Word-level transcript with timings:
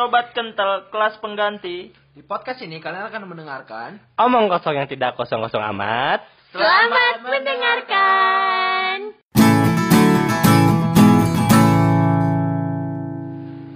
Sobat 0.00 0.32
Kental 0.32 0.88
kelas 0.88 1.20
pengganti. 1.20 1.92
Di 2.16 2.24
podcast 2.24 2.64
ini 2.64 2.80
kalian 2.80 3.12
akan 3.12 3.36
mendengarkan 3.36 4.00
Omong 4.16 4.48
kosong 4.48 4.80
yang 4.80 4.88
tidak 4.88 5.12
kosong-kosong 5.12 5.60
amat. 5.76 6.24
Selamat 6.56 7.20
mendengarkan. 7.20 8.96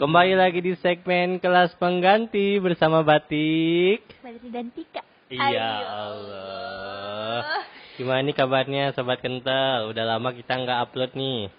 Kembali 0.01 0.33
lagi 0.33 0.65
di 0.65 0.73
segmen 0.81 1.45
kelas 1.45 1.77
pengganti 1.77 2.57
bersama 2.57 3.05
Batik. 3.05 4.09
Badri 4.25 4.49
dan 4.49 4.73
Tika. 4.73 5.05
Iya. 5.29 5.73
Allah. 6.09 7.69
Gimana 8.01 8.25
nih 8.25 8.33
kabarnya 8.33 8.97
Sobat 8.97 9.21
Kental? 9.21 9.93
Udah 9.93 10.09
lama 10.09 10.33
kita 10.33 10.57
nggak 10.57 10.89
upload 10.89 11.13
nih. 11.21 11.53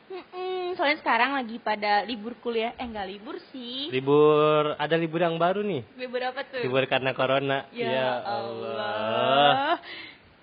Soalnya 0.75 0.99
sekarang 0.99 1.31
lagi 1.39 1.57
pada 1.63 2.03
libur 2.03 2.35
kuliah. 2.43 2.75
Eh 2.75 2.85
nggak 2.85 3.07
libur 3.07 3.39
sih. 3.51 3.87
Libur, 3.89 4.75
ada 4.75 4.95
libur 4.99 5.23
yang 5.23 5.39
baru 5.39 5.63
nih. 5.63 5.83
Libur 5.95 6.21
apa 6.21 6.43
tuh? 6.43 6.61
Libur 6.61 6.83
karena 6.85 7.15
corona. 7.15 7.67
Ya, 7.71 8.19
Allah. 8.21 9.79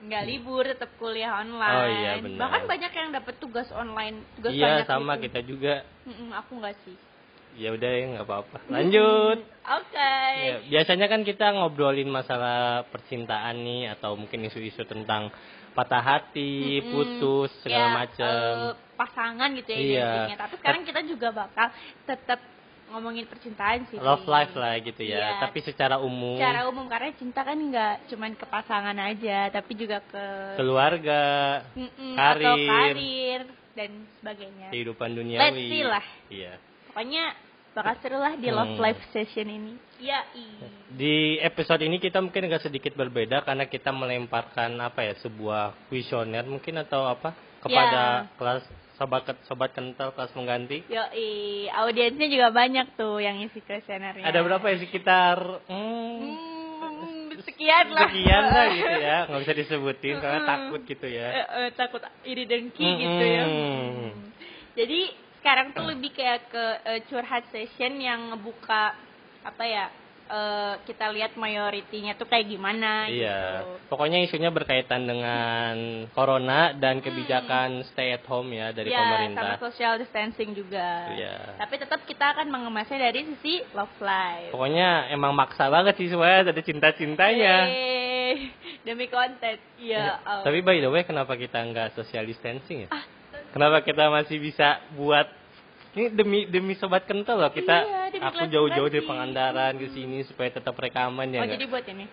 Nggak 0.03 0.25
libur, 0.27 0.67
tetap 0.67 0.91
kuliah 0.99 1.39
online. 1.39 1.79
Oh, 1.79 1.87
iya, 1.87 2.13
benar. 2.19 2.39
Bahkan 2.43 2.63
banyak 2.67 2.93
yang 2.93 3.09
dapat 3.15 3.35
tugas 3.39 3.69
online. 3.71 4.27
Tugas 4.35 4.51
Iya 4.51 4.83
sama 4.83 5.15
gitu. 5.15 5.23
kita 5.31 5.41
juga. 5.47 5.75
Mm-mm, 6.09 6.35
aku 6.35 6.59
nggak 6.59 6.77
sih. 6.83 6.97
Ya 7.53 7.69
udah 7.71 7.91
ya 7.93 8.05
nggak 8.17 8.27
apa-apa. 8.27 8.57
Lanjut. 8.73 9.39
Mm, 9.45 9.77
Oke. 9.79 10.17
Ya, 10.43 10.57
biasanya 10.67 11.07
kan 11.07 11.21
kita 11.23 11.47
ngobrolin 11.55 12.11
masalah 12.11 12.89
percintaan 12.91 13.63
nih 13.63 13.93
atau 13.95 14.19
mungkin 14.19 14.49
isu-isu 14.49 14.83
tentang 14.89 15.31
patah 15.73 16.01
hati, 16.01 16.53
Mm-mm. 16.79 16.91
putus 16.91 17.51
segala 17.61 17.87
Ya, 17.87 17.97
macam. 17.97 18.55
eh, 18.69 18.73
pasangan 18.95 19.49
gitu 19.55 19.69
ya 19.69 19.79
Iya. 19.79 20.07
intinya. 20.07 20.37
Tapi 20.39 20.55
sekarang 20.57 20.83
kita 20.85 21.01
juga 21.03 21.29
bakal 21.33 21.67
tetap 22.05 22.41
ngomongin 22.89 23.25
percintaan 23.25 23.89
sih. 23.89 23.97
Love 23.97 24.27
life 24.27 24.53
lah 24.53 24.77
gitu 24.79 25.01
ya. 25.01 25.17
Iya. 25.17 25.29
Tapi 25.41 25.59
secara 25.61 25.97
umum 25.97 26.37
Secara 26.37 26.69
umum 26.69 26.85
karena 26.87 27.09
cinta 27.15 27.41
kan 27.41 27.57
nggak 27.57 27.95
cuman 28.07 28.31
ke 28.33 28.45
pasangan 28.45 28.97
aja, 28.99 29.49
tapi 29.49 29.73
juga 29.75 30.05
ke 30.05 30.25
keluarga, 30.57 31.23
Mm-mm, 31.73 32.13
karir. 32.15 32.45
atau 32.45 32.55
karir 32.61 33.41
dan 33.73 33.91
sebagainya. 34.15 34.69
kehidupan 34.69 35.09
Let's 35.09 35.19
duniawi. 35.19 35.65
see 35.67 35.83
lah. 35.83 36.05
Iya. 36.29 36.53
Pokoknya 36.87 37.25
bakal 37.73 37.95
seru 37.99 38.17
lah 38.17 38.37
di 38.37 38.49
love 38.49 38.77
Hmm. 38.77 38.83
life 38.83 39.01
session 39.11 39.49
ini. 39.49 39.73
Ya, 39.97 40.27
Di 40.93 41.39
episode 41.41 41.81
ini 41.81 41.97
kita 41.97 42.19
mungkin 42.19 42.45
agak 42.45 42.67
sedikit 42.67 42.93
berbeda 42.93 43.41
karena 43.43 43.65
kita 43.65 43.89
melemparkan 43.91 44.77
apa 44.77 45.01
ya 45.03 45.15
sebuah 45.17 45.89
kuesioner 45.89 46.45
mungkin 46.45 46.77
atau 46.77 47.07
apa 47.07 47.33
kepada 47.63 48.27
Ya. 48.27 48.35
kelas 48.35 48.63
sobat 48.93 49.25
sobat 49.47 49.71
kental 49.73 50.13
kelas 50.13 50.35
mengganti. 50.35 50.85
Yo, 50.87 51.01
audiensnya 51.73 52.29
juga 52.29 52.51
banyak 52.51 52.93
tuh 52.93 53.19
yang 53.19 53.41
isi 53.41 53.63
kuesionernya. 53.63 54.27
Ada 54.27 54.43
berapa 54.43 54.67
ya 54.69 54.79
sekitar 54.79 55.39
hmm, 55.71 56.51
Hmm, 56.83 57.31
sekian 57.41 57.95
lah. 57.95 58.11
sekian 58.11 58.45
lah 58.45 58.67
gitu 58.69 58.97
ya 58.99 59.17
nggak 59.31 59.41
bisa 59.47 59.55
disebutin 59.55 60.19
karena 60.19 60.41
takut 60.45 60.83
gitu 60.83 61.07
ya. 61.07 61.29
Eh, 61.31 61.47
eh, 61.47 61.69
takut 61.73 62.03
iri 62.27 62.43
dengki 62.45 62.83
Mm-mm. 62.83 63.01
gitu 63.01 63.25
ya. 63.25 63.45
Hmm. 63.47 64.11
Jadi 64.75 65.01
sekarang 65.43 65.75
tuh 65.75 65.91
lebih 65.91 66.15
kayak 66.15 66.47
ke 66.49 66.65
eh, 66.87 67.01
curhat 67.11 67.43
session 67.51 67.99
yang 67.99 68.31
ngebuka 68.31 68.95
apa 69.43 69.65
ya? 69.67 69.87
eh, 70.33 70.75
kita 70.89 71.13
lihat 71.13 71.37
mayoritinya 71.37 72.17
tuh 72.17 72.25
kayak 72.25 72.49
gimana 72.49 73.05
Iya, 73.11 73.61
gitu. 73.61 73.93
pokoknya 73.93 74.25
isunya 74.25 74.49
berkaitan 74.49 75.05
dengan 75.05 75.75
corona 76.17 76.73
dan 76.73 77.05
kebijakan 77.05 77.85
stay 77.93 78.17
at 78.17 78.25
home 78.25 78.55
ya 78.55 78.73
dari 78.73 78.89
ya, 78.89 78.97
sama 78.97 79.09
pemerintah. 79.13 79.61
social 79.61 80.01
distancing 80.01 80.57
juga. 80.57 81.13
Iya. 81.13 81.59
Tapi 81.61 81.75
tetap 81.77 82.01
kita 82.09 82.39
akan 82.39 82.49
mengemasnya 82.49 83.13
dari 83.13 83.29
sisi 83.29 83.61
love 83.77 83.93
life. 84.01 84.55
Pokoknya 84.55 85.13
emang 85.13 85.37
maksa 85.37 85.69
banget 85.69 86.01
sih 86.01 86.09
semuanya 86.09 86.49
ada 86.49 86.63
cinta-cintanya. 86.65 87.55
Eh, 87.69 88.35
demi 88.89 89.13
konten. 89.13 89.61
Iya. 89.77 90.17
oh. 90.25 90.43
Tapi 90.49 90.65
by 90.65 90.81
the 90.81 90.89
way, 90.89 91.05
kenapa 91.05 91.37
kita 91.37 91.61
nggak 91.61 91.93
social 91.93 92.25
distancing 92.25 92.87
ya? 92.87 92.89
Ah, 92.89 93.05
Kenapa 93.53 93.85
kita 93.85 94.09
masih 94.09 94.41
bisa 94.41 94.81
buat 94.93 95.29
ini 95.93 96.09
demi 96.09 96.49
demi 96.49 96.73
sobat 96.75 97.05
kental 97.05 97.37
loh 97.37 97.53
kita 97.53 97.85
Iya, 98.09 98.25
aku 98.25 98.49
jauh-jauh 98.49 98.89
dari. 98.89 99.05
Pangandaran 99.05 99.77
ke 99.77 99.93
sini 99.93 100.25
supaya 100.25 100.49
tetap 100.49 100.73
rekaman 100.73 101.29
ya 101.29 101.39
oh, 101.39 101.45
nggak? 101.45 101.53
jadi 101.55 101.67
buat 101.69 101.85
ini. 101.87 102.05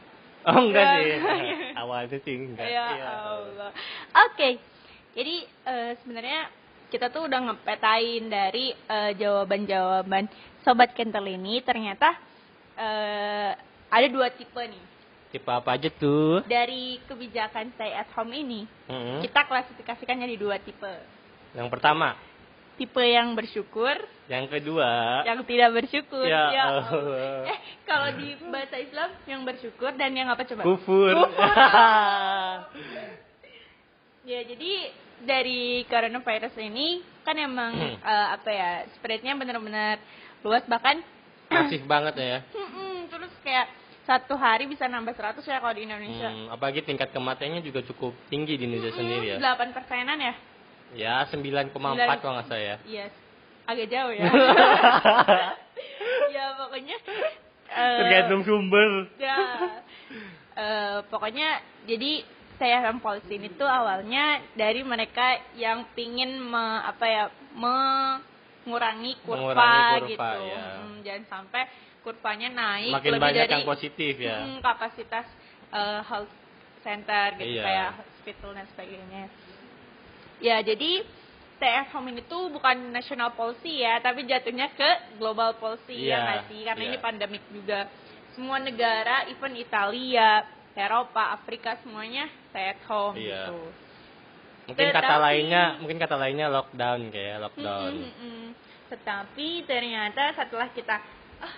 Oh 0.41 0.57
enggak 0.59 0.83
Ya. 0.83 0.95
sih. 0.95 1.09
Awalnya 1.81 2.17
sih 2.19 2.33
enggak. 2.35 2.67
Ya 2.67 2.85
Iya. 2.91 3.07
Allah. 3.07 3.71
Oke. 4.27 4.49
Jadi 5.15 5.35
eh, 5.63 5.91
sebenarnya 5.99 6.41
kita 6.89 7.07
tuh 7.07 7.31
udah 7.31 7.39
ngepetain 7.39 8.23
dari 8.27 8.75
eh, 8.75 9.11
jawaban-jawaban 9.15 10.27
sobat 10.61 10.91
kental 10.91 11.23
ini 11.23 11.63
ternyata 11.63 12.19
eh, 12.75 13.51
ada 13.87 14.07
dua 14.07 14.27
tipe 14.29 14.59
nih. 14.59 14.83
Tipe 15.29 15.47
apa 15.47 15.77
aja 15.77 15.87
tuh? 15.87 16.41
Dari 16.43 16.99
kebijakan 17.05 17.69
stay 17.77 17.93
at 17.93 18.09
home 18.11 18.33
ini, 18.33 18.65
Mm-mm. 18.89 19.21
kita 19.21 19.45
klasifikasikannya 19.45 20.25
di 20.25 20.35
dua 20.35 20.57
tipe. 20.57 20.89
Yang 21.53 21.69
pertama, 21.73 22.13
Tipe 22.79 23.03
yang 23.03 23.35
bersyukur, 23.35 23.91
yang 24.31 24.47
kedua. 24.47 25.21
yang 25.27 25.43
tidak 25.43 25.69
bersyukur. 25.75 26.23
Ya 26.23 26.47
Allah. 26.47 26.87
Allah. 26.87 27.43
Eh, 27.51 27.59
kalau 27.83 28.07
di 28.15 28.39
bahasa 28.47 28.79
Islam 28.79 29.09
yang 29.27 29.41
bersyukur 29.43 29.91
dan 29.99 30.15
yang 30.15 30.31
apa 30.31 30.47
coba? 30.47 30.63
Kufur. 30.63 31.15
Ya, 34.29 34.45
jadi 34.45 34.93
dari 35.25 35.81
coronavirus 35.89 36.53
ini 36.61 37.01
kan 37.25 37.33
emang 37.33 37.73
eh, 37.97 38.27
apa 38.29 38.49
ya, 38.51 38.71
spreadnya 38.93 39.33
benar-benar 39.33 39.97
luas 40.45 40.61
bahkan 40.69 41.01
Masif 41.49 41.81
banget 41.89 42.13
ya. 42.19 42.37
terus 43.09 43.33
kayak 43.41 43.73
satu 44.05 44.37
hari 44.37 44.69
bisa 44.69 44.85
nambah 44.85 45.17
100 45.17 45.41
ya 45.45 45.57
kalau 45.57 45.73
di 45.73 45.81
Indonesia. 45.85 46.29
Hmm, 46.29 46.53
apalagi 46.53 46.85
tingkat 46.85 47.09
kematiannya 47.09 47.65
juga 47.65 47.81
cukup 47.89 48.13
tinggi 48.29 48.57
di 48.57 48.69
Indonesia 48.69 48.93
sendiri 48.93 49.33
ya. 49.33 49.37
8 49.41 49.73
persenan 49.73 50.17
ya? 50.21 50.33
Ya, 50.91 51.23
9,4 51.25 51.71
kalau 52.19 52.35
nggak 52.35 52.45
salah 52.45 52.59
ya. 52.59 52.77
Yes. 52.83 53.13
Agak 53.65 53.87
jauh 53.87 54.09
ya. 54.09 54.25
ya 56.35 56.45
pokoknya 56.57 56.97
eh, 57.69 57.97
Tergantung 57.99 58.41
sumber. 58.43 59.07
ya 59.17 59.37
Eh, 60.51 60.99
pokoknya 61.07 61.63
jadi 61.87 62.19
saya 62.59 62.83
dan 62.83 62.99
polisi 62.99 63.31
ini 63.31 63.47
tuh 63.49 63.63
awalnya 63.63 64.43
dari 64.51 64.83
mereka 64.83 65.39
yang 65.55 65.87
pingin 65.93 66.35
me- 66.35 66.83
apa 66.83 67.05
ya 67.07 67.23
mengurangi 67.55 69.15
kurva, 69.23 69.47
Mengurangi 69.47 69.87
kurva, 69.87 70.11
gitu 70.11 70.37
ya. 70.43 70.59
Hmm, 70.75 70.99
jangan 70.99 71.23
sampai 71.29 71.63
kurvanya 72.01 72.49
naik 72.51 72.91
Makin 72.91 73.11
lebih 73.13 73.23
banyak 73.23 73.39
dari 73.39 73.53
yang 73.55 73.63
positif 73.63 74.13
ya. 74.19 74.35
hmm, 74.43 74.59
kapasitas 74.59 75.25
eh, 75.69 76.01
health 76.03 76.33
center 76.79 77.35
gitu 77.37 77.55
Iya. 77.55 77.63
kayak 77.63 77.89
hospital 77.95 78.49
dan 78.51 78.65
sebagainya 78.67 79.23
ya 80.39 80.59
jadi 80.59 81.03
at 81.59 81.91
home 81.91 82.07
ini 82.07 82.23
tuh 82.23 82.47
bukan 82.49 82.89
national 82.89 83.35
policy 83.35 83.83
ya 83.83 83.99
tapi 83.99 84.23
jatuhnya 84.23 84.71
ke 84.71 85.19
global 85.19 85.53
policy 85.55 86.07
Iya, 86.07 86.07
ya 86.07 86.17
nggak 86.23 86.41
sih 86.47 86.59
karena 86.63 86.83
iya. 86.83 86.89
ini 86.89 86.97
pandemik 86.97 87.43
juga 87.51 87.79
semua 88.31 88.57
negara 88.57 89.27
even 89.27 89.53
Italia 89.53 90.47
Eropa 90.71 91.35
Afrika 91.35 91.75
semuanya 91.83 92.31
stay 92.47 92.71
at 92.71 92.81
home 92.87 93.19
Iya. 93.19 93.51
gitu 93.51 93.59
Mungkin 94.69 94.85
kata 94.87 95.01
Tetapi- 95.01 95.23
lainnya, 95.25 95.63
mungkin 95.81 95.97
kata 95.97 96.13
lainnya 96.13 96.45
lockdown 96.47 97.09
kayak 97.09 97.41
lockdown. 97.41 97.89
Mm, 97.89 98.05
mm, 98.05 98.13
mm. 98.21 98.47
Tetapi 98.87 99.47
ternyata 99.65 100.23
setelah 100.31 100.69
kita 100.69 100.95
ah, 101.41 101.55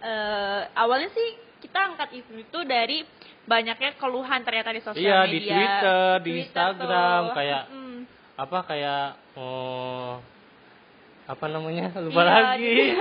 eh, 0.00 0.60
awalnya 0.72 1.10
sih 1.10 1.28
kita 1.58 1.74
angkat 1.74 2.14
isu 2.14 2.38
itu 2.38 2.58
dari 2.62 3.02
banyaknya 3.42 3.98
keluhan 3.98 4.46
ternyata 4.46 4.70
di 4.70 4.80
sosial 4.80 5.02
Iya, 5.02 5.18
media. 5.26 5.34
di 5.34 5.50
Twitter, 5.50 6.06
di 6.22 6.30
Instagram, 6.46 7.20
tuh. 7.26 7.34
kayak- 7.34 7.66
Mm. 7.68 7.83
Apa 8.34 8.58
kayak 8.64 9.04
oh 9.34 10.18
apa 11.24 11.44
namanya? 11.48 11.88
Lupa 11.96 12.20
Iya, 12.20 12.32
lagi. 12.36 12.68
di- 12.68 12.92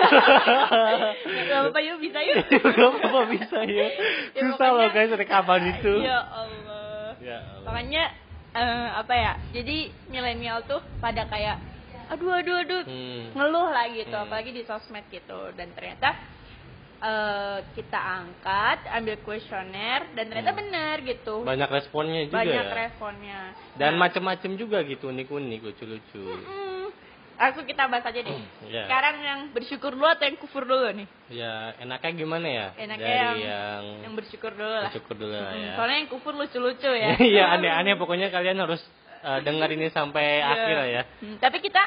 Gak 1.44 1.59
apa-apa 1.59 1.80
yuk 1.82 1.97
bisa 2.00 2.20
yuk. 2.22 2.35
Gak 2.47 3.03
apa 3.03 3.22
bisa 3.28 3.58
ya. 3.66 3.88
Ya, 4.32 4.41
Susah 4.47 4.70
loh 4.72 4.88
guys 4.90 5.12
rekaman 5.12 5.62
itu. 5.74 5.94
Ya 6.00 6.20
Allah. 6.24 7.18
Ya 7.20 7.38
Allah. 7.41 7.66
Makanya 7.66 8.03
eh, 8.53 8.88
apa 8.96 9.14
ya? 9.14 9.32
Jadi 9.52 9.78
milenial 10.08 10.64
tuh 10.64 10.80
pada 10.97 11.26
kayak 11.26 11.59
aduh 12.03 12.36
aduh 12.36 12.58
aduh 12.59 12.84
Hmm. 12.84 13.32
ngeluh 13.34 13.68
lah 13.70 13.88
gitu 13.90 14.12
Hmm. 14.12 14.28
apalagi 14.28 14.52
di 14.52 14.64
sosmed 14.64 15.08
gitu 15.08 15.50
dan 15.56 15.72
ternyata 15.72 16.14
eh, 17.03 17.58
kita 17.73 18.00
angkat 18.00 18.79
ambil 18.90 19.16
kuesioner 19.20 20.08
dan 20.14 20.23
ternyata 20.26 20.52
Hmm. 20.52 20.61
benar 20.61 20.96
gitu 21.02 21.35
Banyak 21.41 21.70
responnya 21.70 22.22
juga 22.23 22.40
banyak 22.40 22.64
ya. 22.64 22.73
responnya 22.79 23.40
Dan 23.73 23.91
Nah, 23.94 24.00
macem-macem 24.02 24.52
juga 24.53 24.79
gitu 24.82 25.09
unik-unik, 25.09 25.59
lucu-lucu. 25.61 26.23
mm, 26.23 26.85
langsung 27.35 27.66
kita 27.66 27.84
bahas 27.85 28.05
aja 28.05 28.20
deh 28.20 28.32
Ya. 28.72 28.85
sekarang 28.85 29.16
yang 29.20 29.40
bersyukur 29.52 29.91
dulu 29.91 30.08
atau 30.08 30.23
yang 30.23 30.38
kufur 30.38 30.64
dulu 30.64 30.88
nih 30.94 31.08
Ya, 31.29 31.53
enaknya 31.78 32.11
gimana 32.16 32.47
ya? 32.47 32.67
enaknya 32.78 33.03
Dari 33.03 33.20
yang, 33.20 33.38
yang, 33.41 33.84
yang 34.02 34.14
bersyukur 34.16 34.52
dulu 34.52 34.70
lah 34.72 34.88
bersyukur 34.88 35.16
dulu 35.17 35.34
lah 35.34 35.52
ya. 35.52 35.73
soalnya 35.76 35.97
yang 35.97 36.09
kufur 36.09 36.34
lucu-lucu 36.34 36.88
ya 36.90 37.20
Iya, 37.34 37.44
aneh-aneh 37.52 37.94
pokoknya 37.96 38.29
kalian 38.29 38.58
harus 38.58 38.79
eh, 39.20 39.40
dengar 39.41 39.67
ini 39.67 39.90
sampai 39.90 40.40
Iya. 40.40 40.47
akhir 40.47 40.76
lah 40.78 40.88
ya. 40.90 41.03
Hmm, 41.20 41.35
tapi 41.38 41.59
kita 41.59 41.84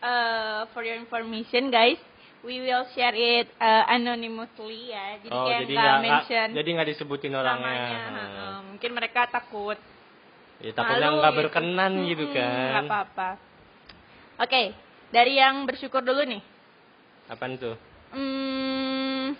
eh, 0.00 0.60
for 0.70 0.80
your 0.80 0.94
information 0.96 1.68
guys, 1.68 1.98
we 2.40 2.58
will 2.58 2.84
share 2.90 3.12
it 3.12 3.48
uh, 3.56 3.84
anonymously 3.88 4.88
ya. 4.88 5.18
Jadi 5.18 5.28
oh, 5.30 5.44
kayak 5.44 5.60
jadi 5.62 5.74
nggak- 5.74 6.00
mention 6.00 6.48
jadi 6.52 6.68
nggak 6.70 6.88
disebutin 6.88 7.32
orangnya. 7.32 7.70
namanya. 7.70 8.08
Hmm. 8.08 8.60
Mungkin 8.70 8.90
mereka 8.92 9.20
takut. 9.26 9.78
Ya, 10.58 10.70
takutnya 10.70 11.08
nggak 11.10 11.30
gitu. 11.30 11.40
berkenan 11.40 11.92
gitu 12.04 12.24
Mm-mm, 12.26 12.36
kan. 12.36 12.52
nggak 12.70 12.84
apa-apa. 12.86 13.28
Oke, 14.38 14.62
dari 15.08 15.32
yang 15.34 15.64
bersyukur 15.64 16.00
dulu 16.00 16.20
nih. 16.22 16.42
Apaan 17.26 17.56
tuh? 17.56 17.76
Hmm, 18.10 19.32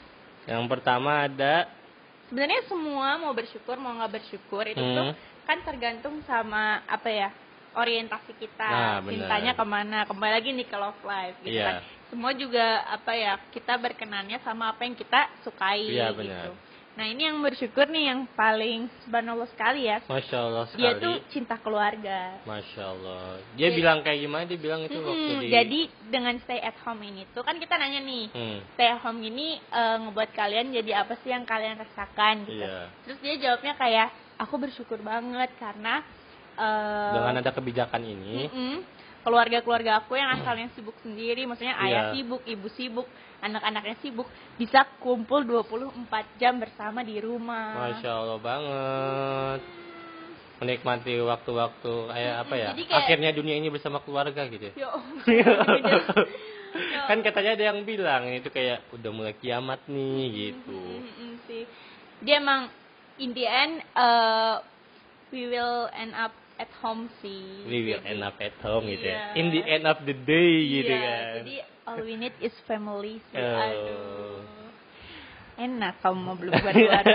Yang 0.45 0.65
pertama 0.69 1.27
ada 1.27 1.67
sebenarnya 2.25 2.63
semua 2.65 3.19
mau 3.19 3.33
bersyukur 3.33 3.75
mau 3.77 3.91
nggak 3.93 4.13
bersyukur 4.15 4.63
itu 4.65 4.79
Hmm. 4.79 4.95
tuh 4.95 5.11
kan 5.43 5.59
tergantung 5.61 6.23
sama 6.23 6.79
apa 6.87 7.09
ya 7.09 7.29
orientasi 7.73 8.33
kita 8.35 8.63
Nah, 8.63 9.03
cintanya 9.03 9.53
ke 9.53 9.65
mana 9.65 10.07
kembali 10.07 10.33
lagi 10.33 10.51
nih 10.53 10.65
ke 10.65 10.77
love 10.77 11.03
life 11.03 11.35
gitu 11.41 11.55
Iya. 11.55 11.67
kan 11.67 11.77
semua 12.11 12.31
juga 12.33 12.61
apa 12.85 13.13
ya 13.13 13.39
kita 13.49 13.75
berkenannya 13.77 14.39
sama 14.41 14.69
apa 14.69 14.83
yang 14.83 14.93
kita 14.93 15.31
sukai 15.41 15.87
Iya, 15.89 16.11
gitu 16.11 16.21
benar. 16.21 16.51
nah 16.91 17.07
ini 17.07 17.23
yang 17.23 17.39
bersyukur 17.39 17.87
nih 17.87 18.05
yang 18.05 18.27
paling 18.31 18.91
subhanallah 19.01 19.47
sekali 19.49 19.87
ya 19.87 20.03
Masya 20.05 20.37
Allah 20.39 20.65
sekali. 20.67 20.83
dia 20.83 20.93
tuh 20.97 21.15
cinta 21.29 21.55
keluarga 21.57 22.35
Masya 22.43 22.83
Allah. 22.85 23.23
Dia 23.55 23.71
Jadi- 23.71 23.77
bilang 23.77 23.99
kayak 24.01 24.19
gimana? 24.21 24.43
Dia 24.45 24.59
bilang 24.59 24.81
itu 24.83 24.99
waktu 24.99 25.15
Mm-mm, 25.31 25.41
di. 25.41 25.49
jadi 25.49 25.81
dengan 26.11 26.35
stay 26.41 26.59
at 26.59 26.75
home 26.83 27.01
ini 27.01 27.23
tuh 27.31 27.41
kan 27.41 27.57
kita 27.57 27.75
nanya 27.75 28.03
nih 28.03 28.25
Hmm. 28.29 28.59
stay 28.75 28.89
at 28.89 29.01
home 29.01 29.23
ini 29.23 29.49
eh, 29.57 29.97
ngebuat 29.99 30.31
kalian 30.33 30.75
jadi 30.75 30.91
apa 31.01 31.15
sih 31.17 31.31
yang 31.31 31.43
kalian 31.45 31.79
rasakan 31.79 32.45
gitu. 32.45 32.59
Iya. 32.59 32.91
Terus 33.03 33.19
dia 33.21 33.35
jawabnya 33.41 33.75
kayak 33.77 34.09
aku 34.37 34.55
bersyukur 34.59 34.99
banget 35.01 35.55
karena 35.57 36.03
eh, 36.53 37.13
Dengan 37.15 37.39
ada 37.39 37.51
kebijakan 37.51 38.03
ini. 38.03 38.37
mm-mm, 38.45 38.77
keluarga-keluarga 39.21 40.01
aku 40.01 40.17
yang 40.17 40.33
asalnya 40.35 40.69
sibuk 40.73 40.97
sendiri, 41.01 41.45
maksudnya 41.45 41.77
ayah 41.81 42.11
Iya. 42.11 42.15
sibuk, 42.17 42.43
ibu 42.45 42.69
sibuk, 42.73 43.07
anak-anaknya 43.41 43.97
sibuk, 44.01 44.29
bisa 44.57 44.85
kumpul 44.99 45.45
24 45.45 46.25
jam 46.37 46.57
bersama 46.57 47.01
di 47.01 47.17
rumah. 47.19 47.91
Masya 47.93 48.11
Allah 48.11 48.39
banget. 48.39 49.61
Menikmati 50.61 51.17
waktu-waktu 51.17 51.93
kayak 52.07 52.35
apa 52.45 52.55
ya? 52.55 52.69
Jadi 52.73 52.85
kayak- 52.85 52.99
Akhirnya 53.01 53.31
dunia 53.33 53.57
ini 53.57 53.69
bersama 53.69 54.05
keluarga 54.05 54.45
gitu. 54.47 54.69
ya. 54.69 54.73
Ya 54.77 54.89
ampun. 54.89 56.27
Ya 56.71 57.03
kan 57.11 57.19
katanya 57.19 57.59
ada 57.59 57.65
yang 57.75 57.83
bilang 57.83 58.31
itu 58.31 58.47
kayak 58.47 58.87
udah 58.95 59.11
mulai 59.11 59.35
kiamat 59.35 59.83
nih 59.91 60.55
gitu. 60.55 61.03
Sih. 61.51 61.67
Dia 62.23 62.39
emang 62.39 62.71
in 63.19 63.35
the 63.35 63.43
end 63.43 63.83
uh, 63.99 64.63
we 65.35 65.51
will 65.51 65.91
end 65.91 66.15
up 66.15 66.31
at 66.61 66.71
home 66.85 67.09
sih. 67.25 67.65
We 67.65 67.89
will 67.89 68.05
end 68.05 68.21
up 68.21 68.37
at 68.37 68.53
home 68.61 68.85
gitu 68.85 69.09
ya. 69.09 69.33
Iya. 69.33 69.41
In 69.41 69.47
the 69.49 69.63
end 69.65 69.85
of 69.89 69.99
the 70.05 70.13
day 70.13 70.53
gitu 70.69 70.93
Iya, 70.93 71.01
kan. 71.01 71.35
Jadi 71.41 71.55
all 71.89 72.01
we 72.05 72.15
need 72.21 72.37
is 72.45 72.53
family 72.69 73.17
sih. 73.33 73.41
Oh. 73.41 73.57
Aduh. 73.65 74.39
Enak 75.57 76.01
kamu 76.05 76.19
mau 76.21 76.37
belum 76.37 76.53
keluar. 76.53 77.05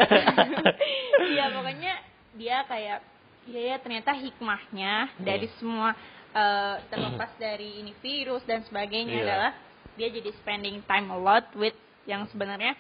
Iya 1.26 1.50
pokoknya 1.52 1.94
dia 2.38 2.58
kayak 2.70 3.00
iya 3.50 3.62
ya 3.74 3.76
ternyata 3.82 4.14
hikmahnya 4.14 5.10
dari 5.18 5.50
semua 5.58 5.96
eh, 6.34 6.76
terlepas 6.92 7.32
dari 7.40 7.82
ini 7.82 7.94
virus 8.04 8.46
dan 8.46 8.62
sebagainya 8.66 9.16
Iya. 9.16 9.24
adalah 9.26 9.52
dia 9.96 10.08
jadi 10.12 10.30
spending 10.38 10.84
time 10.86 11.08
a 11.10 11.18
lot 11.18 11.46
with 11.58 11.74
yang 12.06 12.30
sebenarnya 12.30 12.78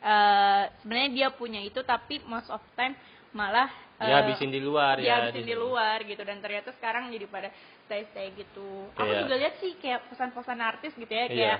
eh, 0.00 0.62
sebenarnya 0.84 1.10
dia 1.10 1.28
punya 1.34 1.60
itu 1.64 1.82
tapi 1.82 2.22
most 2.30 2.46
of 2.52 2.62
time 2.78 2.94
malah 3.32 3.68
Ya 3.98 4.06
eh, 4.06 4.16
habisin 4.18 4.48
di 4.48 4.58
luar 4.58 4.96
dia 4.96 5.06
ya. 5.06 5.14
habisin 5.22 5.44
di 5.44 5.52
luar 5.52 6.00
gitu 6.02 6.22
dan 6.22 6.40
ternyata 6.40 6.72
sekarang 6.72 7.08
jadi 7.08 7.26
pada 7.26 7.52
stay 7.84 8.08
stay 8.08 8.32
gitu 8.32 8.88
aku 8.90 9.04
Kayak- 9.04 9.20
juga 9.22 9.34
lihat 9.36 9.54
sih 9.58 9.72
kayak 9.76 10.00
pesan-pesan 10.08 10.58
artis 10.58 10.92
gitu 10.94 11.10
ya 11.10 11.24
Iya. 11.24 11.30
kayak 11.30 11.58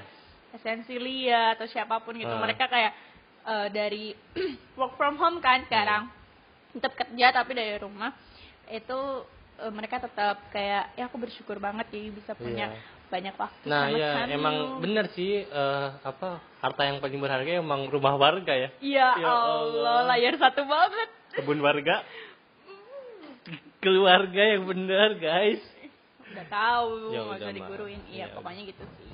Esensi 0.50 0.96
Lia 0.96 1.55
atau 1.55 1.62
siapa 1.64 2.00
pun 2.00 2.14
gitu 2.14 2.26
Ah. 2.28 2.40
mereka 2.40 2.64
kayak 2.67 2.93
eh, 3.43 3.69
dari 3.70 4.17
work 4.75 4.96
from 4.96 5.14
home 5.14 5.38
kan 5.38 5.62
sekarang 5.64 6.08
tetap 6.72 6.93
kerja 6.94 7.26
tapi 7.31 7.52
dari 7.52 7.76
rumah 7.76 8.11
itu 8.69 8.99
eh, 9.58 9.69
mereka 9.69 10.00
tetap 10.00 10.40
kayak 10.49 10.94
ya 10.94 11.06
aku 11.06 11.17
bersyukur 11.19 11.56
banget 11.56 11.87
jadi 11.88 12.08
bisa 12.11 12.32
punya 12.34 12.67
Iya. 12.69 12.81
banyak 13.11 13.34
waktu 13.37 13.64
Nah 13.64 13.84
sama 13.84 13.96
ya 13.96 14.11
kamu. 14.17 14.32
emang 14.32 14.56
bener 14.81 15.06
sih 15.11 15.43
eh, 15.43 15.88
apa 16.00 16.28
harta 16.58 16.82
yang 16.82 16.99
paling 16.99 17.19
berharga 17.19 17.52
emang 17.55 17.84
rumah 17.87 18.17
warga 18.17 18.55
ya. 18.55 18.69
ya, 18.81 19.08
Ya 19.14 19.28
Allah, 19.28 19.69
Allah. 19.69 19.96
layar 20.11 20.34
satu 20.34 20.62
banget 20.62 21.19
Kebun 21.32 21.61
warga. 21.61 22.03
Keluarga 23.81 24.43
yang 24.47 24.67
bener 24.67 25.17
guys. 25.17 25.62
udah 26.31 26.47
tahu 26.47 27.11
Ya 27.11 27.21
nggak 27.21 27.38
usah 27.43 27.50
diguruin 27.53 28.00
iya 28.06 28.19
Ya 28.23 28.27
pokoknya 28.31 28.62
gitu 28.71 28.85
sih 28.87 29.11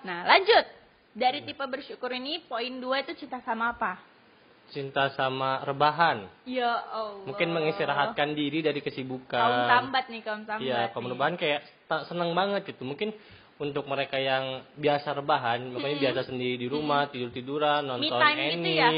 nah 0.00 0.24
lanjut 0.24 0.64
dari 1.12 1.44
tipe 1.44 1.60
bersyukur 1.60 2.08
ini 2.08 2.40
poin 2.40 2.72
dua 2.80 3.04
itu 3.04 3.12
cinta 3.20 3.44
sama 3.44 3.76
apa 3.76 4.00
Cinta 4.72 5.12
sama 5.12 5.60
rebahan. 5.60 6.24
ya 6.48 6.72
Allah 6.88 7.26
Mungkin 7.28 7.52
mengistirahatkan 7.52 8.32
diri 8.32 8.64
dari 8.64 8.80
kesibukan. 8.80 9.28
kaum 9.28 9.60
sambat 9.68 10.04
nih 10.08 10.20
kaum 10.24 10.42
sambat 10.48 10.64
Iya, 10.64 10.80
kaum 10.94 11.04
rebahan 11.04 11.36
kayak 11.36 11.60
tak 11.84 12.08
seneng 12.08 12.32
banget 12.32 12.64
gitu. 12.64 12.86
Mungkin 12.86 13.10
untuk 13.58 13.84
mereka 13.84 14.16
yang 14.16 14.64
biasa 14.72 15.10
rebahan, 15.12 15.68
makanya 15.68 15.96
biasa 16.00 16.32
sendiri 16.32 16.54
di 16.56 16.64
rumah, 16.64 17.10
tidur-tiduran, 17.10 17.82
nonton 17.84 18.08
time 18.14 18.56
gitu 18.56 18.70
ya? 18.72 18.88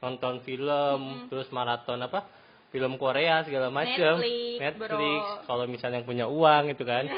Nonton 0.00 0.40
film, 0.44 1.28
terus 1.28 1.48
maraton 1.52 2.00
apa? 2.00 2.24
Film 2.70 2.96
Korea 2.96 3.42
segala 3.44 3.68
macam. 3.68 4.22
Netflix, 4.22 4.72
bro. 4.78 5.42
Kalau 5.44 5.64
misalnya 5.66 6.00
yang 6.00 6.08
punya 6.08 6.26
uang 6.30 6.70
itu 6.70 6.84
kan. 6.86 7.04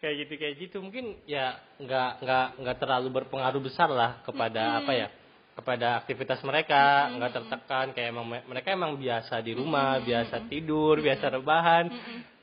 kayak 0.00 0.14
gitu 0.24 0.32
kayak 0.36 0.54
gitu. 0.60 0.76
Mungkin 0.84 1.24
ya 1.24 1.56
nggak 1.80 2.10
nggak 2.22 2.46
nggak 2.60 2.76
terlalu 2.76 3.08
berpengaruh 3.22 3.62
besar 3.64 3.88
lah 3.88 4.20
kepada 4.22 4.84
apa 4.84 4.92
ya 4.92 5.08
kepada 5.56 6.04
aktivitas 6.04 6.44
mereka. 6.44 7.08
Nggak 7.16 7.32
tertekan 7.32 7.86
kayak 7.96 8.08
emang 8.12 8.26
me- 8.28 8.44
mereka 8.44 8.76
emang 8.76 8.92
biasa 9.00 9.40
di 9.40 9.56
rumah 9.56 9.96
biasa 10.04 10.44
tidur 10.52 11.00
biasa 11.00 11.24
rebahan. 11.40 11.84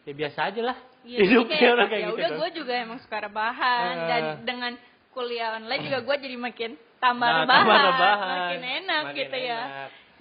Ya 0.04 0.14
biasa 0.18 0.40
aja 0.50 0.62
lah. 0.74 0.78
Jadi 1.04 1.30
hidupnya 1.30 1.58
kayak, 1.60 1.74
orang 1.78 1.88
kayak 1.92 2.02
ya 2.02 2.08
gitu 2.08 2.18
udah 2.18 2.32
gue 2.42 2.50
juga 2.58 2.74
emang 2.80 3.00
suka 3.06 3.18
rebahan. 3.22 3.94
Ah. 3.94 4.08
dan 4.10 4.24
dengan 4.48 4.74
kuliah 5.14 5.62
online 5.62 5.84
juga 5.86 6.00
gue 6.02 6.16
jadi 6.26 6.38
makin 6.42 6.72
tambah 7.04 7.28
Nah, 7.28 7.38
rebahan, 7.44 7.68
tambah 7.68 7.82
rebahan. 7.92 8.30
makin 8.32 8.62
enak 8.64 9.02
Makin 9.04 9.18
gitu 9.20 9.38
ya. 9.38 9.62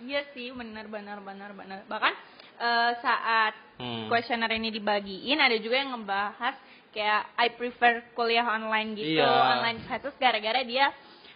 Iya 0.03 0.21
sih, 0.35 0.51
benar 0.51 0.87
benar 0.87 1.23
benar 1.23 1.51
benar. 1.53 1.79
Bahkan 1.87 2.13
eh, 2.59 2.91
saat 2.99 3.55
Hmm. 3.73 4.07
kuesioner 4.07 4.51
ini 4.53 4.71
dibagiin 4.71 5.39
ada 5.39 5.55
juga 5.57 5.75
yang 5.75 5.91
ngebahas 5.93 6.55
kayak 6.91 7.23
I 7.37 7.49
prefer 7.51 7.93
kuliah 8.13 8.47
online 8.47 8.95
gitu, 8.95 9.19
Iya. 9.19 9.59
online 9.59 9.83
classes 9.83 10.15
gara-gara 10.17 10.63
dia 10.63 10.91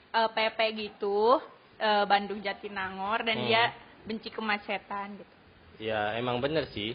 eh, 0.08 0.28
PP 0.28 0.58
gitu, 0.76 1.38
eh, 1.76 2.04
Bandung 2.04 2.38
Jatinangor 2.38 3.22
dan 3.22 3.38
Hmm. 3.38 3.46
dia 3.46 3.62
benci 4.02 4.30
kemacetan 4.30 5.14
gitu. 5.14 5.34
ya 5.76 6.14
emang 6.14 6.38
bener 6.38 6.64
sih 6.66 6.94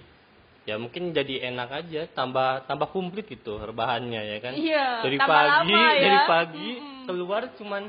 ya 0.63 0.73
mungkin 0.73 1.11
jadi 1.11 1.51
enak 1.51 1.69
aja 1.69 2.01
tambah 2.09 2.65
tambah 2.65 2.89
komplit 2.89 3.27
gitu 3.27 3.59
rebahannya 3.59 4.21
ya 4.23 4.37
kan 4.39 4.53
Iya, 4.53 4.85
dari 5.01 5.17
pagi 5.19 5.69
lama 5.69 5.85
ya. 5.91 6.01
dari 6.01 6.19
pagi 6.25 6.69
Mm-mm. 6.71 7.03
keluar 7.03 7.41
cuman 7.53 7.83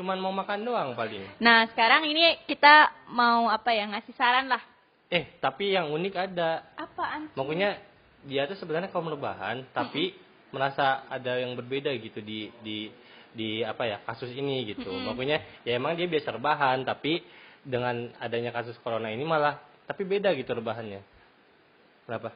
cuman 0.00 0.16
mau 0.16 0.32
makan 0.32 0.64
doang 0.64 0.96
paling. 0.96 1.20
Nah, 1.44 1.68
sekarang 1.68 2.08
ini 2.08 2.40
kita 2.48 2.88
mau 3.12 3.52
apa 3.52 3.76
ya 3.76 3.84
ngasih 3.92 4.16
saran 4.16 4.48
lah. 4.48 4.64
eh 5.12 5.36
tapi 5.36 5.76
yang 5.76 5.92
unik 5.92 6.14
ada. 6.16 6.64
Apaan? 6.80 7.28
makanya 7.36 7.76
dia 8.24 8.48
tuh 8.48 8.56
sebenarnya 8.56 8.88
kaum 8.88 9.10
rebahan 9.12 9.68
tapi 9.76 10.16
merasa 10.54 11.04
ada 11.12 11.36
yang 11.36 11.52
berbeda 11.52 11.92
gitu 12.00 12.24
di 12.24 12.48
di 12.64 12.88
di 13.36 13.60
apa 13.60 13.84
ya 13.84 14.00
kasus 14.08 14.32
ini 14.32 14.64
gitu. 14.72 14.88
Makanya 14.88 15.66
ya 15.68 15.76
emang 15.76 15.94
dia 16.00 16.08
biasa 16.08 16.32
rebahan 16.40 16.80
tapi 16.88 17.20
dengan 17.60 18.08
adanya 18.16 18.56
kasus 18.56 18.78
corona 18.80 19.12
ini 19.12 19.22
malah 19.26 19.60
tapi 19.84 20.08
beda 20.08 20.32
gitu 20.32 20.56
rebahannya. 20.56 21.02
Kenapa 22.08 22.32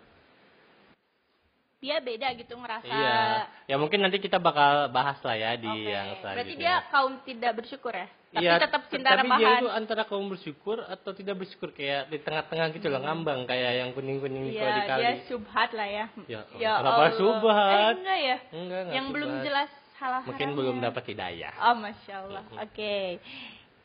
Dia 1.85 2.00
beda 2.00 2.33
gitu 2.33 2.57
ngerasa. 2.57 2.88
iya 2.88 3.45
ya 3.69 3.76
mungkin 3.76 4.00
nanti 4.00 4.17
kita 4.17 4.41
bakal 4.41 4.88
bahas 4.88 5.21
lah 5.21 5.37
ya 5.37 5.53
di 5.53 5.69
Oke. 5.69 5.85
yang 5.85 6.17
selanjutnya 6.17 6.33
Berarti 6.41 6.55
dia 6.57 6.75
kaum 6.88 7.12
tidak 7.23 7.53
bersyukur 7.55 7.93
ya? 7.93 8.09
Tapi 8.35 8.41
Iya, 8.41 8.53
tetap 8.59 8.83
cinta 8.88 9.09
tapi 9.12 9.29
dia 9.37 9.50
itu 9.61 9.69
antara 9.69 10.03
kaum 10.03 10.26
bersyukur 10.26 10.81
atau 10.83 11.12
tidak 11.12 11.37
bersyukur 11.38 11.71
kayak 11.71 12.09
di 12.09 12.19
tengah-tengah 12.19 12.67
gitu 12.73 12.88
loh 12.88 12.99
ngambang 12.99 13.45
kayak 13.45 13.73
yang 13.79 13.91
kuning-kuning 13.93 14.49
Iya, 14.49 14.59
kalau 14.59 14.73
dikali 14.81 15.03
dia 15.05 15.12
subhat 15.29 15.71
lah 15.71 15.88
ya. 15.88 16.07
Ya, 16.26 16.41
kenapa 16.81 17.05
subhat? 17.14 17.69
Eh, 17.71 17.93
enggak 17.95 18.19
ya? 18.19 18.37
enggak 18.50 18.79
enggak 18.81 18.95
Yang 18.97 19.07
belum 19.12 19.29
subhat. 19.31 19.45
jelas 19.45 19.71
salah 19.95 20.21
mungkin 20.25 20.41
haramnya. 20.43 20.59
belum 20.59 20.76
dapat 20.83 21.05
hidayah 21.07 21.53
Oh, 21.61 21.75
masya 21.76 22.14
Allah. 22.25 22.45
Oke, 22.59 22.97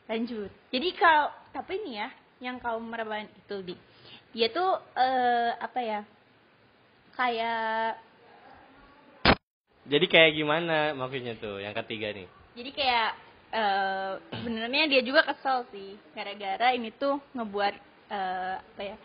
lanjut. 0.06 0.50
Jadi 0.68 0.88
kalau 0.96 1.24
tapi 1.50 1.72
ini 1.78 1.92
ya, 1.96 2.08
yang 2.40 2.56
kaum 2.56 2.88
rebahan 2.88 3.28
itu 3.28 3.56
di, 3.62 3.74
dia 4.32 4.48
tuh 4.48 4.66
eh, 4.96 5.52
apa 5.54 5.78
ya? 5.78 6.00
Kayak 7.20 8.00
Jadi 9.84 10.06
kayak 10.08 10.32
gimana 10.40 10.96
maksudnya 10.96 11.36
tuh 11.36 11.60
yang 11.60 11.76
ketiga 11.76 12.16
nih? 12.16 12.24
jadi 12.50 12.70
kayak 12.72 13.10
eh 13.50 14.12
sebenarnya 14.32 14.84
dia 14.90 15.02
juga 15.04 15.22
kesel 15.26 15.66
sih 15.74 15.98
gara-gara 16.16 16.72
ini 16.74 16.90
tuh 16.96 17.18
ngebuat 17.36 17.74
eh, 18.10 18.54
apa 18.58 18.82
ya 18.82 18.96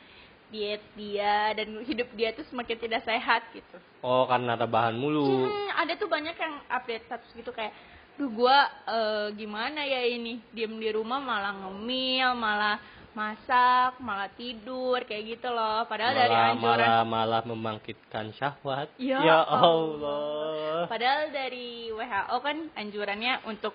diet 0.54 0.84
dia 0.96 1.52
dan 1.58 1.82
hidup 1.84 2.10
dia 2.16 2.32
tuh 2.32 2.46
semakin 2.48 2.78
tidak 2.80 3.02
sehat 3.04 3.42
gitu. 3.52 3.78
Oh, 4.06 4.24
karena 4.30 4.54
rebahan 4.56 4.96
mulu. 4.96 5.50
Hmm, 5.50 5.70
ada 5.76 5.98
tuh 5.98 6.06
banyak 6.08 6.38
yang 6.38 6.56
update 6.70 7.06
status 7.10 7.32
gitu 7.34 7.50
kayak, 7.52 7.74
duh 8.16 8.30
gua 8.30 8.70
eh, 8.86 9.28
gimana 9.36 9.82
ya 9.84 10.06
ini 10.06 10.38
diem 10.54 10.78
di 10.78 10.90
rumah 10.94 11.18
malah 11.18 11.54
ngemil, 11.66 12.38
malah 12.38 12.78
masak, 13.16 13.96
malah 13.98 14.28
tidur 14.30 15.00
kayak 15.04 15.40
gitu 15.40 15.48
loh. 15.48 15.88
Padahal 15.88 16.14
dari 16.14 16.30
malah, 16.30 16.52
anjuran 16.52 16.68
malah 16.76 17.04
malah 17.04 17.42
membangkitkan 17.48 18.36
syahwat. 18.36 18.92
Ya 19.00 19.40
Allah. 19.42 20.86
Padahal 20.86 21.32
dari 21.32 21.90
WHO 21.90 22.36
kan 22.38 22.58
anjurannya 22.76 23.48
untuk 23.48 23.72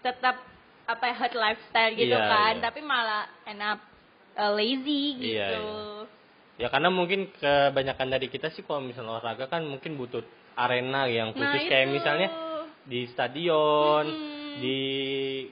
tetap 0.00 0.38
apa 0.84 1.04
ya, 1.04 1.14
health 1.16 1.34
lifestyle 1.34 1.92
gitu 1.92 2.12
Iya, 2.12 2.28
kan, 2.28 2.52
iya. 2.54 2.62
tapi 2.62 2.80
malah 2.80 3.24
enak 3.44 3.78
lazy 4.54 5.04
gitu. 5.18 5.34
Iya, 5.34 5.50
Ya 6.54 6.70
karena 6.70 6.86
mungkin 6.86 7.34
kebanyakan 7.34 8.14
dari 8.14 8.30
kita 8.30 8.54
sih 8.54 8.62
kalau 8.62 8.78
misalnya 8.78 9.18
olahraga 9.18 9.50
kan 9.50 9.66
mungkin 9.66 9.98
butuh 9.98 10.22
arena 10.54 11.10
yang 11.10 11.34
Nah, 11.34 11.50
khusus 11.50 11.66
kayak 11.66 11.90
itu. 11.90 11.94
misalnya 11.98 12.28
di 12.84 13.10
stadion, 13.10 14.04
Mm-mm. 14.06 14.62
di 14.62 14.80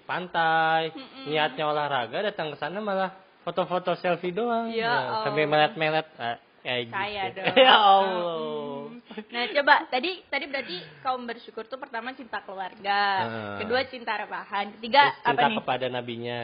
pantai, 0.06 0.94
Mm-mm. 0.94 1.26
niatnya 1.26 1.64
olahraga 1.66 2.22
datang 2.22 2.54
ke 2.54 2.56
sana 2.60 2.78
malah 2.78 3.10
foto-foto 3.42 3.94
selfie 3.96 4.30
doang. 4.30 4.68
Ya 4.68 5.22
sampai 5.22 5.44
Allah. 5.44 5.50
melet-melet 5.50 6.06
ah, 6.16 6.36
kayak 6.60 6.82
Saya 6.88 7.22
gitu. 7.28 7.38
dong. 7.42 7.54
ya 7.58 7.74
Allah. 7.74 8.80
Nah, 9.28 9.44
coba 9.52 9.74
tadi 9.86 10.10
tadi 10.24 10.44
berarti 10.46 10.76
kaum 11.00 11.22
bersyukur 11.22 11.64
tuh 11.64 11.76
pertama 11.76 12.10
cinta 12.12 12.40
keluarga, 12.40 13.00
Ah. 13.20 13.56
kedua 13.58 13.84
cinta 13.84 14.14
rebahan, 14.14 14.72
ketiga 14.78 15.12
Terus 15.12 15.20
apa 15.22 15.30
cinta 15.32 15.46
nih? 15.46 15.56
kepada 15.58 15.86
nabinya. 15.86 16.40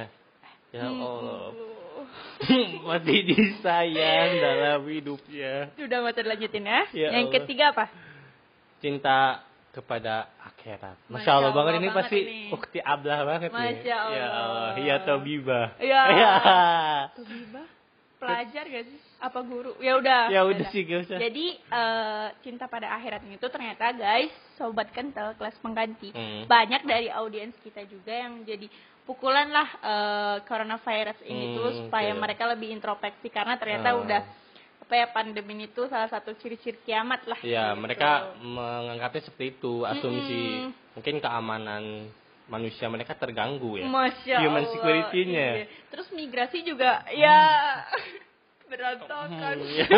Ya 0.68 0.84
Hmm, 0.84 1.00
Allah. 1.00 1.48
Masih 2.86 3.18
disayang 3.24 4.30
dalam 4.36 4.80
hidupnya. 4.84 5.72
Udah 5.76 5.98
mau 5.98 6.12
lanjutin 6.12 6.62
ya. 6.62 6.80
Ya 6.92 7.08
Yang 7.10 7.24
Allah. 7.24 7.34
ketiga 7.40 7.64
apa? 7.72 7.84
cinta 8.78 9.42
kepada 9.78 10.26
akhirat. 10.42 10.99
Masya, 11.06 11.14
Masya 11.14 11.30
Allah, 11.30 11.50
banget 11.50 11.70
Allah 11.70 11.78
ini 11.78 11.88
banget 11.88 11.99
pasti 12.02 12.18
ini. 12.18 12.40
ukti 12.50 12.78
ablah 12.82 13.20
banget 13.23 13.50
nih. 13.50 13.62
Masya 13.62 13.87
Ya 13.87 13.99
Allah. 14.02 14.42
Allah, 14.42 14.70
ya 14.76 14.97
tabibah. 15.00 15.66
Ya. 15.78 16.02
Ya. 16.18 16.32
Tuh, 17.14 17.25
Pelajar 18.18 18.66
gak 18.66 18.82
sih? 18.82 18.99
Apa 19.20 19.40
guru? 19.40 19.78
Ya 19.78 19.94
udah. 19.94 20.26
Ya 20.26 20.42
udah 20.42 20.66
sih, 20.68 20.82
gak 20.82 21.06
usah. 21.06 21.18
Jadi 21.18 21.54
eh, 21.54 22.26
cinta 22.42 22.66
pada 22.66 22.90
akhirat 22.92 23.23
itu 23.25 23.47
ternyata 23.47 23.94
guys, 23.94 24.28
sobat 24.54 24.90
kental 24.90 25.38
kelas 25.38 25.54
pengganti. 25.62 26.11
Hmm. 26.11 26.42
Banyak 26.44 26.82
dari 26.82 27.06
audiens 27.08 27.54
kita 27.62 27.87
juga 27.87 28.11
yang 28.11 28.42
jadi 28.42 28.66
pukulan 29.06 29.47
lah 29.49 29.68
eh, 29.78 30.37
coronavirus 30.44 31.23
ini 31.25 31.44
Hmm, 31.44 31.54
tuh 31.54 31.70
supaya 31.80 32.11
oke. 32.11 32.18
mereka 32.18 32.50
lebih 32.50 32.75
introspeksi 32.75 33.30
karena 33.30 33.54
ternyata 33.54 33.88
Ah. 33.88 34.02
udah 34.02 34.20
apa 34.88 34.97
ya 34.97 35.07
pandemi 35.12 35.68
itu 35.68 35.85
salah 35.92 36.09
satu 36.09 36.33
ciri-ciri 36.40 36.80
kiamat 36.80 37.21
lah. 37.28 37.37
Ya, 37.45 37.76
gitu. 37.76 37.85
mereka 37.85 38.33
menganggapnya 38.40 39.21
seperti 39.28 39.61
itu, 39.61 39.85
asumsi 39.85 40.64
Mm-mm. 40.64 40.97
mungkin 40.97 41.21
keamanan 41.21 42.09
manusia 42.49 42.88
mereka 42.88 43.12
terganggu 43.12 43.76
ya. 43.76 43.85
Masya 43.85 44.40
Human 44.40 44.64
security-nya. 44.73 45.49
iya. 45.61 45.66
Terus 45.92 46.09
migrasi 46.16 46.64
juga 46.64 47.04
ya 47.12 47.37
berantakan. 48.73 49.61
Hmm, 49.61 49.76
ya. 49.76 49.88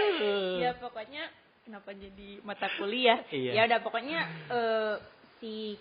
ya 0.64 0.70
pokoknya 0.80 1.28
kenapa 1.68 1.92
jadi 1.92 2.40
mata 2.40 2.72
kuliah? 2.80 3.20
Iya. 3.28 3.52
Ya 3.52 3.62
udah 3.68 3.78
pokoknya 3.84 4.18
eh, 4.48 4.94
si 5.44 5.76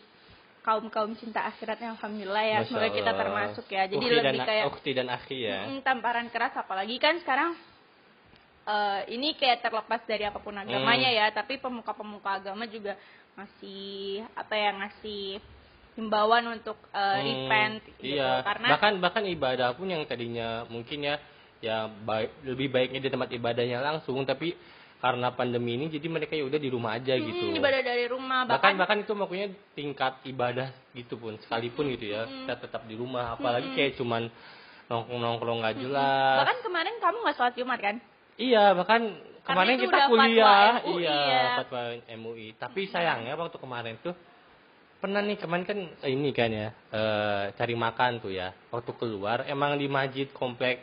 kaum 0.67 0.91
kaum 0.91 1.15
cinta 1.15 1.47
akhiratnya 1.47 1.95
alhamdulillah 1.95 2.43
ya 2.43 2.57
Masya 2.61 2.67
semoga 2.67 2.89
kita 2.91 3.11
termasuk 3.15 3.65
ya. 3.71 3.87
Jadi 3.87 4.03
Ukti 4.03 4.11
lebih 4.11 4.39
dan, 4.43 4.43
kayak 4.43 4.65
ukti 4.67 4.91
dan 4.91 5.07
akhi 5.07 5.37
ya. 5.47 5.59
mm, 5.71 5.87
tamparan 5.87 6.27
keras 6.27 6.51
apalagi 6.59 6.99
kan 6.99 7.15
sekarang 7.23 7.70
eh, 8.71 8.99
ini 9.11 9.35
kayak 9.35 9.61
terlepas 9.61 10.01
dari 10.05 10.23
apa 10.23 10.39
pun 10.39 10.55
agamanya 10.55 11.09
Hmm. 11.09 11.19
ya, 11.19 11.25
tapi 11.29 11.59
pemuka-pemuka 11.59 12.39
agama 12.39 12.63
juga 12.65 12.95
masih 13.35 14.23
apa 14.33 14.53
ya 14.53 14.69
ngasih 14.73 15.39
himbauan 15.93 16.47
untuk 16.49 16.79
eh, 16.89 16.99
Hmm, 16.99 17.25
repent 17.25 17.75
gitu 17.99 18.15
iya. 18.15 18.39
karena 18.41 18.67
bahkan 18.71 18.93
bahkan 18.97 19.23
ibadah 19.25 19.75
pun 19.75 19.87
yang 19.87 20.03
tadinya 20.05 20.63
mungkin 20.67 21.03
ya 21.03 21.15
ya 21.59 21.85
baik 21.87 22.47
lebih 22.47 22.67
baiknya 22.69 22.99
di 22.99 23.09
tempat 23.09 23.29
ibadahnya 23.29 23.79
langsung 23.79 24.23
tapi 24.23 24.55
karena 24.97 25.33
pandemi 25.33 25.75
ini 25.75 25.89
jadi 25.89 26.07
mereka 26.07 26.33
ya 26.33 26.45
udah 26.45 26.57
di 26.57 26.69
rumah 26.69 26.95
aja 26.95 27.13
Hmm, 27.13 27.25
gitu. 27.25 27.45
ibadah 27.53 27.81
dari 27.81 28.05
rumah 28.07 28.45
bahkan 28.45 28.73
bahkan, 28.73 28.73
bahkan 28.77 28.97
itu 29.03 29.13
makanya 29.13 29.47
tingkat 29.73 30.13
ibadah 30.25 30.67
gitu 30.93 31.17
pun 31.17 31.35
sekalipun 31.39 31.91
gitu 31.91 32.05
ya 32.09 32.23
Mm-mm. 32.23 32.47
kita 32.47 32.55
tetap 32.65 32.81
di 32.85 32.95
rumah 32.95 33.35
apalagi 33.35 33.67
Mm-mm. 33.67 33.77
kayak 33.77 33.93
cuman 33.97 34.23
nongkrong 34.87 35.21
nongkrong 35.21 35.57
nggak 35.61 35.77
jelas 35.81 36.35
bahkan 36.39 36.59
kemarin 36.61 36.95
kamu 36.97 37.17
nggak 37.19 37.35
sholat 37.35 37.55
jumat 37.55 37.79
kan 37.79 37.95
iya 38.41 38.73
bahkan 38.73 39.01
kemarin 39.45 39.77
itu 39.77 39.85
kita 39.85 40.09
kuliah. 40.09 40.81
MUI 40.81 41.01
iya 41.01 41.17
ya. 41.21 41.43
fatwa 41.61 41.81
MUI 42.17 42.47
tapi 42.57 42.89
sayangnya 42.89 43.37
waktu 43.37 43.57
kemarin 43.57 43.95
tuh 44.01 44.17
pernah 44.97 45.21
nih 45.21 45.37
kemarin 45.37 45.65
kan 45.65 45.77
eh, 46.01 46.09
ini 46.09 46.29
kan 46.29 46.49
ya 46.49 46.69
eh, 46.89 47.43
cari 47.53 47.73
makan 47.73 48.21
tuh 48.21 48.33
ya 48.33 48.49
waktu 48.69 48.91
keluar 48.97 49.45
emang 49.45 49.77
di 49.77 49.85
masjid 49.85 50.29
komplek 50.29 50.81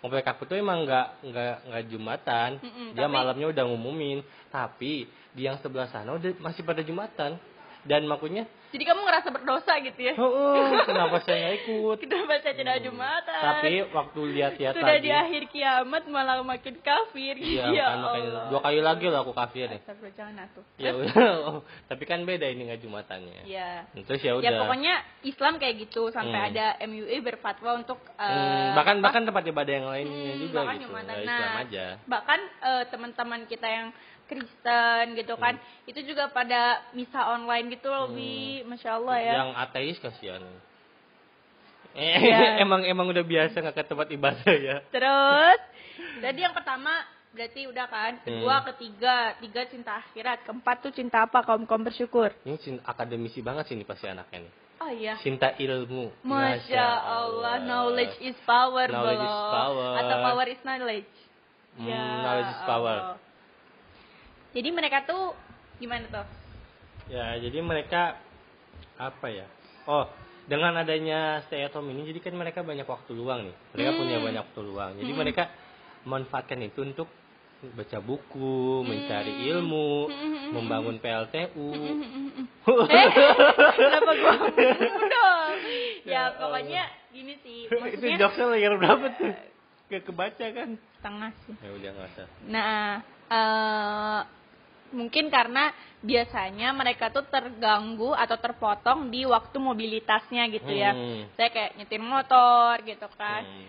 komplek 0.00 0.26
aku 0.26 0.44
tuh 0.44 0.58
emang 0.58 0.82
nggak 0.82 1.06
nggak 1.30 1.54
nggak 1.70 1.84
jumatan. 1.86 2.50
Mm-mm, 2.58 2.88
dia 2.98 3.06
tapi- 3.06 3.14
malamnya 3.14 3.46
udah 3.54 3.64
ngumumin. 3.70 4.18
Tapi 4.50 5.06
di 5.30 5.46
yang 5.46 5.62
sebelah 5.62 5.86
sana 5.88 6.18
udah 6.18 6.42
masih 6.42 6.66
pada 6.66 6.82
jumatan 6.82 7.38
dan 7.84 8.04
makanya 8.04 8.44
jadi 8.72 8.88
kamu 8.88 9.04
ngerasa 9.04 9.28
berdosa 9.28 9.76
gitu 9.84 10.00
ya? 10.00 10.16
Oh, 10.16 10.64
kenapa 10.88 11.20
saya 11.28 11.60
ikut? 11.60 12.00
Kita 12.00 12.24
baca 12.24 12.50
tidak 12.50 12.80
jumatan. 12.80 13.20
Hmm. 13.36 13.44
tapi 13.52 13.84
waktu 13.84 14.20
lihat-lihat 14.32 14.72
sudah 14.72 14.96
di 14.96 15.12
akhir 15.12 15.42
kiamat 15.52 16.08
malah 16.08 16.40
makin 16.40 16.80
kafir. 16.80 17.36
Iya 17.36 17.68
ya 17.68 17.84
kan 17.84 17.98
makanya 18.00 18.30
Allah. 18.32 18.44
dua 18.48 18.60
kali 18.64 18.80
lagi 18.80 19.06
lah 19.06 19.20
aku 19.20 19.32
kafir 19.34 19.68
ya 19.68 19.80
jangan 20.16 20.34
atuh. 20.40 20.64
ya 20.80 20.90
udah 20.96 21.12
Oh, 21.44 21.60
tapi 21.92 22.04
kan 22.04 22.24
beda 22.24 22.48
ini 22.48 22.72
nggak 22.72 22.80
jumatannya. 22.80 23.44
Ya. 23.44 23.84
terus 24.08 24.24
ya 24.24 24.40
udah. 24.40 24.46
Ya 24.46 24.56
pokoknya 24.56 24.94
Islam 25.22 25.60
kayak 25.60 25.74
gitu 25.82 26.08
sampai 26.08 26.32
Hmm. 26.32 26.48
ada 26.48 26.66
MUI 26.82 27.18
berfatwa 27.20 27.76
untuk 27.76 28.00
eh, 28.16 28.24
Hmm, 28.24 28.72
bahkan 28.72 28.96
bahkan 29.04 29.22
tempat 29.22 29.44
ibadah 29.44 29.72
yang 29.74 29.88
lainnya 29.90 30.32
Hmm, 30.32 30.40
juga 30.40 30.58
bahkan 30.58 30.74
gitu. 30.74 30.84
Jumatan. 30.88 31.12
nggak 31.12 31.28
Nah, 31.28 31.36
Islam 31.36 31.60
aja. 31.60 31.84
bahkan 32.08 32.40
eh, 32.40 32.84
teman-teman 32.88 33.40
kita 33.44 33.68
yang 33.68 33.88
Kristen 34.24 35.04
gitu 35.14 35.34
kan. 35.36 35.56
Hmm. 35.56 35.88
itu 35.88 36.00
juga 36.04 36.28
pada 36.28 36.80
misa 36.92 37.26
online 37.28 37.72
gitu 37.72 37.86
loh 37.86 38.08
Bi. 38.08 38.62
Masya 38.62 38.90
Allah 38.96 39.16
ya. 39.18 39.34
Yang 39.38 39.52
ateis 39.58 39.96
kasihan. 39.98 40.42
Eh, 41.92 42.16
Iya. 42.22 42.56
emang 42.64 42.82
emang 42.82 43.06
udah 43.06 43.20
biasa 43.20 43.60
nggak 43.60 43.76
ke 43.76 43.84
tempat 43.84 44.08
ibadah 44.10 44.54
ya. 44.54 44.76
Terus 44.88 45.60
jadi 46.24 46.38
yang 46.48 46.54
pertama 46.54 46.92
berarti 47.32 47.64
udah 47.64 47.86
kan. 47.86 48.12
Kedua 48.22 48.56
Hmm. 48.60 48.66
ketiga 48.72 49.14
tiga 49.38 49.62
cinta 49.66 50.00
akhirat. 50.00 50.44
Keempat 50.44 50.76
tuh 50.80 50.92
cinta 50.92 51.24
apa? 51.24 51.44
Kaum 51.44 51.64
kaum 51.64 51.82
bersyukur. 51.82 52.32
Ini 52.44 52.56
cinta 52.58 52.82
akademisi 52.86 53.40
banget 53.40 53.68
sih 53.68 53.74
ini 53.74 53.84
pasti 53.84 54.08
anaknya 54.08 54.48
nih. 54.48 54.52
Oh 54.82 54.90
iya. 54.90 55.14
Cinta 55.22 55.54
ilmu. 55.54 56.10
Masya 56.26 56.86
Allah, 57.06 57.62
knowledge 57.62 58.18
is 58.18 58.34
power, 58.42 58.90
Knowledge 58.90 59.22
is 59.22 59.38
power. 59.54 59.90
Atau 59.94 60.16
power 60.18 60.46
is 60.48 60.60
knowledge. 60.66 61.12
Hmm, 61.78 61.86
Ya 61.86 62.02
knowledge 62.18 62.50
is 62.50 62.62
power. 62.66 62.98
Allah. 63.14 63.18
Jadi 64.52 64.68
mereka 64.68 65.04
tuh 65.08 65.32
gimana 65.80 66.04
tuh? 66.12 66.26
Ya, 67.08 67.34
jadi 67.40 67.58
mereka 67.60 68.20
apa 68.96 69.26
ya? 69.32 69.48
Oh, 69.88 70.06
dengan 70.46 70.76
adanya 70.76 71.42
stay 71.48 71.64
at 71.64 71.74
home 71.74 71.90
ini, 71.90 72.12
jadi 72.12 72.20
kan 72.20 72.34
mereka 72.36 72.60
banyak 72.62 72.84
waktu 72.84 73.10
luang 73.16 73.48
nih. 73.48 73.56
Mereka 73.74 73.90
Hmm. 73.90 73.98
punya 73.98 74.16
banyak 74.20 74.42
waktu 74.44 74.60
luang. 74.62 74.92
Jadi 75.00 75.12
Hmm. 75.12 75.20
mereka 75.20 75.44
manfaatkan 76.04 76.60
itu 76.60 76.82
untuk 76.82 77.08
baca 77.62 77.98
buku, 77.98 78.82
mencari 78.82 79.48
ilmu, 79.48 80.10
Hmm. 80.10 80.50
membangun 80.52 80.96
PLTU. 80.98 81.70
eh, 82.90 83.08
kenapa 83.74 84.12
gua 84.14 84.34
dong? 84.38 85.54
Ya, 86.06 86.10
Ya 86.10 86.22
pokoknya 86.34 86.82
gini 87.10 87.34
sih, 87.42 87.66
itu 87.66 87.74
maksudnya 87.78 88.18
jokesnya 88.18 88.46
layer 88.50 88.74
berapa 88.78 89.06
tuh? 89.16 89.34
Gak 89.90 90.02
kebaca 90.06 90.46
kan? 90.54 90.70
setengah 90.98 91.30
sih. 91.46 91.54
Ya 91.58 91.70
udah 91.70 91.90
nggak 91.92 92.08
usah. 92.14 92.26
Nah, 92.46 93.02
eh 93.28 94.20
mungkin 94.92 95.28
karena 95.28 95.72
biasanya 96.00 96.72
mereka 96.72 97.08
tuh 97.08 97.24
terganggu 97.26 98.12
atau 98.12 98.36
terpotong 98.36 99.08
di 99.08 99.24
waktu 99.24 99.56
mobilitasnya 99.56 100.48
gitu 100.50 100.70
ya. 100.70 100.92
Hmm. 100.92 101.26
Saya 101.34 101.48
kayak 101.48 101.72
nyetir 101.76 102.00
motor 102.00 102.80
gitu 102.84 103.08
kan. 103.16 103.42
Hmm. 103.44 103.68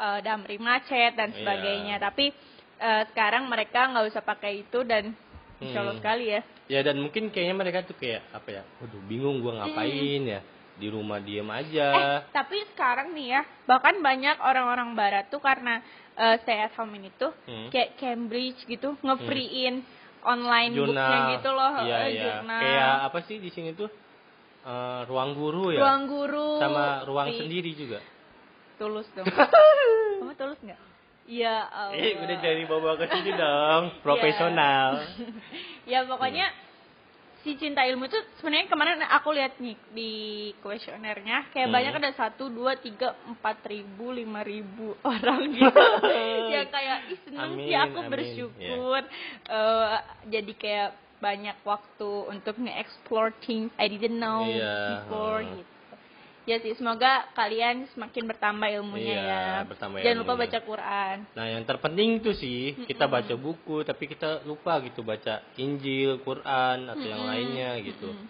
eh, 0.00 0.20
damri 0.24 0.56
macet 0.56 1.12
dan 1.12 1.28
Iya. 1.28 1.36
sebagainya. 1.36 1.96
Tapi 2.00 2.32
eh, 2.80 3.02
sekarang 3.12 3.44
mereka 3.44 3.92
nggak 3.92 4.08
usah 4.08 4.24
pakai 4.24 4.64
itu 4.64 4.80
dan 4.80 5.12
Hmm. 5.60 5.92
sekali 6.00 6.32
ya. 6.32 6.40
Ya 6.72 6.80
dan 6.80 6.96
mungkin 6.96 7.28
kayaknya 7.28 7.52
mereka 7.52 7.84
tuh 7.84 7.92
kayak 7.92 8.24
apa 8.32 8.48
ya? 8.48 8.62
Waduh, 8.80 9.02
bingung 9.04 9.44
gua 9.44 9.60
ngapain 9.60 10.24
ya? 10.24 10.40
Di 10.80 10.88
rumah 10.88 11.20
diem 11.20 11.44
aja. 11.44 11.86
Eh, 11.92 12.18
tapi 12.32 12.56
sekarang 12.72 13.12
nih 13.12 13.36
ya, 13.36 13.42
bahkan 13.68 14.00
banyak 14.00 14.40
orang-orang 14.40 14.96
barat 14.96 15.28
tuh 15.28 15.36
karena 15.36 15.84
eh, 16.16 16.36
stay 16.40 16.56
at 16.56 16.72
home 16.76 16.96
ini 16.96 17.12
tuh 17.16 17.36
Hmm. 17.44 17.68
kayak 17.68 18.00
Cambridge 18.00 18.64
gitu 18.64 18.96
nge-freein 19.00 19.84
online 20.22 20.70
booknya 20.72 21.18
gitu 21.34 21.50
loh, 21.50 21.72
Iya, 21.80 21.96
eh, 21.96 22.08
iya. 22.10 22.22
jurnal. 22.36 22.60
Kayak 22.60 22.92
apa 23.06 23.18
sih 23.24 23.36
di 23.36 23.50
sini 23.50 23.70
tuh 23.72 23.88
eh, 24.60 25.00
ruang 25.04 25.32
guru 25.32 25.72
ya? 25.72 25.80
ruang 25.80 26.04
guru 26.04 26.48
Sama 26.58 27.04
ruang 27.04 27.28
di- 27.28 27.38
sendiri 27.38 27.70
juga. 27.72 28.00
tulus 28.76 29.08
dong. 29.12 29.28
Kamu 30.20 30.32
tulus 30.34 30.60
nggak? 30.60 30.80
Ya 31.28 31.62
Allah. 31.64 31.94
Eh, 31.94 32.16
udah 32.16 32.36
jadi 32.38 32.62
bawa 32.64 32.96
ke 32.96 33.06
sini 33.06 33.32
dong, 33.32 33.82
profesional. 34.00 35.04
ya 35.90 36.02
pokoknya 36.02 36.48
si 37.40 37.56
cinta 37.56 37.80
ilmu 37.88 38.04
itu 38.04 38.20
sebenarnya 38.36 38.68
kemarin 38.68 39.00
aku 39.00 39.32
lihat 39.32 39.56
nih 39.56 39.76
di 39.96 40.12
kuesionernya 40.60 41.48
kayak 41.50 41.68
Hmm. 41.68 41.76
banyak 41.76 41.94
ada 41.96 42.10
satu 42.12 42.52
dua 42.52 42.76
tiga 42.76 43.16
empat 43.24 43.64
ribu 43.64 44.12
lima 44.12 44.44
ribu 44.44 44.92
orang 45.08 45.48
gitu 45.48 45.72
ya 46.52 46.68
kayak 46.68 46.98
ih 47.08 47.18
seneng 47.24 47.56
sih 47.56 47.76
aku 47.76 47.98
amin. 47.98 48.10
bersyukur 48.12 49.02
Eh, 49.48 49.98
jadi 50.28 50.52
kayak 50.54 50.90
banyak 51.20 51.56
waktu 51.64 52.10
untuk 52.32 52.56
nge-explore 52.56 53.32
things 53.44 53.68
I 53.76 53.88
didn't 53.88 54.16
know 54.16 54.44
Iya, 54.44 55.04
before 55.04 55.40
gitu 55.44 55.79
ya 56.42 56.56
sih 56.58 56.72
semoga 56.72 57.28
kalian 57.32 57.84
semakin 57.90 58.24
bertambah 58.26 58.68
ilmunya 58.72 59.14
Iya, 59.14 59.24
ya 59.24 59.68
bertambah 59.68 59.98
jangan 60.00 60.18
lupa 60.18 60.32
ilmunya. 60.32 60.44
baca 60.48 60.58
Quran 60.62 61.16
Nah, 61.30 61.46
yang 61.46 61.62
terpenting 61.64 62.10
tuh 62.20 62.34
sih 62.34 62.60
kita 62.84 63.04
baca 63.06 63.34
buku, 63.34 63.82
tapi 63.82 64.04
kita 64.06 64.42
lupa 64.42 64.80
gitu 64.80 65.00
baca 65.00 65.44
Injil, 65.56 66.18
Quran 66.20 66.88
atau 66.88 67.04
yang 67.04 67.22
Mm-mm. 67.22 67.30
lainnya 67.30 67.70
gitu. 67.80 68.08
Mm-mm. 68.10 68.26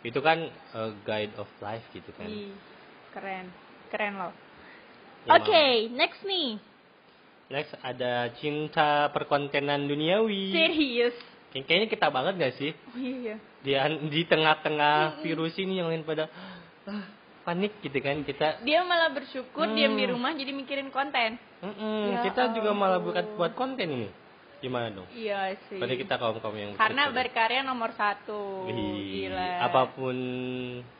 Itu 0.00 0.20
kan 0.20 0.38
a 0.72 0.82
guide 1.00 1.36
of 1.36 1.50
life 1.58 1.84
gitu 1.90 2.08
kan. 2.14 2.24
Ih, 2.26 2.54
keren 3.10 3.46
keren 3.90 4.14
loh 4.16 4.32
Ya, 5.20 5.36
Oke, 5.36 5.64
next 5.92 6.24
nih. 6.24 6.56
Next 7.50 7.76
ada 7.82 8.30
cinta 8.40 9.10
perkontenan 9.10 9.84
duniawi. 9.84 10.48
Serius. 10.48 11.12
Kayak- 11.52 11.66
Kayaknya 11.66 11.88
kita 11.90 12.06
banget 12.08 12.32
gak 12.38 12.54
sih? 12.56 12.72
Oh 12.72 12.96
iya. 12.96 13.36
Di, 13.60 13.74
di 14.08 14.22
tengah-tengah 14.24 15.20
virus 15.20 15.58
ini 15.58 15.76
yang 15.76 15.92
lain 15.92 16.06
pada 16.06 16.30
ah, 16.88 17.04
panik 17.50 17.74
gitu 17.82 17.98
kan 17.98 18.22
kita. 18.22 18.62
Dia 18.62 18.86
malah 18.86 19.10
bersyukur 19.10 19.66
Hmm. 19.66 19.74
diam 19.74 19.92
di 19.92 20.06
rumah 20.06 20.30
jadi 20.32 20.54
mikirin 20.54 20.88
konten. 20.88 21.34
Mm-mm, 21.58 22.02
Ya 22.08 22.22
kita 22.22 22.54
juga 22.54 22.70
malah 22.70 23.02
buat 23.02 23.26
buat 23.34 23.52
konten 23.52 23.90
ini. 23.90 24.08
Gimana 24.60 24.92
dong? 24.92 25.08
Iya 25.10 25.58
sih. 25.66 25.82
Pada 25.82 25.90
kita 25.92 26.14
kaum-kaum 26.14 26.54
yang 26.54 26.70
Karena 26.78 27.08
bersyukur. 27.08 27.18
berkarya 27.26 27.60
nomor 27.64 27.90
satu. 27.92 28.70
Wih, 28.70 29.26
Gila. 29.26 29.50
apa 29.66 29.82
pun 29.90 30.16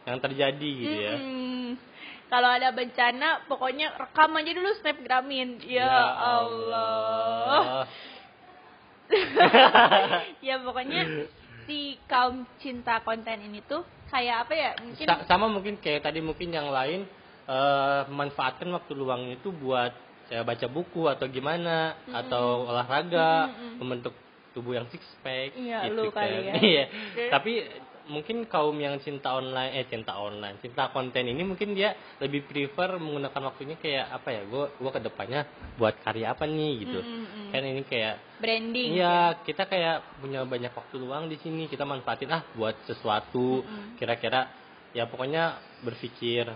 yang 0.02 0.18
terjadi 0.18 0.70
gitu 0.74 0.98
ya. 0.98 1.14
Mm-mm. 1.14 1.78
Kalau 2.26 2.46
ada 2.46 2.70
bencana, 2.70 3.46
pokoknya 3.46 3.94
rekam 3.94 4.30
aja 4.32 4.50
dulu 4.50 4.70
snapgramin. 4.76 5.58
Ya, 5.62 5.90
Allah. 6.14 7.86
ya 10.46 10.56
pokoknya 10.58 11.00
si 11.70 11.94
kaum 12.10 12.42
cinta 12.58 12.98
konten 13.06 13.38
ini 13.46 13.62
tuh 13.62 13.86
kayak 14.10 14.42
apa 14.42 14.52
ya? 14.58 14.70
Mungkin 14.82 15.06
Sa- 15.06 15.22
sama 15.30 15.46
mungkin 15.46 15.78
kayak 15.78 16.02
tadi 16.02 16.18
mungkin 16.18 16.50
yang 16.50 16.74
lain 16.74 17.06
eh 17.46 18.00
memanfaatkan 18.10 18.66
waktu 18.74 18.92
luangnya 18.98 19.38
itu 19.38 19.54
buat 19.54 19.94
ya 20.26 20.42
baca 20.42 20.66
buku 20.66 21.06
atau 21.06 21.26
gimana 21.26 21.94
atau 22.10 22.66
olahraga 22.66 23.50
membentuk 23.78 24.14
tubuh 24.50 24.74
yang 24.74 24.86
six 24.90 25.02
pack 25.22 25.54
Iya, 25.54 25.86
gitu 25.90 26.06
lu 26.06 26.10
kali 26.10 26.42
kan. 26.42 26.42
ya. 26.50 26.54
Iya. 26.74 26.84
Tapi 27.30 27.52
mungkin 28.10 28.50
kaum 28.50 28.74
yang 28.76 28.98
cinta 28.98 29.38
online 29.38 29.78
eh 29.78 29.86
cinta 29.86 30.18
online 30.18 30.58
cinta 30.58 30.90
konten 30.90 31.30
ini 31.30 31.46
mungkin 31.46 31.72
dia 31.72 31.94
lebih 32.18 32.44
prefer 32.50 32.98
menggunakan 32.98 33.54
waktunya 33.54 33.78
kayak 33.78 34.10
apa 34.10 34.28
ya 34.34 34.42
gue 34.44 34.64
gua 34.82 34.90
ke 34.90 35.00
depannya 35.00 35.46
buat 35.78 35.94
karya 36.02 36.34
apa 36.34 36.44
nih 36.44 36.72
gitu 36.82 37.00
Mm-mm-mm. 37.00 37.54
kan 37.54 37.62
ini 37.62 37.82
kayak 37.86 38.14
branding. 38.40 38.96
Iya, 38.96 39.44
kita 39.44 39.68
kayak 39.68 40.18
punya 40.18 40.42
banyak 40.48 40.72
waktu 40.72 40.96
luang 40.96 41.28
di 41.28 41.36
sini. 41.44 41.68
Kita 41.68 41.84
manfaatin 41.84 42.32
ah 42.32 42.42
buat 42.56 42.72
sesuatu. 42.88 43.62
Kira-kira 44.00 44.48
ya 44.96 45.04
pokoknya 45.06 45.60
berpikir 45.84 46.48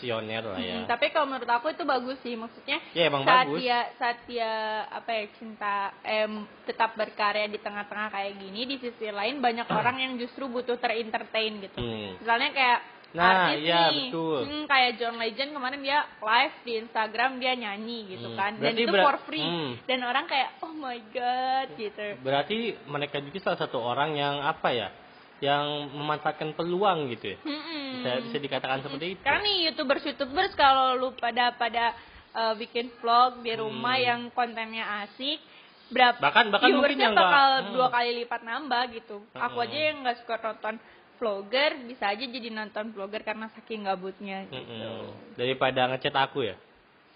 visioner 0.00 0.42
lah 0.42 0.56
ya. 0.56 0.74
Hmm, 0.74 0.88
tapi 0.88 1.12
kalau 1.12 1.28
menurut 1.28 1.46
aku 1.46 1.68
itu 1.68 1.84
bagus 1.84 2.16
sih 2.20 2.32
maksudnya 2.32 2.80
Ya, 2.90 3.06
emang 3.06 3.22
saat 3.22 3.46
bagus. 3.46 3.60
dia 3.60 3.78
saat 3.94 4.18
dia 4.24 4.52
apa 4.88 5.10
ya 5.12 5.24
cinta 5.36 5.74
em 6.00 6.32
tetap 6.64 6.96
berkarya 6.96 7.44
di 7.46 7.60
tengah-tengah 7.60 8.08
kayak 8.08 8.32
gini 8.34 8.64
di 8.64 8.76
sisi 8.78 9.06
lain 9.06 9.38
banyak 9.38 9.68
orang 9.76 9.96
yang 10.00 10.12
justru 10.16 10.48
butuh 10.48 10.80
terentertain 10.80 11.60
gitu 11.60 11.76
Hmm. 11.76 12.16
misalnya 12.16 12.50
kayak 12.50 12.80
Nah, 13.10 13.50
artis 13.50 13.66
iya, 13.66 13.90
nih 13.90 14.06
betul. 14.06 14.38
hmm, 14.46 14.64
kayak 14.64 14.90
John 14.94 15.18
Legend 15.18 15.50
kemarin 15.50 15.82
dia 15.82 15.98
live 16.22 16.56
di 16.62 16.72
Instagram 16.78 17.42
dia 17.42 17.58
nyanyi 17.58 18.06
gitu 18.06 18.30
Hmm, 18.30 18.38
kan 18.38 18.52
dan 18.54 18.70
itu 18.70 18.86
for 18.86 19.18
free 19.26 19.42
hmm. 19.42 19.82
dan 19.82 19.98
orang 20.00 20.30
kayak 20.30 20.62
oh 20.62 20.70
my 20.70 20.94
god 21.10 21.68
gitu 21.74 22.06
Berarti 22.22 22.56
mereka 22.86 23.18
juga 23.18 23.42
salah 23.42 23.58
satu 23.58 23.82
orang 23.82 24.14
yang 24.14 24.38
apa 24.38 24.70
ya? 24.70 24.94
Yang 25.40 25.66
memanfaatkan 25.92 26.52
peluang 26.52 27.08
gitu 27.10 27.32
ya. 27.32 27.38
Mm-mm. 27.42 27.84
Bisa, 27.96 28.10
bisa 28.28 28.36
dikatakan 28.38 28.80
seperti 28.80 29.06
itu. 29.16 29.22
Karena 29.24 29.40
nih 29.40 29.56
youtubers 29.68 30.04
youtubers 30.04 30.52
kalau 30.54 30.94
lu 30.94 31.08
pada 31.16 31.52
pada 31.52 31.96
uh, 32.32 32.54
bikin 32.54 32.92
vlog 33.00 33.40
di 33.40 33.56
rumah 33.56 33.96
Hmm. 33.96 34.04
yang 34.04 34.20
kontennya 34.30 34.84
asik, 35.02 35.40
berapa 35.88 36.20
Bahkan- 36.20 36.48
bahkan 36.52 36.70
mungkin 36.70 36.98
yang 36.98 37.16
bakal 37.16 37.48
hmm. 37.58 37.72
dua 37.72 37.88
kali 37.88 38.10
lipat 38.20 38.40
nambah 38.40 38.82
gitu. 38.94 39.16
Aku 39.32 39.58
Hmm. 39.58 39.64
aja 39.64 39.78
yang 39.80 39.96
nggak 40.00 40.18
suka 40.20 40.36
nonton 40.38 40.76
vlogger 41.16 41.70
bisa 41.84 42.08
aja 42.08 42.24
jadi 42.24 42.48
nonton 42.48 42.92
vlogger 42.92 43.20
karena 43.20 43.48
saking 43.52 43.84
gabutnya 43.84 44.44
gitu. 44.48 44.60
Mm-mm. 44.60 45.12
Daripada 45.36 45.88
ngechat 45.88 46.14
aku 46.14 46.46
ya. 46.46 46.56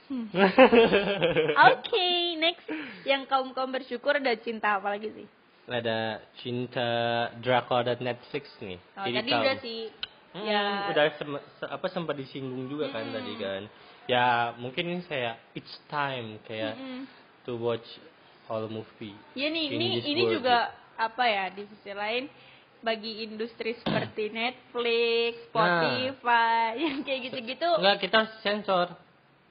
Hmm. 0.05 0.29
Oke, 1.73 2.09
next 2.37 2.69
yang 3.05 3.25
kaum 3.25 3.53
kaum 3.53 3.73
bersyukur 3.73 4.17
ada 4.17 4.37
cinta 4.37 4.77
apa 4.77 4.93
lagi 4.93 5.09
sih? 5.09 5.25
Ada 5.65 6.21
cinta 6.39 6.89
drakor 7.41 7.89
dan 7.89 7.97
Netflix 7.99 8.53
nih. 8.61 8.77
Oh, 8.95 9.05
Jadi 9.05 9.17
tadi 9.17 9.31
kamu- 9.31 9.43
udah 9.43 9.57
sih. 9.59 9.81
Hmm, 10.35 10.45
ya. 10.45 10.63
udah 10.91 11.05
sem- 11.15 11.45
se- 11.57 11.71
apa 11.71 11.87
sempat 11.89 12.19
disinggung 12.19 12.67
juga 12.67 12.91
kan 12.91 13.07
tadi 13.07 13.33
kan. 13.39 13.63
Ya 14.05 14.53
mungkin 14.55 14.91
ini 14.91 15.03
saya 15.07 15.41
it's 15.55 15.73
time 15.87 16.43
kayak 16.43 16.75
Mm-mm. 16.75 17.09
to 17.43 17.57
watch 17.57 17.87
all 18.45 18.67
movie. 18.67 19.17
Ya 19.33 19.49
nih, 19.49 19.73
in 19.73 19.81
ini 19.81 19.87
ini 20.05 20.23
juga 20.29 20.69
apa 20.95 21.25
ya 21.25 21.49
di 21.49 21.65
sisi 21.65 21.91
lain 21.91 22.29
bagi 22.83 23.25
industri 23.25 23.73
seperti 23.81 24.29
Netflix, 24.29 25.49
Spotify, 25.49 26.77
yang 26.77 27.01
kayak 27.01 27.21
gitu-gitu. 27.31 27.71
Enggak 27.81 27.99
kita 28.03 28.21
sensor. 28.43 28.93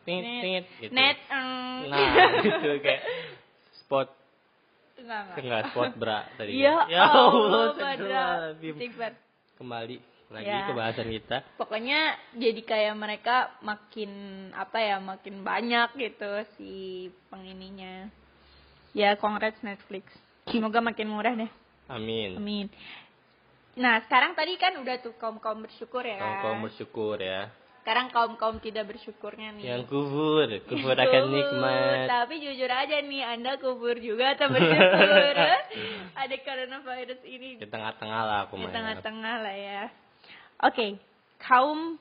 Tingit 0.03 0.21
Net, 0.21 0.41
tingit 0.43 0.65
gitu. 0.77 0.91
net, 0.91 1.17
mm. 1.25 1.77
Nah, 1.87 2.13
gitu 2.43 2.69
kayak 2.83 3.01
spot 3.81 4.11
enggak 5.03 5.19
enggak. 5.27 5.37
enggak 5.43 5.61
spot 5.69 5.93
bra 5.99 6.19
tadi. 6.39 6.51
Ya, 6.63 6.87
Allah, 6.87 7.75
Allah. 7.75 8.55
Istighfar. 8.57 9.13
Kembali 9.59 9.97
lagi 10.33 10.49
Ya. 10.49 10.65
ke 10.65 10.73
bahasan 10.73 11.07
kita. 11.13 11.37
Pokoknya 11.61 12.17
jadi 12.33 12.61
kayak 12.65 12.95
mereka 12.97 13.53
makin 13.61 14.09
apa 14.57 14.81
ya, 14.81 14.97
makin 14.97 15.45
banyak 15.45 15.93
gitu 15.99 16.31
si 16.57 16.71
pengininya. 17.29 18.09
Ya, 18.97 19.13
congrats 19.17 19.61
Netflix. 19.61 20.09
Semoga 20.49 20.81
makin 20.81 21.09
murah 21.09 21.33
deh. 21.37 21.51
Amin. 21.89 22.37
Amin. 22.37 22.67
Nah, 23.73 24.01
sekarang 24.05 24.37
tadi 24.37 24.53
kan 24.61 24.77
udah 24.77 25.01
tuh 25.01 25.17
kaum-kaum 25.17 25.65
bersyukur 25.65 26.05
ya 26.05 26.17
kan. 26.21 26.45
Kaum 26.45 26.61
bersyukur 26.65 27.17
ya. 27.17 27.49
Sekarang 27.83 28.07
kaum-kaum 28.15 28.63
tidak 28.63 28.95
bersyukurnya 28.95 29.59
nih. 29.59 29.75
Yang 29.75 29.91
kufur, 29.91 30.47
kufur 30.71 30.95
akan 30.95 31.23
Kubur. 31.27 31.35
nikmat. 31.35 32.07
Tapi 32.07 32.39
jujur 32.39 32.71
aja 32.71 32.95
nih, 33.03 33.21
Anda 33.27 33.59
kubur 33.59 33.99
juga 33.99 34.39
atau 34.39 34.47
bersyukur? 34.47 35.35
Ada 36.23 36.35
coronavirus 36.39 37.21
ini 37.27 37.59
Di 37.59 37.67
tengah-tengah 37.67 38.21
lah 38.23 38.37
aku 38.47 38.55
di 38.55 38.71
tengah-tengah 38.71 39.35
lah 39.35 39.55
ya. 39.59 39.83
Oke, 40.63 40.95
kaum 41.37 41.99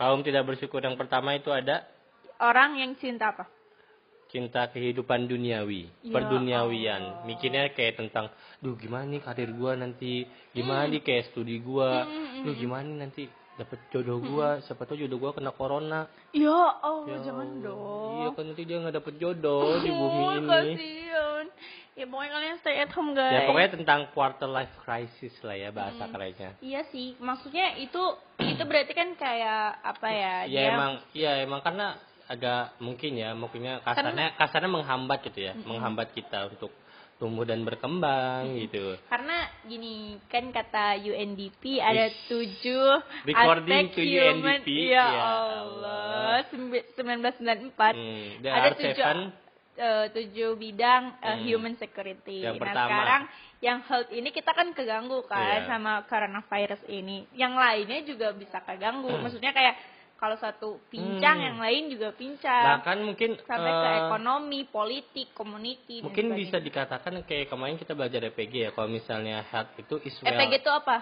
Kaum 0.00 0.24
tidak 0.24 0.48
bersyukur 0.48 0.80
yang 0.80 0.96
pertama 0.96 1.36
itu 1.36 1.52
ada 1.52 1.84
orang 2.40 2.80
yang 2.80 2.96
cinta 2.96 3.36
apa? 3.36 3.44
cinta 4.32 4.64
kehidupan 4.64 5.28
duniawi, 5.28 5.92
Ya 6.00 6.08
perduniawian. 6.08 7.28
Mikirnya 7.28 7.68
kayak 7.68 8.00
tentang, 8.00 8.32
duh 8.64 8.72
gimana 8.80 9.04
nih 9.04 9.20
karir 9.20 9.52
gua 9.52 9.76
nanti, 9.76 10.24
gimana 10.56 10.88
nih 10.88 11.04
kayak 11.04 11.28
studi 11.28 11.60
gua, 11.60 12.08
Hmm, 12.08 12.48
duh 12.48 12.56
gimana 12.56 12.88
nih 12.88 12.96
nanti 12.96 13.22
dapet 13.62 13.78
jodoh 13.88 14.18
gua, 14.18 14.60
siapa 14.60 14.82
tahu 14.82 14.98
jodoh 14.98 15.18
gua 15.18 15.30
kena 15.30 15.50
corona. 15.50 16.00
Ya 16.30 16.50
Allah, 16.78 17.06
Ya 17.06 17.16
jangan 17.22 17.48
Allah. 17.48 17.62
dong. 17.62 18.12
Iya 18.16 18.28
kan 18.32 18.44
nanti 18.44 18.62
dia 18.62 18.76
nggak 18.78 18.96
dapet 18.96 19.14
jodoh 19.16 19.78
di 19.78 19.90
bumi 19.90 20.20
Oh, 20.20 20.32
ini. 20.34 20.46
kasihan. 20.46 21.44
Ya 21.92 22.04
pokoknya 22.04 22.30
kalian 22.32 22.56
stay 22.58 22.76
at 22.78 22.90
home 22.90 23.12
guys. 23.12 23.30
Ya 23.30 23.40
pokoknya 23.44 23.70
tentang 23.74 24.00
quarter 24.10 24.48
life 24.48 24.72
crisis 24.80 25.36
lah 25.40 25.52
ya 25.52 25.68
bahasa 25.68 26.02
Hmm. 26.02 26.10
kerennya. 26.10 26.50
Iya 26.58 26.80
sih, 26.88 27.14
maksudnya 27.18 27.76
itu 27.76 28.02
itu 28.38 28.62
berarti 28.62 28.92
kan 28.92 29.12
kayak 29.12 29.64
apa 29.78 30.08
ya? 30.08 30.34
Ya 30.42 30.60
dia- 30.62 30.72
emang, 30.72 30.92
ya 31.12 31.32
emang 31.38 31.60
karena 31.60 31.94
agak 32.24 32.80
mungkin 32.80 33.12
ya, 33.14 33.32
mungkinnya 33.32 33.84
kasarnya 33.84 34.32
kasarnya 34.34 34.70
menghambat 34.72 35.20
gitu 35.22 35.40
ya, 35.42 35.52
menghambat 35.54 36.10
kita 36.10 36.48
untuk 36.48 36.72
tumbuh 37.22 37.46
dan 37.46 37.62
berkembang 37.62 38.58
gitu. 38.58 38.98
Karena 39.06 39.38
gini 39.62 40.18
kan 40.26 40.50
kata 40.50 40.98
UNDP 40.98 41.78
ada 41.78 42.10
tujuh 42.26 42.98
Recording 43.22 43.94
to 43.94 44.02
human. 44.02 44.58
UNDP, 44.58 44.68
Ya, 44.90 45.06
ya 45.06 45.22
Allah, 45.62 46.42
Sembi- 46.50 46.82
1994 46.90 47.94
Hmm, 47.94 48.42
there 48.42 48.50
ada 48.50 48.68
are 48.68 48.74
tujuh 48.74 49.04
eh, 49.72 50.06
tujuh 50.10 50.50
bidang 50.54 51.02
eh, 51.16 51.30
Hmm. 51.32 51.44
human 51.44 51.74
security. 51.76 52.42
Yang 52.42 52.56
nah 52.56 52.62
pertama. 52.66 52.88
sekarang 52.90 53.22
yang 53.58 53.78
health 53.80 54.10
ini 54.10 54.28
kita 54.28 54.50
kan 54.50 54.68
keganggu 54.72 55.22
kan 55.24 55.62
Iya. 55.62 55.70
sama 55.70 56.02
coronavirus 56.04 56.82
ini. 56.88 57.24
Yang 57.32 57.52
lainnya 57.56 58.00
juga 58.04 58.28
bisa 58.32 58.58
keganggu. 58.60 59.08
Maksudnya 59.08 59.50
kayak 59.50 59.74
kalau 60.22 60.38
satu 60.38 60.78
pincang 60.86 61.34
Hmm. 61.34 61.46
yang 61.50 61.58
lain 61.58 61.82
juga 61.90 62.14
pincang. 62.14 62.78
Bahkan 62.78 62.98
mungkin 63.02 63.34
sampai 63.42 63.72
ke 63.74 63.88
eh, 63.90 63.98
ekonomi 64.06 64.60
politik 64.70 65.34
community 65.34 65.98
dan 65.98 66.06
mungkin 66.06 66.38
bisa 66.38 66.62
dikatakan 66.62 67.26
kayak 67.26 67.50
kemarin 67.50 67.74
kita 67.74 67.98
belajar 67.98 68.22
EPG 68.22 68.54
ya 68.54 68.70
kalau 68.70 68.86
misalnya 68.86 69.42
health 69.50 69.74
itu 69.74 69.98
is 70.06 70.14
well 70.22 70.30
EPG 70.30 70.62
itu 70.62 70.70
apa? 70.70 70.96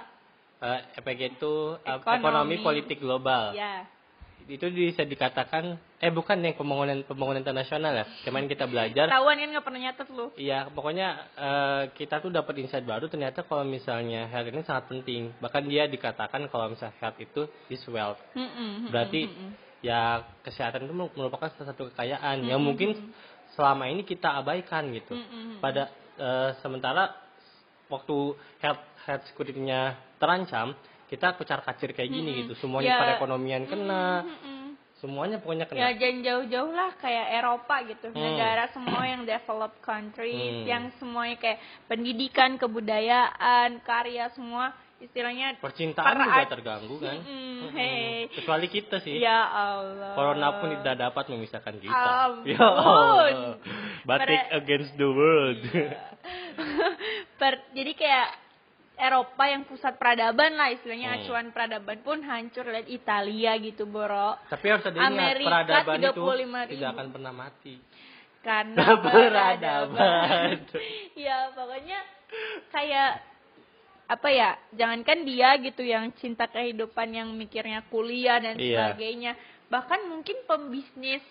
Eh, 0.65 0.81
EPG 0.97 1.37
itu 1.37 1.53
eh, 1.85 2.01
Ekonomi. 2.01 2.17
ekonomi 2.17 2.57
politik 2.65 2.97
global. 2.97 3.53
Ya 3.53 3.85
itu 4.49 4.67
bisa 4.71 5.05
dikatakan 5.05 5.77
eh 6.01 6.09
bukan 6.09 6.41
yang 6.41 6.57
pembangunan 6.57 7.05
pembangunan 7.05 7.45
internasional 7.45 7.93
ya 7.93 8.05
kemarin 8.25 8.49
kita 8.49 8.65
belajar 8.65 9.11
tahuan 9.11 9.37
kan 9.37 9.49
nggak 9.53 9.67
pernah 9.67 9.81
nyatet 9.85 10.09
lu 10.15 10.27
Iya, 10.41 10.73
pokoknya 10.73 11.09
eh, 11.37 11.83
kita 11.99 12.23
tuh 12.25 12.33
dapat 12.33 12.57
insight 12.63 12.87
baru 12.87 13.11
ternyata 13.13 13.45
kalau 13.45 13.67
misalnya 13.67 14.25
health 14.31 14.49
ini 14.49 14.65
sangat 14.65 14.89
penting. 14.89 15.35
Bahkan 15.37 15.63
dia 15.69 15.85
dikatakan 15.85 16.49
kalau 16.49 16.73
misalnya 16.73 16.97
health 17.03 17.19
itu 17.21 17.45
is 17.69 17.83
wealth. 17.91 18.21
Mm-mm, 18.33 18.89
Berarti 18.89 19.29
mm-mm, 19.29 19.51
ya 19.85 20.25
kesehatan 20.41 20.89
itu 20.89 20.95
merupakan 20.97 21.53
salah 21.53 21.77
satu 21.77 21.93
kekayaan 21.93 22.47
yang 22.47 22.61
mungkin 22.63 23.13
selama 23.53 23.91
ini 23.93 24.07
kita 24.09 24.41
abaikan 24.41 24.89
gitu. 24.97 25.13
mm-mm. 25.19 25.61
Pada 25.61 25.93
eh, 26.17 26.51
sementara 26.65 27.13
waktu 27.91 28.39
health 28.63 28.83
health 29.05 29.25
security-nya 29.29 29.99
terancam, 30.23 30.73
kita 31.11 31.35
kucar 31.35 31.61
kacir 31.61 31.91
kayak 31.91 32.07
gini 32.09 32.31
gitu. 32.41 32.55
Semuanya 32.57 32.89
Ya. 32.89 32.99
perekonomian 33.03 33.67
kena, 33.67 34.23
Mm-mm. 34.23 34.79
semuanya 34.97 35.37
pokoknya 35.37 35.67
kena. 35.67 35.83
Ya 35.83 35.91
jangan 35.93 36.19
jauh-jauh 36.23 36.71
lah 36.71 36.95
kayak 36.97 37.27
Eropa 37.35 37.77
gitu. 37.85 38.07
Hmm. 38.09 38.23
Negara 38.23 38.71
semua 38.71 39.03
yang 39.03 39.23
developed 39.25 39.81
countries, 39.81 40.39
Hmm. 40.57 40.65
yang 40.65 40.85
semuanya 40.97 41.37
kayak 41.37 41.59
pendidikan, 41.85 42.55
kebudayaan, 42.57 43.83
karya 43.83 44.31
semua 44.31 44.71
istilahnya 45.01 45.57
Percintaan 45.57 46.13
Per- 46.13 46.23
juga 46.23 46.43
terganggu 46.47 46.97
kan. 47.01 47.17
Mm-mm. 47.19 47.73
hey. 47.73 48.29
Kecuali 48.31 48.69
kita 48.69 49.01
sih. 49.01 49.17
ya 49.17 49.41
Allah. 49.43 50.13
Corona 50.13 50.61
pun 50.61 50.77
tidak 50.77 50.97
dapat 51.01 51.25
memisahkan 51.27 51.75
kita. 51.75 51.97
Ampun. 52.29 52.45
Ya 52.47 52.61
Allah. 52.61 53.57
Batik 54.05 54.45
against 54.55 54.93
the 54.95 55.09
world. 55.09 55.61
Per- 57.41 57.65
jadi 57.73 57.93
kayak 57.97 58.29
Eropa 59.01 59.45
yang 59.45 59.65
pusat 59.65 59.97
peradaban 59.97 60.53
lah 60.53 60.69
istilahnya 60.71 61.09
Hmm. 61.11 61.19
acuan 61.19 61.47
peradaban 61.49 61.99
pun 62.01 62.21
hancur 62.21 62.65
lihat 62.65 62.87
Italia 62.87 63.57
gitu 63.57 63.85
boro 63.85 64.37
Tapi 64.47 64.67
harus 64.67 64.85
ada 64.85 64.95
ingat 64.95 65.11
Amerika 65.11 65.49
peradaban 65.49 65.99
itu 65.99 66.13
35.000. 66.13 66.71
tidak 66.71 66.91
akan 66.91 67.09
pernah 67.11 67.33
mati. 67.33 67.75
karena 68.41 68.85
Peradaban. 69.05 70.57
ya 71.15 71.39
pokoknya 71.51 71.99
kayak 72.69 73.11
apa 74.07 74.29
ya 74.29 74.51
jangankan 74.73 75.19
dia 75.23 75.55
gitu 75.57 75.83
yang 75.83 76.11
cinta 76.15 76.45
kehidupan 76.47 77.09
yang 77.11 77.29
mikirnya 77.31 77.85
kuliah 77.87 78.39
dan 78.39 78.57
Iya. 78.57 78.91
sebagainya 78.91 79.33
bahkan 79.67 80.01
mungkin 80.05 80.41
pembisnis 80.45 81.23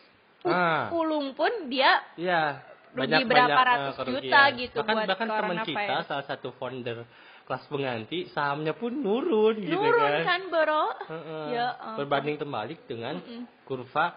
Ah. 0.41 0.87
pulung 0.87 1.33
pun 1.33 1.51
dia 1.65 1.99
Iya. 2.15 2.63
Rugi 2.89 3.21
berapa 3.23 3.53
ratus 3.59 3.85
eh, 3.87 3.97
kerugian. 3.99 4.21
juta 4.23 4.41
gitu 4.55 4.77
bahkan, 4.79 4.95
buat 4.95 5.07
bahkan 5.07 5.27
teman 5.29 5.57
kita 5.63 5.95
salah 6.05 6.25
satu 6.25 6.49
founder 6.55 7.03
kelas 7.49 7.65
pengganti 7.65 8.29
sahamnya 8.29 8.71
pun 8.71 8.93
nurun 8.93 9.57
gitu 9.57 9.73
nurun 9.73 9.97
kan. 9.97 10.21
kan 10.23 10.41
bro 10.47 10.85
Heeh. 11.03 11.45
Ya 11.51 11.67
ampun. 11.75 11.97
Berbanding 11.99 12.37
terbalik 12.37 12.79
dengan 12.85 13.17
Mm-mm. 13.17 13.49
kurva 13.65 14.13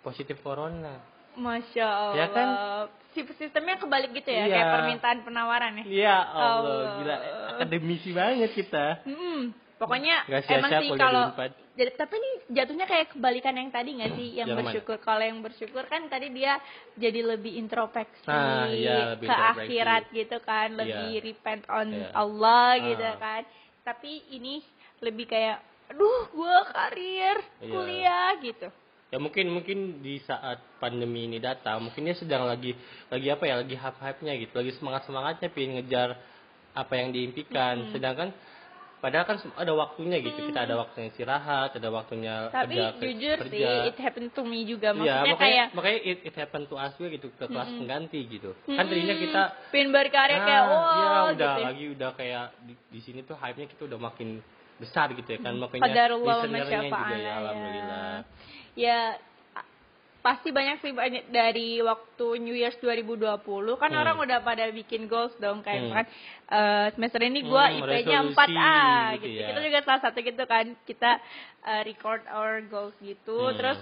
positif 0.00 0.38
corona. 0.38 1.02
masya 1.34 1.86
allah 1.86 2.14
Ya 2.14 2.26
kan? 2.28 2.48
Si- 3.08 3.34
sistemnya 3.36 3.76
kebalik 3.76 4.10
gitu 4.12 4.26
ya 4.28 4.42
Iya. 4.42 4.54
kayak 4.54 4.66
permintaan 4.72 5.18
penawaran 5.22 5.74
ya 5.74 5.84
Iya 5.84 6.16
Allah, 6.18 6.54
Allah. 6.54 6.94
gila 6.96 7.16
akademisi 7.52 8.10
banget 8.10 8.50
kita. 8.54 9.02
Mm-mm. 9.04 9.50
Pokoknya 9.78 10.26
emang 10.26 10.70
sih 10.82 10.90
kalau 10.94 11.30
tapi 11.94 12.14
ini 12.18 12.30
jatuhnya 12.50 12.86
kayak 12.90 13.14
kebalikan 13.14 13.54
yang 13.54 13.70
tadi 13.70 13.94
nggak 13.94 14.12
sih 14.18 14.28
yang 14.34 14.50
Yang 14.50 14.58
mana? 14.58 14.66
bersyukur 14.66 14.96
kalau 14.98 15.22
yang 15.22 15.38
bersyukur 15.38 15.84
kan 15.86 16.10
tadi 16.10 16.34
dia 16.34 16.58
jadi 16.98 17.22
lebih 17.22 17.54
introspeksi 17.54 18.26
Nah, 18.26 18.66
iya, 18.66 19.14
lebih 19.14 19.30
ke 19.30 19.30
introspeksi. 19.30 19.62
akhirat 19.62 20.02
gitu 20.10 20.36
kan 20.42 20.68
lebih 20.74 21.08
Iya. 21.14 21.22
repent 21.22 21.62
on 21.70 21.88
Iya. 21.94 22.10
Allah 22.10 22.68
gitu 22.82 23.06
Ah. 23.06 23.16
kan 23.16 23.42
tapi 23.86 24.10
ini 24.34 24.58
lebih 24.98 25.30
kayak 25.30 25.62
aduh 25.88 26.26
gua 26.34 26.66
karir 26.66 27.38
Iya. 27.62 27.70
kuliah 27.70 28.30
gitu 28.42 28.68
ya 29.08 29.16
mungkin 29.16 29.46
mungkin 29.48 29.78
di 30.02 30.18
saat 30.20 30.58
pandemi 30.76 31.24
ini 31.24 31.38
datang 31.38 31.80
mungkin 31.80 32.04
dia 32.04 32.12
sedang 32.12 32.44
lagi 32.44 32.74
lagi 33.08 33.28
apa 33.30 33.44
ya 33.46 33.54
lagi 33.56 33.72
hype 33.72 33.96
hype 33.96 34.20
nya 34.20 34.34
gitu 34.34 34.52
lagi 34.52 34.74
semangat 34.76 35.06
semangatnya 35.06 35.48
pengen 35.48 35.78
ngejar 35.78 36.18
apa 36.74 36.92
yang 36.92 37.08
diimpikan 37.08 37.88
sedangkan 37.88 38.34
padahal 38.98 39.24
kan 39.24 39.36
ada 39.54 39.72
waktunya 39.72 40.18
gitu. 40.18 40.38
Kita 40.44 40.66
ada 40.66 40.74
waktunya 40.76 41.06
istirahat 41.08 41.70
ada 41.72 41.88
waktunya 41.88 42.34
tapi 42.50 42.74
kerja 42.74 42.86
ke- 42.90 43.00
jujur 43.00 43.36
kerja. 43.40 43.54
sih 43.54 43.88
it 43.88 43.98
happened 43.98 44.30
to 44.30 44.42
me 44.42 44.62
juga. 44.62 44.90
Iya, 44.90 44.98
maksudnya 44.98 45.22
makanya 45.30 45.38
kayak 45.38 45.66
makanya 45.72 45.98
it, 46.02 46.18
it 46.26 46.34
happen 46.34 46.62
to 46.66 46.74
us 46.74 46.92
juga 46.98 47.08
gitu 47.14 47.28
ke 47.32 47.44
kelas 47.46 47.70
pengganti 47.74 48.20
gitu. 48.26 48.50
Kan 48.66 48.84
tadinya 48.84 49.14
mm, 49.14 49.22
kita 49.22 49.42
pengen 49.70 49.88
berkarya 49.90 50.36
Nah, 50.36 50.44
kayak 50.44 50.62
wow 50.66 50.78
iya, 50.92 51.08
udah 51.08 51.30
gitu 51.32 51.42
ya. 51.42 51.66
lagi 51.66 51.84
udah 51.94 52.10
kayak 52.12 52.44
di, 52.66 52.74
di 52.90 53.00
sini 53.00 53.20
tuh 53.22 53.36
hype 53.38 53.56
nya 53.56 53.66
kita 53.66 53.82
udah 53.86 53.98
makin 54.00 54.28
besar 54.78 55.10
gitu 55.14 55.28
ya 55.28 55.38
kan. 55.40 55.54
Makanya 55.54 55.82
listenernya 56.18 56.80
juga 56.90 57.14
ya 57.14 57.18
ya. 57.18 57.32
alhamdulillah. 57.40 58.14
Ya 58.74 58.98
pasti 60.18 60.50
banyak 60.50 60.82
sih 60.82 60.90
banyak 60.90 61.30
dari 61.30 61.78
waktu 61.78 62.42
New 62.42 62.52
Year's 62.52 62.74
2020 62.82 63.38
kan 63.78 63.90
Hmm. 63.90 64.00
orang 64.02 64.16
udah 64.18 64.38
pada 64.42 64.66
bikin 64.68 65.06
goals 65.06 65.32
dong 65.38 65.62
kayak 65.62 65.82
Hmm. 65.84 65.94
kan 65.94 66.06
eh, 66.48 66.86
semester 66.92 67.20
ini 67.22 67.44
gua 67.44 67.70
Hmm, 67.70 67.78
IP-nya 67.80 68.18
resolusi 68.26 68.34
4A 68.34 68.74
gitu 69.14 69.22
gitu. 69.24 69.38
ya. 69.38 69.46
Kita 69.46 69.60
juga 69.62 69.78
salah 69.84 70.00
satu 70.02 70.18
gitu 70.18 70.42
kan 70.44 70.66
kita 70.84 71.10
eh, 71.64 71.82
record 71.86 72.22
our 72.28 72.60
goals 72.66 72.96
gitu 72.98 73.38
Hmm. 73.46 73.56
terus 73.56 73.78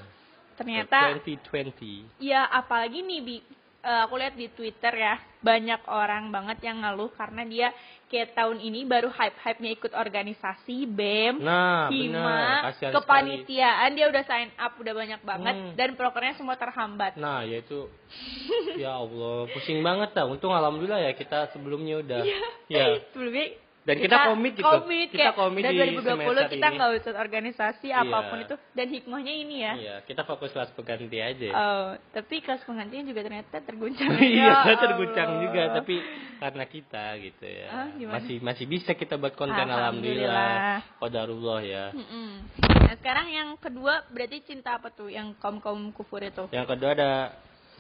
ternyata 0.57 1.17
2020 1.17 2.09
ya 2.19 2.45
apalagi 2.47 3.01
nih 3.01 3.21
Bi 3.23 3.37
eh, 3.83 4.01
aku 4.03 4.15
lihat 4.17 4.35
di 4.35 4.51
Twitter 4.51 4.93
ya 4.93 5.15
banyak 5.41 5.87
orang 5.87 6.29
banget 6.29 6.59
yang 6.61 6.83
ngeluh 6.83 7.15
karena 7.15 7.47
dia 7.47 7.69
kayak 8.07 8.39
tahun 8.39 8.63
ini 8.63 8.87
baru 8.87 9.11
hype-hype-nya 9.11 9.71
ikut 9.75 9.93
organisasi 9.93 10.87
BEM 10.87 11.43
Nah, 11.43 11.91
Hima, 11.91 12.71
kepanitiaan 12.95 13.99
dia 13.99 14.07
udah 14.07 14.23
sign 14.23 14.55
up 14.55 14.79
udah 14.79 14.95
banyak 14.95 15.21
banget 15.27 15.55
Hmm. 15.57 15.73
dan 15.75 15.99
prokernya 15.99 16.39
semua 16.39 16.55
terhambat. 16.55 17.19
Nah, 17.19 17.43
yaitu 17.43 17.91
ya 18.83 18.95
Allah, 18.95 19.51
pusing 19.51 19.83
banget 19.83 20.15
dah. 20.15 20.25
Untung 20.25 20.55
alhamdulillah 20.55 21.03
ya 21.03 21.13
kita 21.19 21.51
sebelumnya 21.51 21.99
udah. 21.99 22.23
Ya. 22.71 22.87
Sebelumnya 23.11 23.66
Dan 23.87 24.03
kita 24.03 24.17
komit 24.27 24.53
gitu. 24.53 24.67
Komit, 24.67 25.09
Kita 25.09 25.31
komit 25.33 25.63
dan 25.63 25.71
di 25.71 25.79
2020 25.95 26.03
semester 26.03 26.47
kita 26.51 26.67
nggak 26.69 26.91
usah 26.99 27.13
organisasi 27.17 27.87
Iya. 27.87 28.03
apa 28.03 28.19
pun 28.27 28.39
itu 28.41 28.55
dan 28.75 28.87
hikmahnya 28.91 29.31
ini 29.33 29.57
ya. 29.63 29.73
Iya, 29.73 29.97
kita 30.03 30.27
fokus 30.27 30.51
kelas 30.51 30.75
pengganti 30.75 31.17
aja. 31.17 31.49
Oh, 31.49 31.89
tapi 32.11 32.43
kelas 32.43 32.67
penggantinya 32.67 33.07
juga 33.07 33.21
ternyata 33.23 33.63
terguncang. 33.63 34.11
Iya, 34.19 34.51
Ya 34.67 34.75
terguncang 34.77 35.29
Allah. 35.31 35.43
juga 35.47 35.63
tapi 35.73 36.03
karena 36.37 36.65
kita 36.67 37.05
gitu 37.17 37.45
ya. 37.47 37.69
Gimana? 37.95 38.15
masih 38.19 38.37
masih 38.43 38.67
bisa 38.67 38.91
kita 38.93 39.15
buat 39.15 39.33
konten 39.33 39.55
Alhamdulillah. 39.55 40.83
alhamdulillah. 40.99 41.61
Ya. 41.63 41.85
Mm-mm. 41.95 42.31
Nah, 42.59 42.95
sekarang 42.97 43.27
yang 43.29 43.49
kedua 43.57 44.03
berarti 44.11 44.43
cinta 44.45 44.77
apa 44.77 44.91
tuh 44.91 45.09
yang 45.09 45.31
kaum 45.39 45.59
kaum 45.59 45.95
kufur 45.95 46.19
itu? 46.21 46.51
Yang 46.51 46.67
kedua 46.69 46.91
ada 46.93 47.11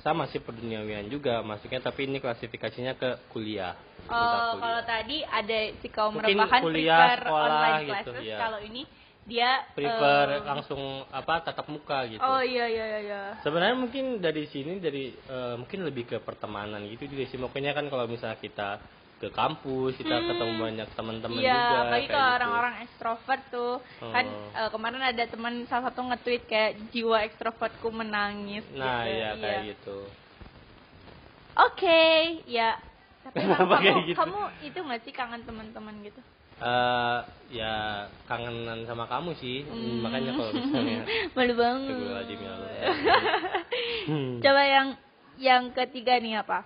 sama 0.07 0.31
sih 0.31 0.38
perduniawian 0.38 1.11
juga 1.11 1.42
maksudnya 1.42 1.83
tapi 1.83 2.07
ini 2.07 2.23
klasifikasinya 2.23 2.95
ke 2.95 3.11
kuliah. 3.35 3.75
Oh, 4.07 4.14
Bukan 4.14 4.62
kalau 4.62 4.62
kuliah. 4.62 4.87
tadi 4.87 5.16
ada 5.27 5.59
si 5.83 5.88
kaum 5.90 6.14
Mungkin 6.14 6.38
rebahan 6.38 6.62
kuliah, 6.62 6.95
prefer 6.95 7.19
sekolah 7.27 7.42
online 7.51 7.83
gitu, 7.83 8.11
classes. 8.14 8.23
ya. 8.23 8.38
Kalau 8.38 8.61
ini 8.62 8.83
dia 9.27 9.51
prefer 9.75 10.27
eh, 10.38 10.42
langsung 10.47 10.83
apa 11.11 11.35
tatap 11.42 11.66
muka 11.66 12.07
gitu. 12.07 12.23
Oh 12.23 12.38
iya 12.38 12.71
iya 12.71 12.85
iya. 12.87 13.01
iya. 13.03 13.23
Sebenarnya 13.42 13.75
mungkin 13.75 14.23
dari 14.23 14.47
sini 14.47 14.79
dari 14.79 15.11
eh, 15.11 15.55
mungkin 15.59 15.83
lebih 15.83 16.07
ke 16.07 16.16
pertemanan 16.23 16.87
gitu 16.87 17.11
juga 17.11 17.27
sih. 17.27 17.38
Makanya 17.42 17.75
kan 17.75 17.90
kalau 17.90 18.07
misalnya 18.07 18.38
kita 18.38 18.79
ke 19.17 19.33
kampus, 19.33 19.97
kita 19.97 20.13
Hmm. 20.15 20.29
ketemu 20.29 20.55
banyak 20.61 20.89
teman-teman 20.93 21.41
Iya, 21.41 21.57
juga. 21.57 21.77
apalagi 21.81 22.07
kalau 22.07 22.21
gitu. 22.23 22.37
orang-orang 22.37 22.75
ekstrovert 22.85 23.43
tuh 23.49 23.73
kan 24.03 24.27
Oh. 24.27 24.61
eh, 24.61 24.69
kemarin 24.69 25.03
ada 25.03 25.25
teman 25.25 25.55
salah 25.67 25.89
satu 25.89 26.01
nge-tweet 26.05 26.43
kayak 26.45 26.73
jiwa 26.93 27.25
ekstrovertku 27.25 27.89
menangis 27.89 28.61
Nah, 28.71 29.03
gitu. 29.03 29.17
iya 29.17 29.31
kayak 29.35 29.61
gitu. 29.67 29.99
Oke, 31.57 32.05
ya. 32.45 32.77
Tapi 33.25 33.43
kamu, 33.43 33.73
kayak 33.75 33.97
gitu? 34.07 34.17
kamu 34.21 34.41
itu 34.63 34.79
nggak 34.79 35.01
sih 35.03 35.13
kangen 35.13 35.43
teman-teman 35.43 35.97
gitu? 36.05 36.21
eh 36.57 37.21
ya 37.53 37.75
kangenan 38.25 38.89
sama 38.89 39.05
kamu 39.05 39.37
sih. 39.37 39.61
Hmm. 39.63 40.01
Makanya 40.01 40.33
kalau 40.33 40.53
misalnya 40.53 41.05
Malu 41.37 41.53
banget. 41.53 41.97
Ya. 42.33 42.89
Hmm. 44.07 44.39
Coba 44.39 44.63
yang 44.63 44.89
yang 45.37 45.63
ketiga 45.71 46.17
nih 46.17 46.41
apa? 46.41 46.65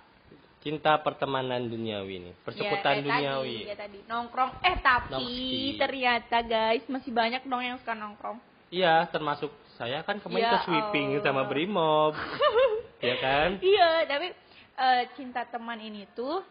Cinta 0.61 0.93
pertemanan 1.01 1.65
duniawi 1.65 2.21
nih, 2.21 2.33
Ya, 2.33 2.41
persekutan 2.45 2.95
kayak 2.95 3.03
duniawi. 3.03 3.49
Tadi, 3.51 3.65
kayak 3.65 3.79
tadi 3.81 3.99
nongkrong. 4.05 4.51
Eh 4.61 4.75
tapi 4.77 5.09
Nongki. 5.09 5.81
ternyata 5.81 6.37
guys 6.45 6.83
masih 6.85 7.11
banyak 7.11 7.41
dong 7.43 7.63
yang 7.65 7.77
suka 7.81 7.97
nongkrong. 7.97 8.37
Iya, 8.69 9.09
termasuk 9.09 9.49
saya 9.75 10.05
kan 10.05 10.15
Ya 10.15 10.23
kemarin 10.23 10.45
ke 10.47 10.57
sweeping 10.63 11.07
Allah. 11.11 11.23
sama 11.25 11.41
Brimob. 11.43 12.13
ya 13.01 13.15
kan? 13.17 13.57
Iya, 13.57 14.05
tapi 14.05 14.27
eh, 14.77 15.03
cinta 15.17 15.41
teman 15.43 15.81
ini 15.81 16.05
tuh 16.13 16.45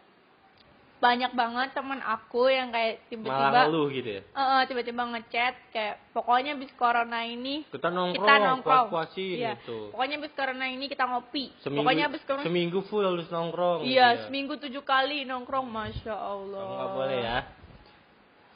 banyak 1.01 1.33
banget 1.33 1.73
teman 1.73 1.97
aku 1.97 2.45
yang 2.45 2.69
kayak 2.69 3.01
tiba-tiba 3.09 3.73
gitu 3.89 4.09
ya? 4.15 4.21
Eh, 4.21 4.61
tiba-tiba 4.69 5.01
ngechat 5.09 5.57
kayak 5.73 5.97
pokoknya 6.13 6.53
bis 6.53 6.69
corona 6.77 7.25
ini 7.25 7.65
kita 7.67 7.89
nongkrong 7.89 8.21
kita 8.21 8.33
nongkrong. 8.37 8.85
puas-puasin 8.87 9.33
Iya. 9.35 9.57
gitu. 9.57 9.89
pokoknya 9.89 10.17
bis 10.21 10.33
corona 10.37 10.65
ini 10.69 10.85
kita 10.85 11.09
ngopi. 11.09 11.49
Seminggu 11.59 11.81
pokoknya 11.81 12.05
bis 12.05 12.21
corona 12.21 12.45
seminggu 12.45 12.79
full 12.85 13.01
harus 13.01 13.25
nongkrong 13.27 13.81
iya 13.81 13.89
gitu 13.89 13.97
ya. 14.13 14.21
seminggu 14.29 14.53
tujuh 14.61 14.83
kali 14.85 15.25
nongkrong 15.25 15.65
masya 15.65 16.13
allah. 16.13 16.61
Kamu 16.61 16.73
nggak 16.77 16.91
boleh 16.93 17.17
ya. 17.19 17.39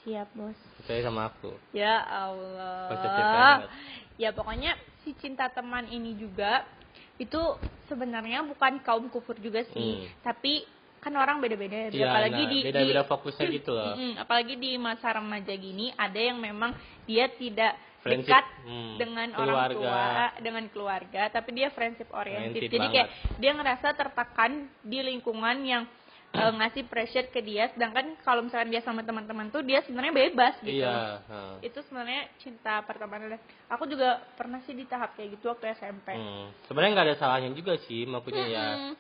Siap 0.06 0.30
bos. 0.38 0.60
Percaya 0.78 1.02
sama 1.02 1.22
aku. 1.28 1.50
Ya 1.74 1.96
Positif 2.94 3.10
allah 3.10 3.56
banget. 3.58 3.70
ya 4.16 4.30
pokoknya 4.32 4.72
si 5.02 5.18
cinta 5.18 5.50
teman 5.50 5.90
ini 5.90 6.14
juga 6.14 6.62
itu 7.18 7.42
sebenarnya 7.86 8.44
bukan 8.44 8.78
kaum 8.80 9.10
kufur 9.10 9.34
juga 9.36 9.66
sih. 9.66 10.04
Hmm. 10.04 10.22
tapi 10.22 10.68
kan 11.06 11.14
orang 11.14 11.38
beda-beda 11.38 11.78
ya, 11.78 11.88
Iya, 11.88 12.06
apalagi 12.08 12.42
nah, 12.42 12.50
di 12.50 12.58
beda-beda 12.66 12.98
di- 13.00 13.08
fokusnya 13.08 13.46
gitu 13.54 13.72
loh. 13.72 13.94
Mm-mm, 13.94 14.12
apalagi 14.18 14.54
di 14.58 14.72
masa 14.76 15.08
remaja 15.14 15.54
gini 15.54 15.94
ada 15.94 16.18
yang 16.20 16.38
memang 16.40 16.74
dia 17.06 17.30
tidak 17.30 17.78
Friendship, 18.02 18.26
dekat 18.28 18.46
hmm, 18.66 18.94
dengan 18.96 19.28
orang 19.32 19.46
keluarga. 19.70 19.76
tua 19.76 20.06
dengan 20.40 20.64
keluarga 20.68 21.22
tapi 21.28 21.50
dia 21.54 21.70
friendship 21.70 22.10
oriented 22.12 22.58
jadi 22.64 22.78
banget. 22.80 22.90
kayak 22.92 23.10
dia 23.38 23.52
ngerasa 23.52 23.88
tertekan 23.94 24.52
di 24.80 25.00
lingkungan 25.00 25.58
yang 25.60 25.84
eh, 26.32 26.52
ngasih 26.52 26.86
pressure 26.86 27.26
ke 27.28 27.40
dia 27.40 27.66
sedangkan 27.68 28.14
kalau 28.20 28.42
misalkan 28.42 28.70
dia 28.70 28.82
sama 28.82 29.02
teman-teman 29.02 29.50
tuh 29.50 29.62
dia 29.62 29.82
sebenarnya 29.82 30.14
bebas 30.14 30.54
gitu 30.60 30.82
iya 30.82 31.18
ha. 31.24 31.58
itu 31.60 31.82
sebenarnya 31.82 32.30
cinta 32.38 32.82
pertemanan 32.82 33.42
aku 33.68 33.86
juga 33.86 34.18
pernah 34.36 34.62
sih 34.62 34.74
di 34.74 34.86
tahap 34.86 35.14
kayak 35.14 35.30
gitu 35.34 35.50
waktu 35.50 35.74
SMP 35.74 36.12
Hmm. 36.12 36.54
sebenarnya 36.64 36.92
nggak 36.94 37.08
ada 37.08 37.18
salahnya 37.18 37.50
juga 37.54 37.74
sih 37.80 38.06
maksudnya 38.06 38.46
ya 38.48 38.68
Mm-mm. 38.68 38.94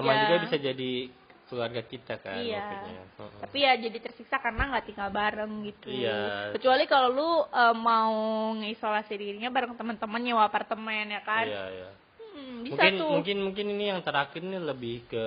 Teman 0.00 0.14
Ya. 0.14 0.22
juga 0.24 0.36
bisa 0.42 0.56
jadi 0.56 0.92
keluarga 1.44 1.82
kita 1.82 2.14
kan 2.16 2.38
Iya. 2.38 2.62
tapi 3.42 3.58
ya 3.58 3.74
jadi 3.74 3.98
tersiksa 4.00 4.38
karena 4.38 4.70
nggak 4.70 4.86
tinggal 4.86 5.10
bareng 5.10 5.66
gitu. 5.66 5.90
Iya. 5.90 6.54
kecuali 6.54 6.84
kalau 6.86 7.08
lu 7.10 7.30
eh, 7.44 7.74
mau 7.74 8.14
ngisolasi 8.54 9.12
dirinya 9.12 9.50
bareng 9.50 9.74
teman-teman 9.74 10.20
nyewa 10.20 10.46
apartemen 10.46 11.10
ya 11.10 11.20
kan? 11.20 11.44
Iya 11.44 11.64
iya. 11.68 11.90
Hmm, 12.30 12.62
bisa 12.62 12.78
mungkin 12.78 12.92
tuh. 12.96 13.08
mungkin 13.10 13.36
mungkin 13.42 13.66
ini 13.68 13.84
yang 13.88 14.00
terakhir 14.00 14.40
ini 14.40 14.56
lebih 14.56 15.02
ke 15.04 15.26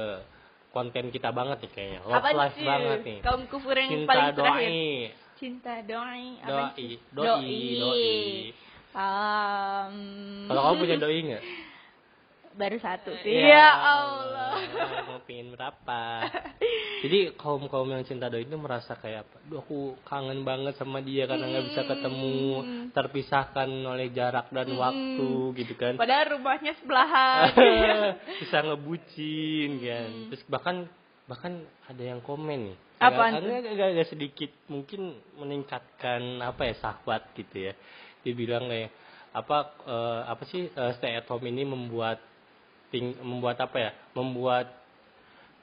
konten 0.72 1.12
kita 1.12 1.30
banget 1.30 1.62
nih 1.62 1.72
kayaknya. 1.72 2.00
Love 2.02 2.16
apa 2.18 2.30
life 2.34 2.56
sih? 2.56 2.66
banget 2.66 3.00
nih. 3.04 3.20
Kaum 3.22 3.42
kufur 3.46 3.76
yang 3.76 3.92
cinta 3.94 4.10
paling 4.10 4.32
terakhir. 4.34 4.70
Doi 4.72 4.82
cinta 5.36 5.74
doi 5.84 6.26
doi 6.40 6.66
sih? 6.74 6.92
doi 7.12 7.58
doi 7.76 8.14
Um, 8.94 10.46
kalau 10.46 10.62
kamu 10.64 10.76
punya 10.80 10.98
doi 11.02 11.20
nggak 11.20 11.44
baru 12.54 12.78
satu 12.82 13.12
sih. 13.22 13.34
Ya 13.34 13.54
ya 13.54 13.70
Allah 13.74 14.54
mau 15.10 15.22
pingin 15.28 15.54
berapa 15.54 16.02
jadi 17.04 17.36
kaum 17.36 17.68
kaum 17.68 17.92
yang 17.92 18.08
cinta 18.08 18.32
doi 18.32 18.48
itu 18.48 18.56
merasa 18.56 18.96
kayak 18.96 19.28
apa? 19.28 19.38
Duh 19.52 19.60
aku 19.60 20.00
kangen 20.08 20.48
banget 20.48 20.80
sama 20.80 21.04
dia 21.04 21.28
karena 21.28 21.52
nggak 21.52 21.68
bisa 21.74 21.82
ketemu 21.84 22.38
terpisahkan 22.96 23.70
oleh 23.70 24.08
jarak 24.16 24.48
dan 24.56 24.72
waktu 24.80 25.30
gitu 25.60 25.74
kan. 25.76 26.00
Padahal 26.00 26.40
rumahnya 26.40 26.74
sebelahan. 26.80 27.52
Bisa 28.42 28.64
ngebucin 28.64 29.70
kan. 29.84 30.10
Terus 30.32 30.44
bahkan 30.48 30.76
bahkan 31.28 31.54
ada 31.92 32.04
yang 32.04 32.24
komen 32.24 32.72
nih. 32.72 32.78
Apaan 33.04 33.36
agak, 33.44 33.68
agak, 33.68 33.88
agak 34.00 34.08
sedikit 34.08 34.52
mungkin 34.72 35.20
meningkatkan 35.36 36.40
apa 36.40 36.72
ya 36.72 36.76
sahabat 36.80 37.36
gitu 37.36 37.68
ya. 37.68 37.74
Dia 38.24 38.32
bilang 38.32 38.72
kayak 38.72 38.96
apa 39.34 39.58
eh, 39.90 40.22
apa 40.30 40.44
sih 40.48 40.72
eh, 40.72 40.92
stay 40.96 41.20
at 41.20 41.28
home 41.28 41.52
ini 41.52 41.68
membuat 41.68 42.22
ting 42.94 43.18
membuat 43.26 43.58
apa 43.58 43.78
ya? 43.82 43.92
Membuat 44.14 44.70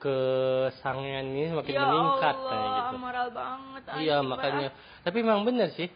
kesangian 0.03 1.31
ini 1.31 1.53
semakin 1.53 1.77
ya 1.77 1.81
meningkat 1.87 2.35
Allah 2.35 2.51
kayak 2.51 2.69
gitu. 2.73 2.97
moral 2.97 3.29
banget 3.31 3.83
iya 4.01 4.16
makanya. 4.25 4.69
Tapi 5.07 5.19
memang 5.23 5.47
benar 5.47 5.71
sih. 5.77 5.87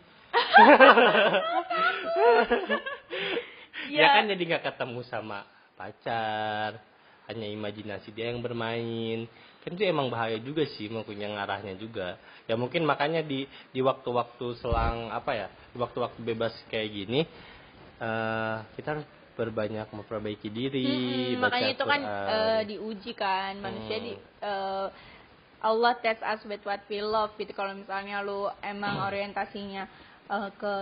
Ya, 3.85 4.01
ya 4.01 4.17
kan 4.17 4.25
jadi 4.33 4.43
nggak 4.49 4.65
ketemu 4.65 5.05
sama 5.13 5.45
pacar 5.77 6.81
hanya 7.29 7.47
imajinasi 7.53 8.17
dia 8.17 8.33
yang 8.33 8.41
bermain. 8.41 9.29
Kan 9.61 9.77
itu 9.77 9.85
emang 9.85 10.09
bahaya 10.09 10.41
juga 10.41 10.65
sih 10.65 10.89
maksudnya 10.89 11.29
ngarahnya 11.33 11.77
juga. 11.77 12.17
Ya 12.49 12.57
mungkin 12.57 12.89
makanya 12.89 13.21
di 13.21 13.45
di 13.73 13.81
waktu-waktu 13.85 14.57
selang 14.61 15.13
apa 15.13 15.33
ya 15.37 15.49
di 15.73 15.77
waktu-waktu 15.81 16.21
bebas 16.21 16.57
kayak 16.73 16.89
gini 16.93 17.21
eh 18.01 18.57
kita 18.77 18.89
harus 18.99 19.07
berbanyak 19.35 19.87
memperbaiki 19.91 20.49
diri 20.49 20.87
baca 21.37 21.51
makanya 21.51 21.71
itu 21.75 21.85
kan 21.85 22.01
eh, 22.07 22.61
diuji 22.67 23.13
kan 23.13 23.53
manusia 23.59 23.99
Hmm. 23.99 24.07
di 24.07 24.13
eh, 24.41 24.89
Allah 25.65 25.93
test 25.99 26.21
us 26.21 26.45
with 26.45 26.61
what 26.63 26.85
we 26.87 27.01
love 27.01 27.33
gitu 27.35 27.51
kalau 27.51 27.73
misalnya 27.73 28.21
lu 28.21 28.47
emang 28.63 29.09
orientasinya 29.09 29.85
eh, 30.31 30.51
ke 30.55 30.75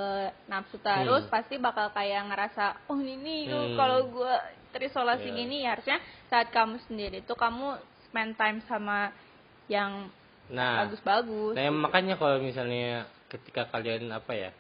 nafsu 0.47 0.77
terus 0.79 1.25
Hmm. 1.27 1.33
pasti 1.33 1.57
bakal 1.57 1.91
kayak 1.91 2.29
ngerasa 2.29 2.88
oh 2.88 3.01
ini 3.01 3.49
Hmm. 3.49 3.75
kalau 3.75 4.07
gua 4.11 4.37
terisolasi 4.73 5.29
Iya. 5.29 5.37
gini 5.37 5.57
ya 5.65 5.77
harusnya 5.77 5.99
saat 6.29 6.49
kamu 6.49 6.81
sendiri 6.88 7.21
itu 7.21 7.35
kamu 7.37 7.77
spend 8.09 8.37
time 8.37 8.61
sama 8.65 9.12
yang 9.69 10.09
nah 10.53 10.85
bagus-bagus 10.85 11.55
Nah, 11.57 11.69
makanya 11.71 12.21
kalau 12.21 12.37
misalnya 12.41 13.05
ketika 13.33 13.65
kalian 13.69 14.12
apa 14.12 14.33
ya 14.37 14.51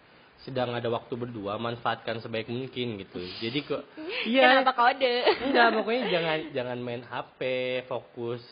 sedang 0.42 0.74
ada 0.74 0.90
waktu 0.90 1.14
berdua, 1.14 1.54
manfaatkan 1.56 2.18
sebaik 2.18 2.50
mungkin 2.50 2.98
gitu. 2.98 3.22
Jadi 3.38 3.58
kok 3.62 3.82
iya 4.30 4.58
kenapa 4.58 4.72
kode 4.74 5.14
enggak 5.48 5.68
pokoknya 5.78 6.02
jangan 6.10 6.38
jangan 6.50 6.78
main 6.82 7.02
HP, 7.06 7.40
fokus 7.86 8.42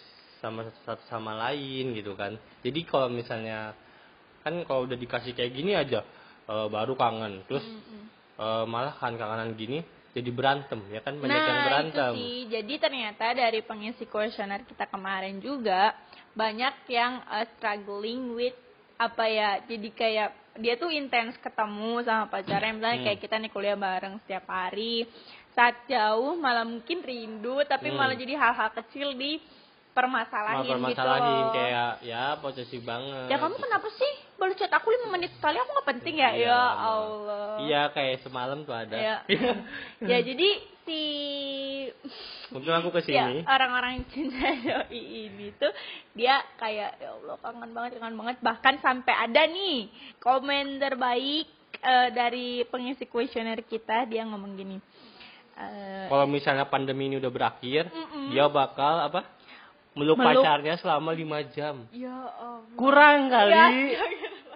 sama 0.40 0.64
satu 0.87 1.03
sama 1.11 1.37
lain 1.37 1.92
gitu 1.98 2.14
kan. 2.14 2.38
Jadi 2.62 2.81
kalau 2.87 3.11
misalnya 3.11 3.74
kan 4.40 4.57
kalau 4.64 4.88
udah 4.88 4.96
dikasih 4.96 5.37
kayak 5.37 5.53
gini 5.53 5.74
aja 5.76 6.00
eh, 6.48 6.66
baru 6.70 6.94
kangen. 6.94 7.44
Terus 7.50 7.66
eh, 8.38 8.64
malah 8.64 8.94
kan 8.96 9.18
kangenan 9.18 9.53
gini 9.59 9.83
jadi 10.11 10.31
berantem 10.35 10.83
ya 10.90 11.00
kan 11.07 11.14
banyak 11.22 11.38
yang 11.38 11.55
Nah, 11.55 11.66
berantem. 11.70 12.12
itu 12.14 12.18
sih. 12.18 12.38
Jadi 12.50 12.74
ternyata 12.83 13.26
dari 13.31 13.61
pengisi 13.62 14.05
kuesioner 14.11 14.66
kita 14.66 14.90
kemarin 14.90 15.38
juga 15.38 15.94
banyak 16.35 16.74
yang 16.90 17.22
uh, 17.31 17.46
struggling 17.55 18.35
with 18.35 18.57
apa 18.98 19.24
ya? 19.31 19.50
Jadi 19.70 19.88
kayak 19.94 20.35
dia 20.58 20.74
tuh 20.74 20.90
intens 20.90 21.38
ketemu 21.38 22.02
sama 22.02 22.26
pacarnya 22.26 22.74
misalnya 22.74 22.98
Hmm. 22.98 23.06
kayak 23.06 23.20
kita 23.20 23.36
nih 23.38 23.50
kuliah 23.50 23.78
bareng 23.78 24.18
setiap 24.24 24.44
hari. 24.46 25.06
Saat 25.50 25.86
jauh 25.86 26.34
malah 26.34 26.66
mungkin 26.66 27.02
rindu 27.02 27.62
tapi 27.64 27.90
Hmm. 27.90 27.98
malah 27.98 28.16
jadi 28.16 28.34
hal-hal 28.34 28.70
kecil 28.74 29.14
di 29.14 29.38
permasalahin, 29.90 30.70
permasalahin 30.70 31.22
gitu 31.26 31.42
loh. 31.42 31.52
kayak 31.52 31.92
ya 32.02 32.24
posesif 32.38 32.80
banget. 32.82 33.26
Ya 33.26 33.36
kamu 33.36 33.58
kenapa 33.58 33.88
sih 33.90 34.12
chat 34.61 34.68
aku 34.70 34.92
5 34.92 35.09
menit 35.09 35.33
sekali 35.33 35.57
aku 35.57 35.70
gak 35.73 35.88
penting 35.88 36.20
ya? 36.20 36.31
Iya, 36.31 36.44
ya 36.44 36.61
Ma. 36.61 36.85
Allah. 36.85 37.49
Iya 37.59 37.83
kayak 37.90 38.20
semalam 38.20 38.59
tuh 38.62 38.77
ada. 38.77 38.92
Ya. 38.92 39.16
ya 40.05 40.18
jadi 40.20 40.49
si 40.85 41.01
Mungkin 42.51 42.73
aku 42.77 42.90
ya 42.90 42.94
ke 42.94 43.01
sini. 43.03 43.37
orang-orang 43.46 44.05
cinta 44.11 44.42
doi 44.59 45.01
ini 45.31 45.55
tuh 45.55 45.70
dia 46.12 46.37
kayak 46.57 46.99
ya 46.99 47.11
Allah 47.14 47.37
kangen 47.38 47.70
banget 47.70 47.90
kangen 47.96 48.18
banget 48.18 48.37
bahkan 48.40 48.75
sampai 48.79 49.14
ada 49.14 49.46
nih 49.46 49.87
komen 50.18 50.77
terbaik 50.77 51.46
eh, 51.79 52.09
dari 52.11 52.49
pengisi 52.66 53.07
kuesioner 53.07 53.62
kita 53.62 54.05
dia 54.05 54.27
ngomong 54.27 54.53
gini 54.53 54.77
eh, 55.55 56.05
Kalau 56.07 56.27
misalnya 56.27 56.66
pandemi 56.66 57.07
ini 57.07 57.16
udah 57.16 57.31
berakhir, 57.31 57.87
Mm-mm. 57.87 58.35
dia 58.35 58.44
bakal 58.46 58.99
apa? 59.01 59.23
Meluk, 59.90 60.16
Meluk. 60.16 60.42
pacarnya 60.42 60.75
selama 60.77 61.11
lima 61.11 61.42
jam. 61.51 61.83
ya 61.90 62.14
Allah 62.31 62.62
Kurang 62.75 63.27
kali. 63.27 63.51
Ya, 63.51 63.66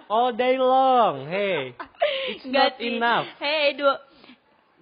All 0.05 0.31
day 0.31 0.53
long. 0.55 1.25
Hey, 1.25 1.73
it's 2.31 2.45
Nggak 2.45 2.69
not 2.69 2.73
sih. 2.77 2.89
enough. 2.93 3.27
Hei, 3.37 3.73
dua 3.73 3.95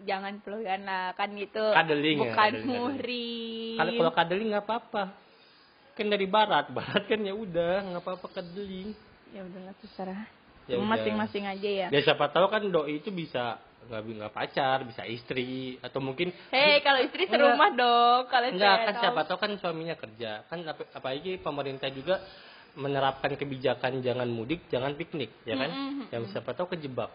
jangan 0.04 0.36
pelukan 0.44 0.84
lah 0.84 1.16
kan 1.16 1.32
itu 1.32 1.64
Cuddling 1.64 2.18
ya, 2.18 2.24
bukan 2.28 2.36
cuddling. 2.36 2.68
muhrim. 2.68 3.78
Kalau 3.80 3.92
kalau 3.96 4.12
cuddling 4.14 4.50
nggak 4.52 4.66
apa-apa. 4.66 5.04
Kan 5.94 6.08
dari 6.10 6.28
barat, 6.28 6.66
barat 6.70 7.04
kan 7.06 7.20
ya 7.20 7.32
udah 7.32 7.74
nggak 7.86 8.04
apa-apa 8.04 8.28
cuddling. 8.32 8.92
ya 9.32 9.42
udahlah 9.42 9.74
terserah. 9.80 10.24
Ya. 10.64 10.76
Masing-masing 10.78 11.44
aja 11.46 11.70
ya. 11.70 11.88
Ya 11.90 12.00
siapa 12.02 12.28
tahu 12.30 12.48
kan 12.48 12.64
doi 12.64 13.00
itu 13.00 13.10
bisa 13.10 13.58
nggak 13.84 14.00
nggak 14.04 14.34
pacar, 14.34 14.84
bisa 14.84 15.04
istri 15.04 15.76
atau 15.80 16.00
mungkin 16.00 16.32
Hei, 16.52 16.80
kalau 16.86 17.00
istri 17.00 17.24
Enggak. 17.26 17.40
serumah 17.40 17.70
dong. 17.72 18.22
Kalau 18.28 18.48
Enggak, 18.50 18.76
kan 18.82 18.94
tahu. 18.94 19.02
siapa 19.02 19.22
tahu 19.24 19.38
kan 19.40 19.52
suaminya 19.58 19.96
kerja. 19.96 20.44
Kan 20.46 20.64
ap- 20.64 20.92
apalagi 20.92 21.40
pemerintah 21.40 21.88
juga 21.90 22.20
menerapkan 22.74 23.38
kebijakan 23.38 24.02
jangan 24.02 24.26
mudik, 24.26 24.66
jangan 24.74 24.98
piknik, 24.98 25.30
ya 25.46 25.54
kan? 25.58 25.70
Mm-mm, 25.70 26.10
Yang 26.10 26.34
siapa 26.34 26.58
tahu 26.58 26.74
kejebak 26.74 27.14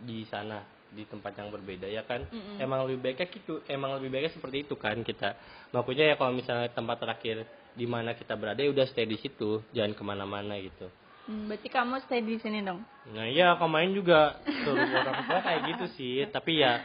di 0.00 0.24
sana 0.28 0.60
di 0.90 1.06
tempat 1.06 1.38
yang 1.38 1.48
berbeda 1.48 1.88
ya 1.88 2.04
kan? 2.04 2.26
Mm-mm. 2.28 2.60
Emang 2.60 2.84
lebih 2.84 3.00
baiknya 3.00 3.26
gitu, 3.32 3.64
emang 3.70 3.96
lebih 3.96 4.12
baiknya 4.12 4.32
seperti 4.36 4.68
itu 4.68 4.74
kan 4.76 5.00
kita. 5.00 5.38
Makanya 5.72 6.04
ya 6.12 6.14
kalau 6.20 6.32
misalnya 6.36 6.68
tempat 6.72 7.00
terakhir 7.00 7.48
di 7.72 7.86
mana 7.88 8.12
kita 8.12 8.36
berada 8.36 8.60
ya 8.60 8.68
udah 8.74 8.86
stay 8.90 9.08
di 9.08 9.16
situ, 9.16 9.64
jangan 9.72 9.96
ke 9.96 10.02
mana-mana 10.04 10.58
gitu. 10.60 10.90
Hmm, 11.30 11.46
berarti 11.46 11.68
kamu 11.70 12.02
stay 12.04 12.20
di 12.20 12.36
sini 12.42 12.60
dong. 12.60 12.82
Nah 13.14 13.24
iya 13.30 13.54
kemarin 13.56 13.94
juga 13.94 14.40
suruh 14.44 14.84
orang 14.84 15.16
tua 15.24 15.40
kayak 15.40 15.60
gitu 15.76 15.84
sih, 15.96 16.26
tapi 16.28 16.60
ya 16.60 16.82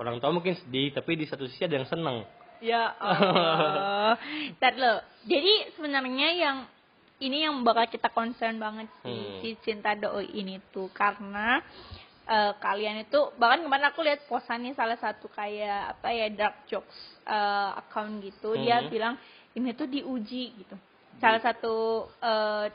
orang 0.00 0.16
tua 0.16 0.32
mungkin 0.32 0.56
sedih, 0.56 0.96
tapi 0.96 1.18
di 1.18 1.26
satu 1.28 1.44
sisi 1.44 1.66
ada 1.66 1.76
yang 1.76 1.88
seneng. 1.90 2.24
Ya. 2.60 2.92
Ntar 4.56 4.74
lo. 4.80 5.00
Jadi 5.26 5.74
sebenarnya 5.76 6.28
yang 6.36 6.56
ini 7.20 7.44
yang 7.44 7.60
bakal 7.60 7.84
kita 7.86 8.08
concern 8.08 8.56
banget 8.56 8.88
sih 9.00 9.12
Hmm. 9.12 9.38
si 9.40 9.48
cinta 9.60 9.92
doi 9.94 10.26
ini 10.32 10.58
tuh 10.70 10.88
karena 10.90 11.60
eh, 12.26 12.52
kalian 12.56 13.02
itu 13.02 13.18
bahkan 13.36 13.60
kemarin 13.60 13.90
aku 13.90 14.00
lihat 14.00 14.22
posannya 14.24 14.72
salah 14.72 14.94
satu 14.96 15.26
kayak 15.28 15.98
apa 15.98 16.08
ya 16.10 16.26
dark 16.30 16.56
jokes 16.66 16.96
eh, 17.26 17.70
account 17.76 18.20
gitu 18.20 18.54
dia 18.54 18.80
Hmm. 18.80 18.88
bilang 18.88 19.14
ini 19.52 19.74
tuh 19.74 19.86
diuji 19.86 20.54
gitu 20.56 20.76
salah 21.18 21.42
satu 21.42 22.06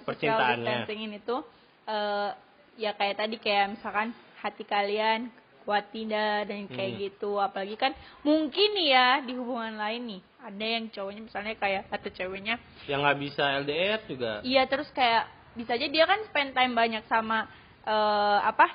social 0.03 0.05
Percintaannya. 0.05 0.85
ini 0.91 1.17
tuh 1.21 1.41
eh, 1.85 2.29
ya 2.75 2.91
kayak 2.93 3.15
tadi 3.15 3.35
kayak 3.37 3.79
misalkan 3.79 4.11
hati 4.41 4.63
kalian 4.63 5.31
kuat 5.63 5.89
tidak 5.89 6.45
dan 6.45 6.67
kayak 6.67 6.91
Hmm. 6.93 7.01
gitu 7.01 7.31
apalagi 7.39 7.73
kan 7.73 7.91
mungkin 8.21 8.69
nih 8.75 8.87
ya 8.91 9.07
di 9.23 9.33
hubungan 9.33 9.79
lain 9.79 10.01
nih 10.05 10.21
ada 10.45 10.61
yang 10.61 10.85
cowoknya 10.87 11.21
misalnya 11.23 11.53
kayak 11.55 11.89
atau 11.89 12.09
ceweknya 12.09 12.55
yang 12.85 13.01
nggak 13.01 13.17
bisa 13.17 13.43
LDR 13.59 13.99
juga 14.05 14.31
Iya 14.41 14.63
terus 14.65 14.85
kayak 14.91 15.25
bisa 15.53 15.73
aja 15.73 15.87
dia 15.87 16.05
kan 16.05 16.21
spend 16.23 16.53
time 16.53 16.73
banyak 16.73 17.01
sama 17.05 17.49
eh, 17.81 18.39
apa 18.41 18.65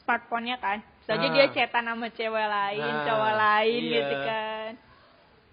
smartphone-nya 0.00 0.56
kan. 0.56 0.82
Bisa 0.98 1.14
aja 1.14 1.26
Ah. 1.26 1.32
dia 1.32 1.46
chatan 1.48 1.84
sama 1.84 2.06
cewek 2.08 2.46
lain, 2.48 2.78
Nah, 2.80 3.04
cowok 3.04 3.32
lain 3.36 3.80
iya. 3.80 3.90
gitu 3.92 4.16
kan. 4.20 4.70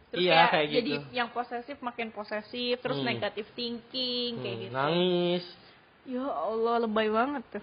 Terus 0.10 0.20
Iya, 0.20 0.34
kayak, 0.36 0.50
kayak 0.50 0.68
jadi 0.72 0.92
gitu. 0.92 1.06
yang 1.12 1.30
posesif 1.30 1.78
makin 1.80 2.10
posesif, 2.10 2.76
terus 2.78 2.98
Hmm. 2.98 3.06
negatif 3.08 3.46
thinking 3.54 4.42
kayak 4.42 4.56
Hmm, 4.56 4.64
gitu. 4.64 4.74
nangis 4.74 5.46
Ya 6.04 6.26
Allah 6.26 6.76
lebay 6.82 7.10
banget 7.10 7.44
tuh. 7.52 7.62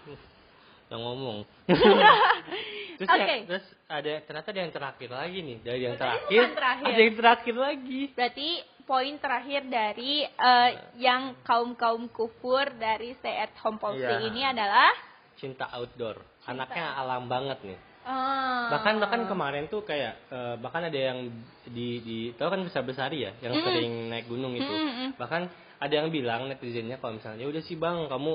yang 0.87 1.01
ngomong 1.01 1.43
terus 2.97 3.09
Oke. 3.09 3.21
ya, 3.23 3.37
terus 3.45 3.65
ada 3.87 4.13
ternyata 4.25 4.49
ada 4.51 4.61
yang 4.61 4.73
terakhir 4.73 5.11
lagi 5.11 5.39
nih 5.41 5.57
dari 5.61 5.81
yang 5.85 5.97
terakhir, 5.97 6.43
terakhir. 6.57 6.87
ada 6.89 7.01
yang 7.01 7.15
terakhir 7.15 7.55
lagi 7.55 8.01
Berarti 8.13 8.49
poin 8.83 9.15
terakhir 9.19 9.61
dari 9.67 10.13
eh, 10.23 10.71
yang 10.97 11.37
kaum-kaum 11.43 12.09
kufur 12.09 12.71
dari 12.75 13.13
stay 13.19 13.37
at 13.37 13.53
home 13.61 13.77
policy 13.77 14.07
Iya. 14.07 14.27
ini 14.27 14.43
adalah 14.43 14.91
cinta 15.37 15.69
outdoor 15.71 16.17
anaknya 16.47 16.95
alam 16.95 17.27
banget 17.27 17.59
nih 17.67 17.79
eh, 18.07 18.65
bahkan 18.71 18.97
bahkan 18.97 19.27
kemarin 19.27 19.67
tuh 19.67 19.83
kayak 19.83 20.17
eh, 20.31 20.55
bahkan 20.57 20.87
ada 20.87 20.97
yang 20.97 21.29
di 21.67 22.01
di 22.01 22.19
tahu 22.39 22.49
kan 22.49 22.63
besar 22.63 22.87
besari 22.87 23.27
ya 23.27 23.35
yang 23.43 23.59
Mm-mm. 23.59 23.67
sering 23.67 23.91
naik 24.09 24.27
gunung 24.31 24.55
itu 24.55 24.71
Mm-mm. 24.71 25.19
bahkan 25.19 25.51
ada 25.77 25.93
yang 25.93 26.09
bilang 26.09 26.49
netizennya 26.49 26.97
kalau 26.97 27.19
misalnya 27.21 27.45
ya 27.45 27.49
udah 27.51 27.63
sih 27.63 27.77
bang 27.77 28.09
kamu 28.09 28.33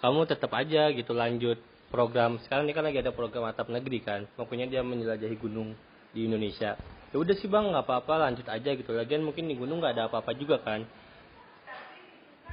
kamu 0.00 0.20
tetap 0.26 0.50
aja 0.56 0.90
gitu 0.90 1.12
lanjut 1.12 1.60
program 1.90 2.38
sekarang 2.46 2.70
ini 2.70 2.72
kan 2.72 2.86
lagi 2.86 3.02
ada 3.02 3.10
program 3.10 3.44
atap 3.50 3.68
negeri 3.68 3.98
kan. 4.00 4.24
Makanya 4.38 4.70
dia 4.70 4.80
menjelajahi 4.86 5.36
gunung 5.36 5.74
di 6.14 6.24
Indonesia. 6.24 6.78
Ya 7.10 7.16
udah 7.18 7.34
sih 7.34 7.50
bang 7.50 7.74
nggak 7.74 7.84
apa-apa 7.84 8.30
lanjut 8.30 8.46
aja 8.46 8.70
gitu. 8.72 8.94
Lagian 8.94 9.26
mungkin 9.26 9.50
di 9.50 9.58
gunung 9.58 9.82
nggak 9.82 9.98
ada 9.98 10.04
apa-apa 10.06 10.32
juga 10.38 10.62
kan. 10.62 10.86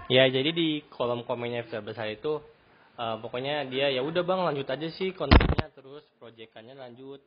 Ya 0.10 0.26
jadi 0.26 0.50
di 0.50 0.82
kolom 0.90 1.22
komennya 1.24 1.70
besar 1.70 1.86
besar 1.86 2.10
itu 2.10 2.42
eh, 2.98 3.16
pokoknya 3.22 3.70
dia 3.70 3.94
ya 3.94 4.02
udah 4.02 4.26
bang 4.26 4.42
lanjut 4.42 4.68
aja 4.68 4.88
sih 4.90 5.14
kontennya 5.14 5.70
terus 5.78 6.02
proyekannya 6.18 6.74
lanjut. 6.74 7.22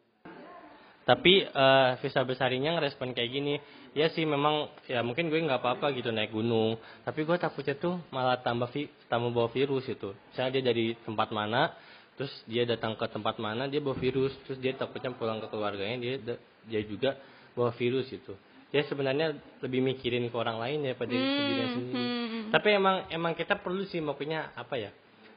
Tapi 1.06 1.46
eh 1.46 1.90
Visa 2.02 2.26
Besarinya 2.26 2.76
ngerespon 2.76 3.14
kayak 3.14 3.30
gini 3.30 3.54
ya 3.90 4.06
sih 4.14 4.22
memang 4.22 4.70
ya 4.86 5.02
mungkin 5.02 5.26
gue 5.26 5.42
nggak 5.42 5.62
apa-apa 5.62 5.90
gitu 5.98 6.14
naik 6.14 6.30
gunung 6.30 6.78
tapi 7.02 7.26
gue 7.26 7.34
takutnya 7.34 7.74
tuh 7.74 7.98
malah 8.14 8.38
tambah 8.38 8.70
vi, 8.70 8.86
tambah 9.10 9.34
bawa 9.34 9.50
virus 9.50 9.90
itu 9.90 10.14
misalnya 10.30 10.50
dia 10.54 10.64
dari 10.70 10.94
tempat 11.02 11.34
mana 11.34 11.74
terus 12.20 12.32
dia 12.44 12.68
datang 12.68 12.92
ke 13.00 13.08
tempat 13.08 13.40
mana 13.40 13.64
dia 13.64 13.80
bawa 13.80 13.96
virus. 13.96 14.36
Terus 14.44 14.60
dia 14.60 14.76
takutnya 14.76 15.16
pulang 15.16 15.40
ke 15.40 15.48
keluarganya 15.48 15.96
dia 15.96 16.36
dia 16.68 16.80
juga 16.84 17.16
bawa 17.56 17.72
virus 17.72 18.12
itu 18.12 18.36
dia 18.70 18.86
sebenarnya 18.86 19.34
lebih 19.64 19.80
mikirin 19.82 20.28
ke 20.30 20.36
orang 20.36 20.60
lain 20.60 20.86
ya 20.86 20.94
pada 20.94 21.10
Hmm, 21.10 21.24
dirinya 21.26 21.66
sendiri. 21.74 21.98
hmm. 21.98 22.42
tapi 22.54 22.68
emang 22.70 22.96
emang 23.10 23.32
kita 23.34 23.58
perlu 23.58 23.82
sih 23.88 23.98
makanya 23.98 24.52
apa 24.54 24.78
ya 24.78 24.90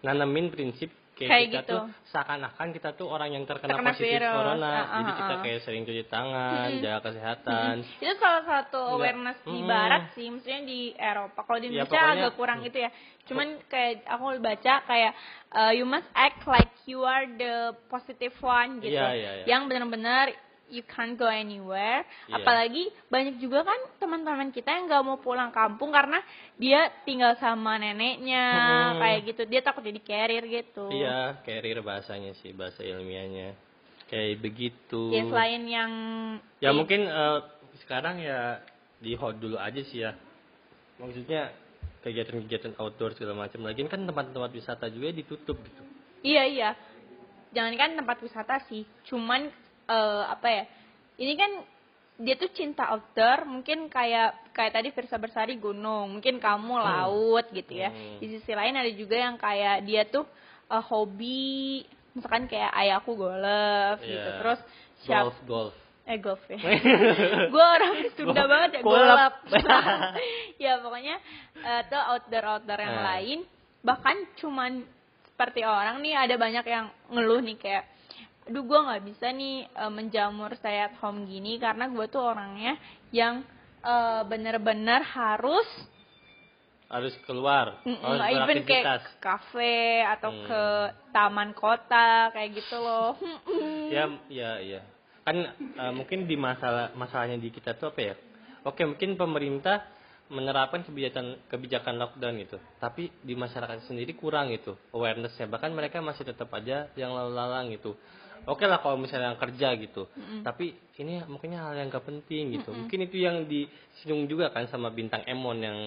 nanamin 0.05 0.51
prinsip 0.53 0.93
kayak, 1.13 1.29
Kayak 1.29 1.45
kita 1.45 1.59
gitu. 1.59 1.71
tuh 1.71 1.81
seakan-akan 2.07 2.67
kita 2.71 2.89
tuh 2.93 3.07
orang 3.07 3.29
yang 3.31 3.43
terkena, 3.43 3.69
Terkena 3.71 3.91
positif 3.91 4.09
virus. 4.11 4.33
corona 4.33 4.65
Ah, 4.65 4.77
ah, 4.79 4.95
jadi 4.95 5.11
kita 5.13 5.29
ah. 5.29 5.39
kayak 5.39 5.59
sering 5.61 5.83
cuci 5.83 6.03
tangan 6.05 6.69
jaga 6.79 6.99
kesehatan 7.03 7.73
itu 7.95 8.13
salah 8.15 8.43
satu 8.43 8.79
Enggak. 8.79 8.95
awareness 8.95 9.37
di 9.43 9.55
Mm. 9.55 9.67
barat 9.67 10.03
sih 10.11 10.27
maksudnya 10.27 10.61
di 10.63 10.79
Eropa 10.91 11.39
kalau 11.39 11.57
di 11.57 11.63
Ya, 11.63 11.71
Indonesia 11.71 11.91
pokoknya- 11.93 12.13
agak 12.19 12.33
kurang 12.33 12.59
itu 12.61 12.77
ya 12.77 12.89
cuman 13.23 13.47
kayak 13.65 13.93
aku 14.05 14.23
baca 14.37 14.73
kayak 14.83 15.11
uh, 15.51 15.71
you 15.71 15.85
must 15.85 16.09
act 16.13 16.43
like 16.45 16.73
you 16.83 17.01
are 17.01 17.23
the 17.25 17.55
positive 17.87 18.35
one 18.37 18.77
gitu 18.77 18.91
Iya, 18.91 19.09
iya, 19.11 19.31
iya. 19.39 19.45
yang 19.47 19.65
benar-benar 19.65 20.33
you 20.69 20.83
can't 20.83 21.15
go 21.15 21.27
anywhere 21.27 22.03
Iya. 22.27 22.39
apalagi 22.39 22.87
banyak 23.07 23.37
juga 23.37 23.63
kan 23.63 23.79
teman-teman 23.97 24.49
kita 24.49 24.69
yang 24.69 24.87
nggak 24.87 25.03
mau 25.03 25.17
pulang 25.17 25.51
kampung 25.51 25.91
karena 25.91 26.19
dia 26.55 26.87
tinggal 27.03 27.35
sama 27.37 27.75
neneknya 27.75 28.43
Hmm. 28.43 28.99
kayak 28.99 29.19
gitu 29.27 29.41
dia 29.45 29.61
takut 29.61 29.83
jadi 29.83 29.99
carrier 29.99 30.43
gitu 30.45 30.87
iya 30.89 31.37
carrier 31.43 31.83
bahasanya 31.83 32.33
sih 32.39 32.51
bahasa 32.51 32.81
ilmiahnya 32.81 33.53
kayak 34.07 34.39
begitu 34.39 35.11
ya 35.11 35.23
selain 35.25 35.63
yang 35.65 35.91
ya 36.57 36.71
mungkin 36.71 37.05
eh, 37.05 37.39
sekarang 37.83 38.21
ya 38.21 38.61
di 38.99 39.13
hold 39.13 39.39
dulu 39.39 39.57
aja 39.57 39.81
sih 39.83 40.01
ya 40.01 40.15
maksudnya 40.95 41.51
kegiatan-kegiatan 42.01 42.75
outdoor 42.77 43.15
segala 43.15 43.47
macam 43.47 43.63
lagi 43.63 43.83
kan 43.87 44.03
tempat-tempat 44.03 44.51
wisata 44.51 44.87
juga 44.87 45.11
ditutup 45.11 45.59
gitu 45.59 45.83
Iya 46.23 46.43
iya. 46.47 46.69
Jangan 47.51 47.75
kan 47.75 47.89
tempat 47.99 48.17
wisata 48.23 48.55
sih. 48.65 48.87
Cuman 49.03 49.51
eh, 49.85 50.23
apa 50.27 50.47
ya? 50.47 50.63
Ini 51.19 51.33
kan 51.37 51.51
dia 52.13 52.37
tuh 52.37 52.49
cinta 52.53 52.93
outdoor, 52.93 53.49
mungkin 53.49 53.89
kayak 53.89 54.53
kayak 54.53 54.73
tadi 54.73 54.89
Versa 54.93 55.17
Bersari 55.17 55.57
gunung, 55.57 56.17
mungkin 56.19 56.37
kamu 56.37 56.73
laut 56.77 57.45
gitu 57.49 57.73
ya. 57.73 57.89
Hmm. 57.89 58.21
Di 58.21 58.37
sisi 58.37 58.53
lain 58.53 58.77
ada 58.77 58.91
juga 58.93 59.17
yang 59.17 59.35
kayak 59.35 59.83
dia 59.83 60.05
tuh 60.05 60.25
eh, 60.69 60.83
hobi, 60.89 61.83
misalkan 62.13 62.45
kayak 62.45 62.69
ayahku 62.73 63.17
golf 63.17 63.97
gitu. 64.01 64.13
Iya. 64.29 64.39
Terus 64.41 64.59
siap 65.03 65.23
golf 65.25 65.39
golf 65.47 65.75
eh 66.03 66.19
golf 66.19 66.43
ya. 66.51 66.59
gue 67.55 67.63
orang 67.63 67.91
Sunda 68.19 68.43
Golf. 68.43 68.51
banget 68.51 68.69
ya 68.75 68.81
golap. 68.83 69.33
ya 70.63 70.73
pokoknya 70.83 71.15
eh, 71.63 71.81
tuh 71.87 72.01
outdoor 72.11 72.43
outdoor 72.43 72.79
yang 72.83 72.95
Nah. 72.99 73.05
lain 73.15 73.39
bahkan 73.83 74.15
cuman 74.35 74.83
seperti 75.31 75.63
orang 75.63 76.03
nih 76.03 76.15
ada 76.15 76.35
banyak 76.35 76.65
yang 76.67 76.91
ngeluh 77.07 77.39
nih 77.39 77.55
kayak 77.55 77.83
aduh 78.43 78.63
gue 78.67 78.79
nggak 78.79 79.03
bisa 79.07 79.31
nih 79.31 79.67
eh, 79.71 79.91
menjamur 79.91 80.51
saya 80.59 80.91
at 80.91 80.95
home 80.99 81.23
gini 81.27 81.55
karena 81.59 81.87
gue 81.87 82.05
tuh 82.11 82.21
orangnya 82.21 82.75
yang 83.15 83.43
eh, 83.83 84.21
bener-bener 84.27 85.01
harus 85.03 85.67
harus 86.93 87.17
keluar. 87.25 87.81
Harus 87.81 88.21
even 88.37 88.61
kayak 88.69 89.01
ke 89.01 89.13
kafe 89.17 90.05
atau 90.05 90.29
Hmm. 90.29 90.45
ke 90.45 90.63
taman 91.09 91.49
kota 91.57 92.29
kayak 92.29 92.53
gitu 92.53 92.77
loh. 92.77 93.17
Ya 93.89 94.05
ya 94.29 94.61
ya. 94.61 94.81
Kan 95.25 95.41
eh, 95.57 95.93
mungkin 95.95 96.29
di 96.29 96.37
masalah 96.37 96.93
masalahnya 96.93 97.41
di 97.41 97.49
kita 97.49 97.73
tuh 97.81 97.89
apa 97.89 98.13
ya? 98.13 98.15
Oke 98.61 98.85
mungkin 98.85 99.17
pemerintah 99.17 99.89
menerapkan 100.29 100.85
kebijakan 100.87 101.35
kebijakan 101.51 101.99
lockdown 101.99 102.39
gitu 102.41 102.57
tapi 102.79 103.11
di 103.21 103.35
masyarakat 103.35 103.85
sendiri 103.89 104.13
kurang 104.13 104.53
gitu 104.53 104.77
awarenessnya. 104.93 105.49
Bahkan 105.49 105.73
mereka 105.73 105.97
masih 105.99 106.29
tetap 106.29 106.53
aja 106.53 106.93
yang 106.93 107.11
lalu 107.11 107.31
lalang 107.33 107.73
gitu 107.73 107.97
oke 108.45 108.61
lah 108.61 108.77
kalau 108.77 108.95
misalnya 108.95 109.29
yang 109.29 109.39
kerja 109.39 109.67
gitu 109.75 110.03
tapi 110.41 110.71
ini 110.95 111.23
mungkin 111.23 111.53
hal 111.53 111.73
yang 111.73 111.87
gak 111.87 112.03
penting 112.03 112.53
gitu 112.53 112.69
mungkin 112.69 112.99
itu 113.01 113.17
yang 113.17 113.43
disinggung 113.43 114.25
juga 114.25 114.49
kan 114.49 114.65
sama 114.65 114.89
bintang 114.89 115.23
Emon 115.23 115.57
yang 115.57 115.77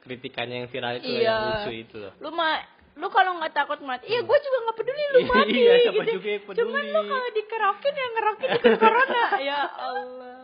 kritikannya 0.00 0.64
yang 0.64 0.68
viral 0.68 0.94
itu 0.96 1.06
loh, 1.06 1.16
yang 1.16 1.26
Iya. 1.36 1.36
lucu 1.58 1.70
itu 1.74 1.96
loh 1.96 2.12
lu 2.18 2.30
mah 2.30 2.56
lu 2.94 3.06
kalau 3.08 3.36
nggak 3.36 3.52
takut 3.52 3.78
mati 3.80 4.08
iya 4.08 4.20
gue 4.20 4.38
juga 4.40 4.58
nggak 4.60 4.76
peduli 4.76 5.02
lu 5.08 5.18
mati 5.30 5.54
Iya, 5.56 5.74
siapa 5.80 5.94
gitu. 6.00 6.12
juga 6.14 6.28
yang 6.28 6.42
cuman 6.48 6.56
peduli. 6.82 6.90
lu 6.90 7.00
kalau 7.04 7.28
dikerokin 7.30 7.94
ya 7.94 8.06
ngerokin 8.08 8.48
ikut 8.52 8.72
corona 8.76 9.22
ya 9.48 9.58
Allah 9.70 10.36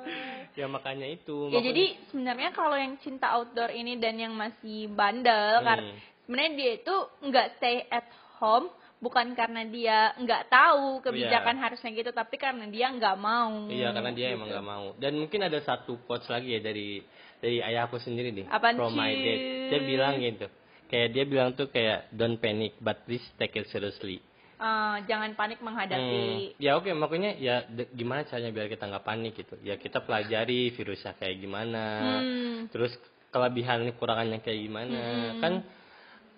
ya 0.54 0.66
makanya 0.68 1.06
itu 1.08 1.36
ya 1.44 1.50
makanya- 1.50 1.66
jadi 1.66 1.84
sebenarnya 2.06 2.50
kalau 2.52 2.76
yang 2.76 2.94
cinta 2.96 3.26
outdoor 3.32 3.70
ini 3.70 3.96
dan 3.96 4.14
yang 4.16 4.32
masih 4.32 4.86
bandel 4.88 5.34
Hmm. 5.56 5.66
karena 5.66 5.90
sebenarnya 6.22 6.52
dia 6.54 6.70
itu 6.76 6.94
nggak 7.20 7.46
stay 7.56 7.76
at 7.88 8.06
home 8.36 8.70
bukan 8.98 9.36
karena 9.36 9.62
dia 9.68 10.12
nggak 10.16 10.48
tahu 10.48 11.02
kebijakan 11.04 11.60
harusnya 11.60 11.90
gitu 11.92 12.10
tapi 12.10 12.40
karena 12.40 12.64
dia 12.70 12.88
nggak 12.88 13.16
mau 13.20 13.68
Iya 13.68 13.92
karena 13.92 14.10
dia 14.14 14.32
gitu. 14.32 14.36
emang 14.40 14.48
nggak 14.48 14.66
mau. 14.66 14.86
Dan 14.96 15.12
mungkin 15.20 15.40
ada 15.44 15.58
satu 15.60 16.00
quotes 16.08 16.28
lagi 16.28 16.56
ya 16.56 16.60
dari 16.64 17.04
dari 17.38 17.60
ayahku 17.60 18.00
sendiri 18.00 18.32
nih. 18.32 18.46
Apaan, 18.48 18.80
from 18.80 18.96
my 18.96 19.12
dad. 19.12 19.38
Dia 19.68 19.80
bilang 19.84 20.16
gitu. 20.16 20.46
Kayak 20.88 21.08
dia 21.12 21.24
bilang 21.28 21.48
tuh 21.52 21.68
kayak 21.68 22.08
don't 22.14 22.40
panic 22.40 22.76
but 22.80 23.04
please 23.04 23.24
take 23.36 23.52
it 23.56 23.68
seriously. 23.68 24.20
Eh, 24.54 24.96
jangan 25.10 25.34
panik 25.34 25.58
menghadapi 25.60 26.54
Hmm, 26.54 26.62
ya 26.62 26.78
oke 26.78 26.88
makanya 26.94 27.34
ya 27.36 27.66
de- 27.68 27.90
gimana 27.92 28.22
caranya 28.24 28.54
biar 28.54 28.70
kita 28.70 28.86
nggak 28.86 29.04
panik 29.04 29.34
gitu. 29.36 29.58
Ya 29.60 29.76
kita 29.76 30.00
pelajari 30.00 30.72
virusnya 30.72 31.12
kayak 31.18 31.36
gimana. 31.36 31.84
Hmm. 32.00 32.72
Terus 32.72 32.94
kelebihan 33.28 33.84
kekurangannya 33.92 34.40
kayak 34.40 34.60
gimana. 34.62 35.02
Hmm. 35.02 35.40
Kan 35.42 35.52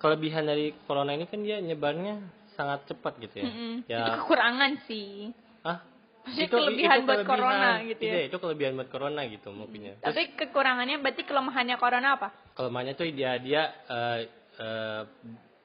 kelebihan 0.01 0.49
dari 0.49 0.73
corona 0.89 1.13
ini 1.13 1.29
kan 1.29 1.45
dia 1.45 1.61
nyebarnya 1.61 2.19
sangat 2.57 2.89
cepat 2.89 3.21
gitu 3.21 3.35
ya. 3.39 3.45
Mm-mm. 3.47 3.73
Ya 3.87 3.99
itu 4.01 4.11
kekurangan 4.25 4.73
sih 4.89 5.31
ah 5.63 5.79
Maksudnya 6.27 6.51
kelebihan 6.51 6.99
buat 7.07 7.23
corona 7.23 7.71
gitu 7.87 8.03
ya? 8.03 8.15
Iya, 8.19 8.21
itu 8.27 8.37
kelebihan 8.43 8.73
buat 8.75 8.91
corona 8.91 9.21
gitu 9.31 9.49
mungkinnya. 9.55 9.95
Terus 10.03 10.11
tapi 10.11 10.23
kekurangannya 10.35 10.99
berarti 10.99 11.23
kelemahannya 11.23 11.77
corona 11.79 12.09
apa 12.19 12.29
kelemahannya 12.59 12.95
tuh 12.99 13.07
dia 13.15 13.39
dia 13.39 13.63
eh, 13.87 14.19
eh, 14.59 15.03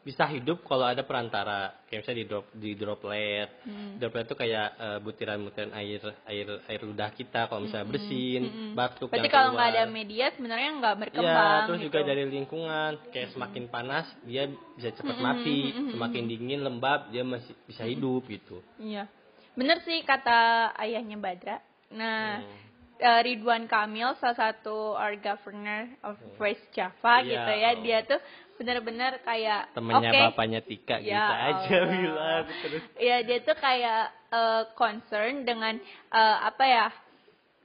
bisa 0.01 0.25
hidup 0.25 0.65
kalau 0.65 0.89
ada 0.89 1.05
perantara. 1.05 1.85
Kayak 1.85 2.01
misalnya 2.01 2.17
di 2.17 2.25
drop 2.25 2.45
di 2.57 2.71
droplet. 2.73 3.49
Droplet 4.01 4.25
itu 4.25 4.35
kayak 4.35 4.67
eh, 4.81 4.97
butiran-butiran 5.05 5.71
air 5.77 6.01
air 6.25 6.47
air 6.65 6.81
ludah 6.81 7.13
kita 7.13 7.45
kalau 7.45 7.61
misalnya 7.69 7.85
bersin 7.85 8.43
batuk 8.73 9.13
Berarti 9.13 9.29
yang 9.29 9.33
kalau 9.33 9.49
nggak 9.53 9.69
ada 9.77 9.83
media 9.85 10.25
sebenarnya 10.33 10.69
nggak 10.81 10.95
Ya, 10.95 11.01
berkembang 11.05 11.61
terus 11.69 11.79
gitu. 11.79 11.87
juga 11.93 11.99
dari 12.01 12.23
lingkungan. 12.25 12.91
Kayak 13.13 13.29
semakin 13.37 13.63
panas 13.69 14.05
dia 14.25 14.43
bisa 14.73 14.89
cepat 14.97 15.17
mati, 15.21 15.69
semakin 15.93 16.23
dingin 16.25 16.65
lembab 16.65 17.13
dia 17.13 17.21
masih 17.21 17.53
bisa 17.69 17.85
hidup 17.85 18.25
gitu. 18.25 18.57
Iya. 18.81 19.05
Bener 19.53 19.85
sih 19.85 20.01
kata 20.01 20.71
ayahnya 20.81 21.19
Badra. 21.21 21.61
Nah, 21.91 22.39
eh, 22.97 23.19
Ridwan 23.21 23.67
Kamil 23.67 24.15
salah 24.17 24.33
satu 24.33 24.95
our 24.95 25.19
governor 25.19 25.91
of 26.01 26.15
West 26.39 26.63
Java 26.71 27.19
Iya, 27.19 27.27
gitu 27.27 27.51
ya. 27.53 27.71
Dia 27.83 27.99
tuh 28.07 28.19
benar-benar 28.61 29.17
kayak 29.21 29.73
Temennya 29.73 30.11
oke. 30.11 30.21
bapaknya 30.29 30.61
Tika 30.61 31.01
Ya 31.01 31.03
gitu 31.03 31.33
aja 31.33 31.49
Allah. 31.73 31.89
bilang 31.89 32.45
terus. 32.61 32.83
Iya, 32.95 33.17
dia 33.23 33.37
tuh 33.41 33.57
kayak 33.57 34.03
eh, 34.29 34.63
concern 34.73 35.41
dengan 35.41 35.75
eh, 36.07 36.37
apa 36.39 36.63
ya? 36.63 36.87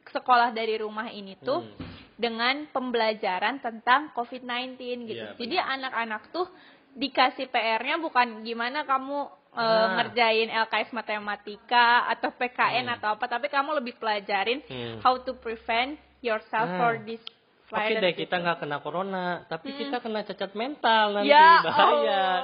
sekolah 0.07 0.49
dari 0.51 0.79
rumah 0.79 1.11
ini 1.11 1.37
tuh 1.37 1.61
Hmm. 1.61 1.77
dengan 2.17 2.65
pembelajaran 2.71 3.59
tentang 3.59 4.15
COVID-19 4.15 4.79
gitu. 5.05 5.19
Iya, 5.19 5.37
Jadi 5.37 5.57
anak-anak 5.59 6.31
tuh 6.31 6.47
dikasih 6.95 7.51
PR-nya 7.51 7.99
bukan 7.99 8.41
gimana 8.41 8.83
kamu 8.83 9.19
eh, 9.53 9.63
Nah. 9.63 9.89
ngerjain 9.97 10.49
LKS 10.49 10.93
matematika 10.93 12.05
atau 12.07 12.29
PKN 12.31 12.87
Hmm. 12.87 12.95
atau 12.95 13.09
apa, 13.13 13.25
tapi 13.27 13.49
kamu 13.49 13.73
lebih 13.75 13.97
pelajarin 13.97 14.61
Hmm. 14.63 15.01
how 15.01 15.17
to 15.17 15.33
prevent 15.35 15.97
yourself 16.21 16.65
Nah. 16.67 16.77
for 16.77 16.93
this 17.03 17.21
Oke 17.67 17.83
virus. 17.83 17.99
deh 17.99 18.13
gitu. 18.15 18.21
kita 18.23 18.37
nggak 18.39 18.59
kena 18.63 18.79
corona, 18.79 19.27
tapi 19.51 19.75
kita 19.75 19.99
kena 19.99 20.23
cacat 20.23 20.53
mental 20.55 21.19
nanti 21.19 21.35
ya 21.35 21.51
bahaya. 21.67 21.83
Allah. 21.83 22.35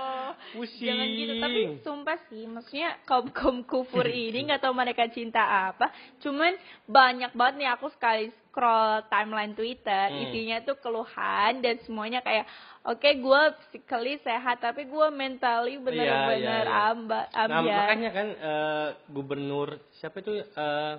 Pusing. 0.43 0.91
Jangan 0.91 1.09
gitu, 1.15 1.33
tapi 1.39 1.61
sumpah 1.87 2.19
sih, 2.27 2.43
maksudnya 2.51 2.99
kaum 3.07 3.31
kaum 3.31 3.63
kufur 3.63 4.03
ini 4.11 4.51
nggak 4.51 4.59
tahu 4.67 4.75
mereka 4.75 5.07
cinta 5.15 5.71
apa. 5.71 5.95
Cuman 6.19 6.59
banyak 6.91 7.31
banget 7.39 7.55
nih 7.63 7.71
aku 7.71 7.87
sekali 7.95 8.35
scroll 8.51 9.07
timeline 9.07 9.55
Twitter, 9.55 10.11
Hmm. 10.11 10.23
isinya 10.27 10.59
tuh 10.67 10.77
keluhan 10.83 11.63
dan 11.63 11.79
semuanya 11.87 12.21
kayak, 12.21 12.45
oke 12.83 13.07
gue 13.07 13.43
physically 13.71 14.19
sehat, 14.21 14.59
tapi 14.59 14.91
gue 14.91 15.07
mentally 15.15 15.79
bener-bener 15.79 16.67
iya, 16.67 16.69
iya. 16.69 16.91
amba, 16.91 17.21
Nah, 17.33 17.63
makanya 17.63 18.11
kan 18.11 18.27
eh, 18.35 18.89
gubernur 19.09 19.79
siapa 20.03 20.21
itu 20.21 20.43
eh, 20.43 20.95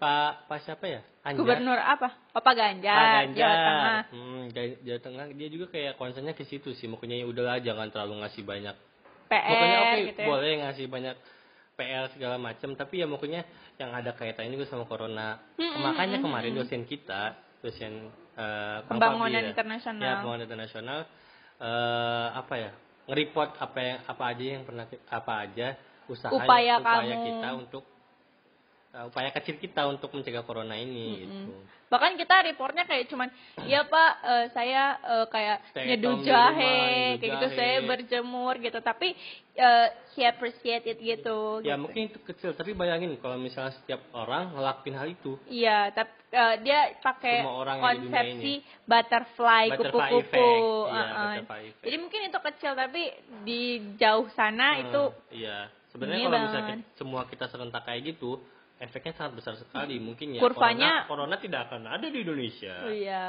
Pak 0.00 0.48
Pak 0.48 0.58
siapa 0.64 0.84
ya? 0.88 1.00
Anjar. 1.20 1.44
Gubernur 1.44 1.76
apa? 1.76 2.08
Bapak 2.32 2.56
Ganjar, 2.56 2.96
Pak 2.96 3.36
Jawa 3.36 3.52
Ganjar. 3.52 3.52
Tengah. 3.60 4.00
Hmm, 4.16 4.42
Jawa 4.48 4.68
Jawa 4.80 5.00
Tengah 5.04 5.24
dia 5.36 5.48
juga 5.52 5.66
kayak 5.68 5.92
concernnya 6.00 6.32
ke 6.32 6.48
situ 6.48 6.72
sih. 6.72 6.88
Makanya 6.88 7.20
ya 7.20 7.26
udahlah 7.28 7.60
jangan 7.60 7.92
terlalu 7.92 8.24
ngasih 8.24 8.42
banyak. 8.48 8.76
PR 9.28 9.46
Pokoknya 9.46 9.78
oke 9.78 9.98
gitu 10.08 10.20
ya. 10.24 10.26
boleh 10.26 10.52
ngasih 10.64 10.86
banyak 10.88 11.16
PR 11.76 12.04
segala 12.16 12.36
macam, 12.40 12.68
tapi 12.74 12.94
ya 12.98 13.06
makanya 13.06 13.40
yang 13.76 13.92
ada 13.92 14.10
kaitannya 14.16 14.56
juga 14.56 14.66
sama 14.72 14.88
corona. 14.88 15.38
Hmm, 15.60 15.84
makanya 15.84 16.18
hmm, 16.18 16.24
kemarin 16.24 16.52
hmm. 16.56 16.60
dosen 16.64 16.82
kita, 16.88 17.36
dosen 17.60 17.92
Kang 18.40 18.96
Pembangunan 18.96 19.44
internasional. 19.44 20.00
Ya, 20.00 20.12
pembangunan 20.24 20.44
internasional 20.48 21.00
eh 21.60 22.28
apa 22.32 22.54
ya? 22.56 22.72
Nge-report 23.04 23.50
apa 23.60 23.78
yang 23.84 23.98
apa 24.08 24.22
aja 24.32 24.42
yang 24.44 24.64
pernah 24.64 24.84
apa 25.12 25.32
aja 25.44 25.68
usaha 26.08 26.32
Upaya 26.32 26.80
upaya 26.80 27.14
kamu. 27.14 27.26
kita 27.26 27.48
untuk 27.54 27.84
eh, 28.90 29.04
upaya 29.06 29.30
kecil 29.30 29.56
kita 29.58 29.86
untuk 29.86 30.10
mencegah 30.10 30.42
corona 30.42 30.74
ini 30.74 31.26
gitu. 31.26 31.52
Bahkan 31.90 32.14
kita 32.14 32.46
reportnya 32.46 32.86
kayak 32.86 33.10
cuman, 33.10 33.26
iya 33.66 33.82
pak, 33.82 34.12
eh, 34.22 34.46
saya 34.54 34.82
eh, 35.02 35.26
kayak 35.26 35.58
Stay 35.74 35.84
nyeduh 35.90 36.22
jahe, 36.22 37.18
kayak 37.18 37.30
gitu, 37.34 37.46
saya 37.58 37.76
berjemur 37.82 38.54
gitu. 38.62 38.78
Tapi 38.78 39.08
eh, 39.58 39.86
he 40.14 40.22
appreciate 40.22 40.86
it 40.86 40.98
gitu. 41.02 41.62
Ya 41.66 41.74
gitu. 41.74 41.82
mungkin 41.82 42.02
itu 42.14 42.18
kecil, 42.22 42.54
tapi 42.54 42.78
bayangin 42.78 43.18
kalau 43.18 43.34
misalnya 43.38 43.74
setiap 43.74 44.06
orang 44.14 44.54
ngelakuin 44.54 44.94
hal 44.94 45.08
itu, 45.10 45.34
Iya, 45.50 45.90
tapi 45.90 46.12
eh, 46.30 46.54
dia 46.62 46.78
pakai 47.02 47.42
konsepsi 47.82 48.62
butterfly, 48.86 49.64
kupu-kupu. 49.74 50.50
Iya, 50.94 51.06
butterfly 51.10 51.62
effect. 51.74 51.84
Jadi 51.86 51.96
mungkin 51.98 52.20
itu 52.30 52.38
kecil, 52.38 52.72
tapi 52.78 53.02
di 53.42 53.62
jauh 53.98 54.30
sana 54.34 54.78
Hmm, 54.78 54.82
itu 54.86 55.02
iya. 55.34 55.70
Sebenarnya 55.90 56.30
kalau 56.30 56.38
misalnya 56.46 56.76
semua 56.94 57.22
kita 57.26 57.50
serentak 57.50 57.82
kayak 57.82 58.14
gitu, 58.14 58.38
efeknya 58.80 59.12
sangat 59.14 59.32
besar 59.36 59.54
sekali. 59.54 60.00
Mungkin 60.00 60.34
ya 60.34 60.40
Kurvanya- 60.40 61.04
corona, 61.04 61.36
corona 61.36 61.36
tidak 61.36 61.68
akan 61.68 61.86
ada 61.86 62.06
di 62.08 62.18
Indonesia. 62.24 62.74
oh 62.80 62.90
iya. 62.90 63.26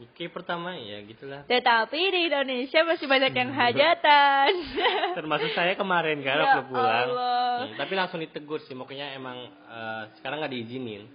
Oke, 0.00 0.26
pertama 0.32 0.74
ya 0.74 0.98
gitulah. 1.04 1.46
Tetapi 1.46 2.00
di 2.10 2.20
Indonesia 2.26 2.80
masih 2.82 3.06
banyak 3.06 3.30
yang 3.30 3.54
hajatan. 3.54 4.50
Termasuk 5.20 5.52
saya 5.54 5.78
kemarin 5.78 6.24
kan 6.24 6.40
Ya 6.40 6.42
waktu 6.42 6.62
pulang. 6.66 7.08
Hmm, 7.12 7.70
tapi 7.78 7.92
langsung 7.94 8.18
ditegur 8.18 8.58
sih, 8.64 8.74
makanya 8.74 9.14
emang 9.14 9.46
eh, 9.46 10.02
sekarang 10.18 10.42
nggak 10.42 10.50
diizinin. 10.50 11.06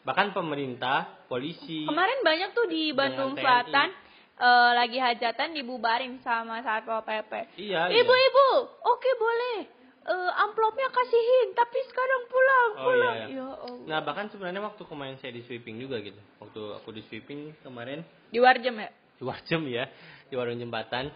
Bahkan 0.00 0.32
pemerintah, 0.32 1.28
polisi, 1.28 1.84
Kemarin 1.84 2.24
banyak 2.24 2.56
tuh 2.56 2.66
di 2.72 2.88
Bandung. 2.96 3.36
Selatan 3.36 3.92
eh, 4.40 4.70
lagi 4.72 4.96
hajatan 4.96 5.52
dibubarin 5.52 6.16
sama 6.24 6.64
Satpol 6.64 7.04
PP. 7.04 7.32
iya, 7.60 7.90
iya. 7.90 8.00
Ibu-ibu, 8.00 8.48
oke 8.80 9.10
boleh. 9.20 9.79
Eh, 10.00 10.32
amplopnya 10.34 10.88
kasihin, 10.88 11.52
tapi 11.52 11.76
sekarang 11.84 12.22
pulang, 12.26 12.70
Oh, 12.72 12.84
pulang. 12.84 13.16
iya, 13.16 13.26
iya. 13.26 13.36
Ya 13.36 13.48
Allah. 13.54 13.84
Nah 13.84 13.98
bahkan 14.00 14.26
sebenarnya 14.26 14.62
waktu 14.62 14.82
kemarin 14.82 15.16
saya 15.16 15.28
di 15.30 15.44
sweeping 15.44 15.76
juga 15.76 16.00
gitu. 16.00 16.16
Waktu 16.38 16.60
aku 16.74 16.88
di 16.90 17.04
sweeping 17.04 17.52
kemarin 17.60 18.00
Di 18.26 18.38
Warjem 18.38 18.76
ya? 18.78 18.90
di 18.90 19.22
Warjem 19.22 19.62
ya 19.68 19.84
di 20.24 20.34
warung 20.34 20.56
jembatan 20.56 21.12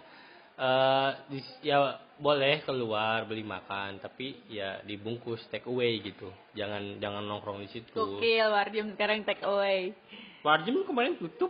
di- 1.26 1.40
ya 1.62 1.78
boleh 2.14 2.60
keluar 2.62 3.24
beli 3.24 3.40
makan 3.42 3.96
tapi 3.98 4.44
ya 4.46 4.78
dibungkus 4.82 5.40
take 5.48 5.64
away 5.64 5.98
gitu 5.98 6.28
jangan 6.52 7.00
jangan 7.00 7.24
nongkrong 7.24 7.58
di 7.58 7.68
situ 7.70 7.90
Gokil 7.90 8.46
Warjem 8.46 8.92
sekarang 8.92 9.24
take 9.24 9.40
away. 9.42 9.96
Warjem 10.42 10.84
kemarin 10.84 11.16
tutup 11.16 11.48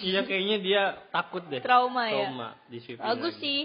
iya 0.00 0.22
kayaknya 0.22 0.56
dia 0.58 0.82
takut 1.10 1.42
deh 1.44 1.58
Trauma 1.58 2.06
ya? 2.06 2.30
trauma 2.30 2.48
di 2.64 2.78
sweeping 2.78 3.02
Bagus 3.02 3.34
lagi. 3.34 3.42
sih. 3.42 3.60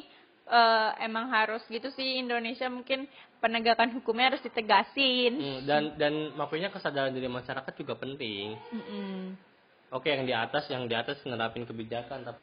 Eh, 0.49 0.89
emang 1.05 1.29
harus 1.29 1.61
gitu 1.69 1.93
sih 1.93 2.17
Indonesia 2.17 2.65
mungkin 2.73 3.05
penegakan 3.37 3.93
hukumnya 3.93 4.33
harus 4.33 4.41
ditegasin. 4.41 5.37
Hmm, 5.37 5.59
dan 5.69 5.83
dan 6.01 6.13
makanya 6.33 6.73
kesadaran 6.73 7.13
dari 7.13 7.29
masyarakat 7.29 7.69
juga 7.77 7.93
penting 7.93 8.57
Mm-mm. 8.73 9.37
Oke, 9.93 10.09
yang 10.09 10.25
di 10.25 10.33
atas, 10.33 10.65
yang 10.73 10.89
di 10.89 10.97
atas 10.97 11.21
nerapin 11.25 11.69
kebijakan, 11.69 12.21
tapi 12.25 12.41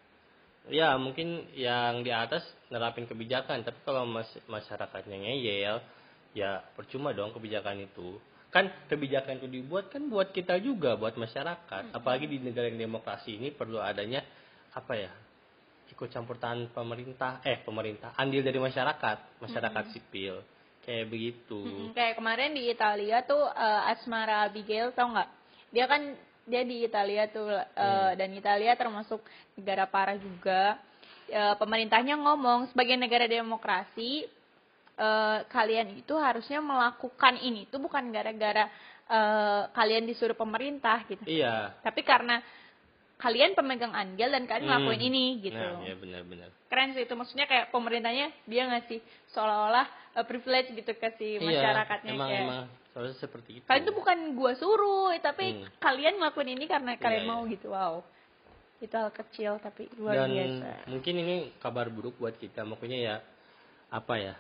ya 0.71 0.95
mungkin 0.99 1.51
yang 1.55 2.03
di 2.03 2.11
atas 2.11 2.43
nerapin 2.71 3.07
kebijakan, 3.07 3.63
tapi 3.63 3.79
kalau 3.87 4.03
mas- 4.03 4.43
masyarakatnya 4.51 5.27
ngeyel, 5.27 5.79
ya 6.35 6.63
percuma 6.75 7.11
dong 7.15 7.31
kebijakan 7.35 7.87
itu. 7.87 8.19
Kan 8.51 8.71
kebijakan 8.91 9.43
itu 9.43 9.51
dibuat 9.63 9.91
kan 9.95 10.07
buat 10.11 10.31
kita 10.35 10.59
juga, 10.63 10.95
buat 10.99 11.15
masyarakat. 11.19 11.91
Apalagi 11.95 12.27
di 12.31 12.39
negara 12.43 12.67
yang 12.71 12.83
demokrasi 12.83 13.39
ini 13.39 13.51
perlu 13.55 13.79
adanya 13.79 14.23
apa 14.75 14.95
ya? 14.95 15.11
Ikut 15.93 16.09
campur 16.11 16.37
tangan 16.37 16.69
pemerintah, 16.75 17.41
eh 17.47 17.63
pemerintah, 17.63 18.13
andil 18.19 18.43
dari 18.43 18.59
masyarakat, 18.59 19.41
masyarakat 19.41 19.85
sipil. 19.95 20.43
Kayak 20.87 21.07
begitu. 21.11 21.61
Mm-mm. 21.67 21.91
Kayak 21.99 22.15
kemarin 22.23 22.55
di 22.55 22.71
Italia 22.71 23.27
tuh 23.27 23.43
eh, 23.43 23.91
Asmara 23.91 24.47
Abigail 24.47 24.95
tau 24.95 25.11
nggak? 25.11 25.29
Dia 25.75 25.91
kan 25.91 26.03
dia 26.47 26.63
di 26.63 26.87
Italia 26.87 27.27
tuh 27.27 27.51
eh, 27.51 27.65
Hmm. 27.75 28.15
dan 28.15 28.31
Italia 28.31 28.79
termasuk 28.79 29.19
negara 29.59 29.91
parah 29.91 30.15
juga. 30.15 30.79
Eh, 31.27 31.55
pemerintahnya 31.59 32.15
ngomong 32.23 32.71
sebagai 32.71 32.95
negara 32.95 33.27
demokrasi 33.27 34.31
eh, 34.95 35.39
kalian 35.51 35.99
itu 35.99 36.15
harusnya 36.15 36.63
melakukan 36.63 37.35
ini 37.43 37.67
tuh 37.67 37.83
bukan 37.83 38.15
gara-gara 38.15 38.71
eh, 39.11 39.63
kalian 39.75 40.07
disuruh 40.07 40.39
pemerintah 40.39 41.03
gitu. 41.11 41.27
Iya. 41.27 41.83
Tapi 41.83 42.07
karena 42.07 42.39
kalian 43.17 43.53
pemegang 43.53 43.93
andil 43.93 44.29
dan 44.29 44.45
kalian 44.45 44.65
Hmm. 44.65 44.71
ngelakuin 44.77 45.03
ini 45.03 45.25
gitu. 45.41 45.57
Nah, 45.57 45.81
ya 45.83 45.95
benar-benar. 45.97 46.49
Keren 46.69 46.93
sih 46.93 47.03
itu 47.03 47.15
maksudnya 47.17 47.47
kayak 47.47 47.71
pemerintahnya 47.71 48.29
dia 48.45 48.63
ngasih 48.67 49.01
seolah-olah 49.33 49.87
eh, 50.15 50.25
privilege 50.25 50.73
gitu 50.73 50.93
ke 50.93 51.09
si 51.17 51.37
masyarakatnya 51.37 52.09
iya, 52.09 52.17
emang, 52.17 52.29
kayak 52.29 52.45
emang 52.45 52.65
seharusnya 52.93 53.19
seperti 53.19 53.51
itu. 53.61 53.65
kalian 53.65 53.85
tuh 53.85 53.97
bukan 53.97 54.19
gua 54.33 54.53
suruh 54.53 55.13
tapi 55.19 55.47
Hmm. 55.53 55.69
kalian 55.79 56.15
ngelakuin 56.17 56.51
ini 56.53 56.65
karena 56.65 56.93
kalian 56.97 57.25
Iya, 57.25 57.29
mau 57.29 57.43
iya. 57.45 57.53
gitu 57.53 57.67
wow 57.69 57.95
itu 58.77 58.93
hal 58.93 59.09
kecil 59.09 59.57
tapi 59.57 59.89
luar 59.97 60.25
dan 60.25 60.33
biasa 60.33 60.69
mungkin 60.89 61.15
ini 61.17 61.37
kabar 61.57 61.89
buruk 61.89 62.17
buat 62.17 62.37
kita 62.37 62.61
makanya 62.63 62.99
ya 62.99 63.17
apa 63.89 64.15
ya 64.17 64.35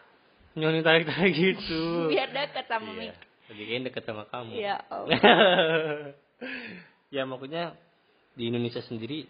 nyoni 0.52 0.80
tarik 0.80 1.04
tarik 1.06 1.32
gitu 1.32 1.80
biar 2.12 2.28
deket 2.28 2.64
sama 2.66 2.92
iya. 2.94 3.12
Mik 3.12 3.16
lebih 3.46 3.64
deket 3.88 4.04
sama 4.04 4.24
kamu 4.26 4.52
Iya, 4.56 4.76
oh. 4.90 5.04
ya 7.08 7.22
makanya 7.30 7.76
di 8.36 8.52
Indonesia 8.52 8.84
sendiri 8.84 9.24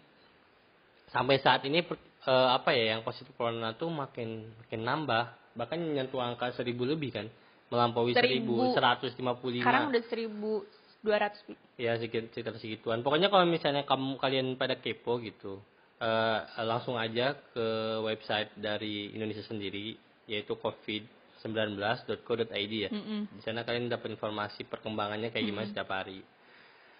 sampai 1.09 1.39
saat 1.39 1.63
ini 1.63 1.79
eh, 1.81 2.49
apa 2.51 2.75
ya 2.75 2.97
yang 2.97 3.01
positif 3.07 3.31
corona 3.39 3.71
tuh 3.73 3.87
makin 3.87 4.51
makin 4.67 4.81
nambah 4.83 5.23
bahkan 5.57 5.79
nyentuh 5.79 6.21
angka 6.21 6.53
seribu 6.53 6.85
lebih 6.85 7.15
kan 7.15 7.25
melampaui 7.67 8.15
Seribu. 8.15 8.71
seratus 8.75 9.11
lima 9.17 9.35
puluh 9.39 9.59
sekarang 9.59 9.89
lima 9.89 9.91
udah 9.95 10.03
seribu 10.07 10.63
dua 11.03 11.17
ratus 11.19 11.39
ya 11.79 11.97
sekitar, 11.99 12.29
sekitar 12.31 12.55
segituan 12.59 13.01
pokoknya 13.01 13.31
kalau 13.31 13.47
misalnya 13.47 13.83
kamu 13.87 14.19
kalian 14.19 14.55
pada 14.59 14.75
kepo 14.77 15.17
gitu 15.23 15.59
eh, 15.97 16.39
langsung 16.61 16.99
aja 16.99 17.33
ke 17.55 17.65
website 18.05 18.53
dari 18.59 19.15
Indonesia 19.15 19.41
sendiri 19.47 19.97
yaitu 20.27 20.59
covid19.co.id 20.59 22.73
ya. 22.75 22.91
Mm-mm. 22.91 23.31
Di 23.39 23.41
sana 23.41 23.63
kalian 23.63 23.87
dapat 23.87 24.11
informasi 24.13 24.67
perkembangannya 24.67 25.31
kayak 25.31 25.45
gimana 25.47 25.65
setiap 25.71 25.89
hari. 25.89 26.19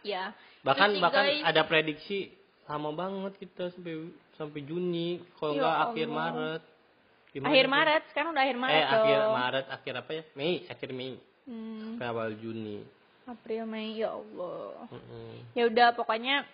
Ya. 0.07 0.25
Bahkan 0.63 0.89
bahkan 0.99 1.23
guys, 1.27 1.43
ada 1.43 1.61
prediksi 1.63 2.31
lama 2.65 2.91
banget 2.91 3.33
kita 3.37 3.71
sampai 3.71 4.11
sampai 4.35 4.59
Juni, 4.63 5.19
kalau 5.35 5.53
Ya 5.53 5.59
enggak 5.61 5.77
akhir. 5.85 6.07
Maret. 6.07 6.61
Gimana 7.27 7.49
akhir 7.51 7.65
tuh? 7.65 7.71
Maret, 7.71 8.03
sekarang 8.09 8.29
udah 8.31 8.43
akhir 8.43 8.57
Maret 8.57 8.75
Eh 8.75 8.85
akhir 8.87 9.17
dong. 9.17 9.33
Maret, 9.35 9.65
akhir 9.69 9.93
apa 9.95 10.11
ya? 10.11 10.23
Mei, 10.33 10.53
akhir 10.65 10.89
Mei, 10.91 11.13
Hmm, 11.47 11.79
sampai 11.95 12.07
awal 12.07 12.29
Juni. 12.35 12.83
April, 13.23 13.63
Mei, 13.65 13.99
ya 13.99 14.11
Allah. 14.11 14.87
Mm-mm. 14.87 15.31
Ya 15.51 15.63
udah 15.67 15.87
pokoknya 15.91 16.47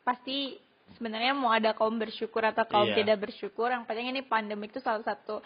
pasti 0.00 0.56
sebenarnya 0.96 1.32
mau 1.32 1.52
ada 1.52 1.72
kaum 1.72 1.96
bersyukur 1.96 2.40
atau 2.42 2.64
kaum 2.64 2.88
Iya. 2.88 3.04
tidak 3.04 3.28
bersyukur, 3.28 3.68
yang 3.68 3.84
penting 3.84 4.08
ini 4.08 4.20
pandemi 4.20 4.66
itu 4.66 4.80
salah 4.80 5.04
satu 5.04 5.40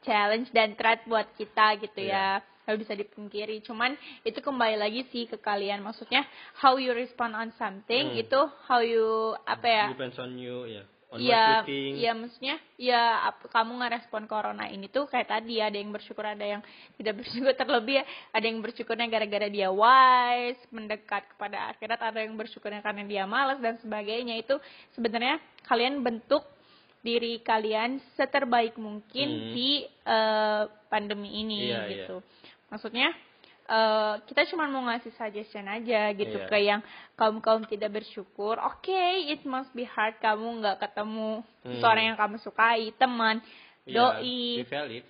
challenge 0.00 0.48
dan 0.50 0.74
threat 0.74 1.02
buat 1.04 1.26
kita 1.34 1.78
gitu 1.82 1.98
Iya. 2.00 2.38
ya. 2.40 2.46
Gak 2.68 2.76
bisa 2.78 2.92
dipungkiri. 2.92 3.64
Cuman 3.64 3.96
itu 4.20 4.36
kembali 4.38 4.76
lagi 4.76 5.08
sih 5.08 5.24
ke 5.24 5.40
kalian. 5.40 5.80
Maksudnya 5.80 6.20
how 6.60 6.76
you 6.76 6.92
respond 6.92 7.32
on 7.32 7.48
something 7.56 8.12
Hmm. 8.12 8.20
itu 8.20 8.40
how 8.62 8.78
you 8.78 9.08
apa 9.42 9.64
ya? 9.64 9.84
Depends 9.88 10.20
on 10.20 10.36
you 10.36 10.68
ya. 10.68 10.84
On 11.08 11.16
Iya, 11.16 11.64
what 11.64 11.64
you 11.64 11.64
think. 11.64 11.92
iya 11.96 12.12
maksudnya 12.12 12.56
ya 12.76 13.02
ap- 13.24 13.48
kamu 13.48 13.80
ngerespon 13.80 14.28
corona 14.28 14.68
ini 14.68 14.92
tuh 14.92 15.08
kayak 15.08 15.32
tadi 15.32 15.56
ada 15.56 15.72
yang 15.72 15.88
bersyukur 15.88 16.20
ada 16.20 16.44
yang 16.44 16.60
tidak 17.00 17.24
bersyukur 17.24 17.56
terlebih 17.56 17.94
ya 17.96 18.04
ada 18.28 18.44
yang 18.44 18.60
bersyukurnya 18.60 19.08
gara-gara 19.08 19.48
dia 19.48 19.72
wise 19.72 20.60
mendekat 20.68 21.24
kepada 21.32 21.72
akhirat 21.72 21.96
ada 21.96 22.20
yang 22.20 22.36
bersyukurnya 22.36 22.84
karena 22.84 23.08
dia 23.08 23.24
malas 23.24 23.56
dan 23.56 23.80
sebagainya 23.80 24.36
itu 24.36 24.60
sebenarnya 24.92 25.40
kalian 25.64 26.04
bentuk 26.04 26.44
diri 27.00 27.40
kalian 27.40 28.04
seterbaik 28.12 28.76
mungkin 28.76 29.28
Hmm. 29.32 29.52
di 29.56 29.88
eh, 30.04 30.62
pandemi 30.92 31.40
ini 31.40 31.72
Iya, 31.72 31.88
gitu 31.88 32.20
maksudnya 32.68 33.12
eh, 33.66 34.14
kita 34.24 34.48
cuma 34.48 34.64
mau 34.64 34.80
ngasih 34.82 35.12
suggestion 35.12 35.66
aja 35.66 36.08
gitu 36.12 36.36
Iya. 36.36 36.48
ke 36.48 36.56
yang 36.58 36.80
kaum 37.14 37.36
kaum 37.38 37.64
tidak 37.64 37.92
bersyukur 37.94 38.56
oke 38.56 38.96
it 39.24 39.44
must 39.44 39.68
be 39.72 39.84
hard 39.84 40.16
kamu 40.18 40.60
nggak 40.60 40.80
ketemu 40.80 41.44
Hmm. 41.60 41.80
seorang 41.80 42.04
yang 42.06 42.16
kamu 42.16 42.36
sukai 42.38 42.96
teman 42.96 43.44
Iya, 43.84 43.92
doi 44.16 44.60
we 44.60 44.64
we 44.64 45.00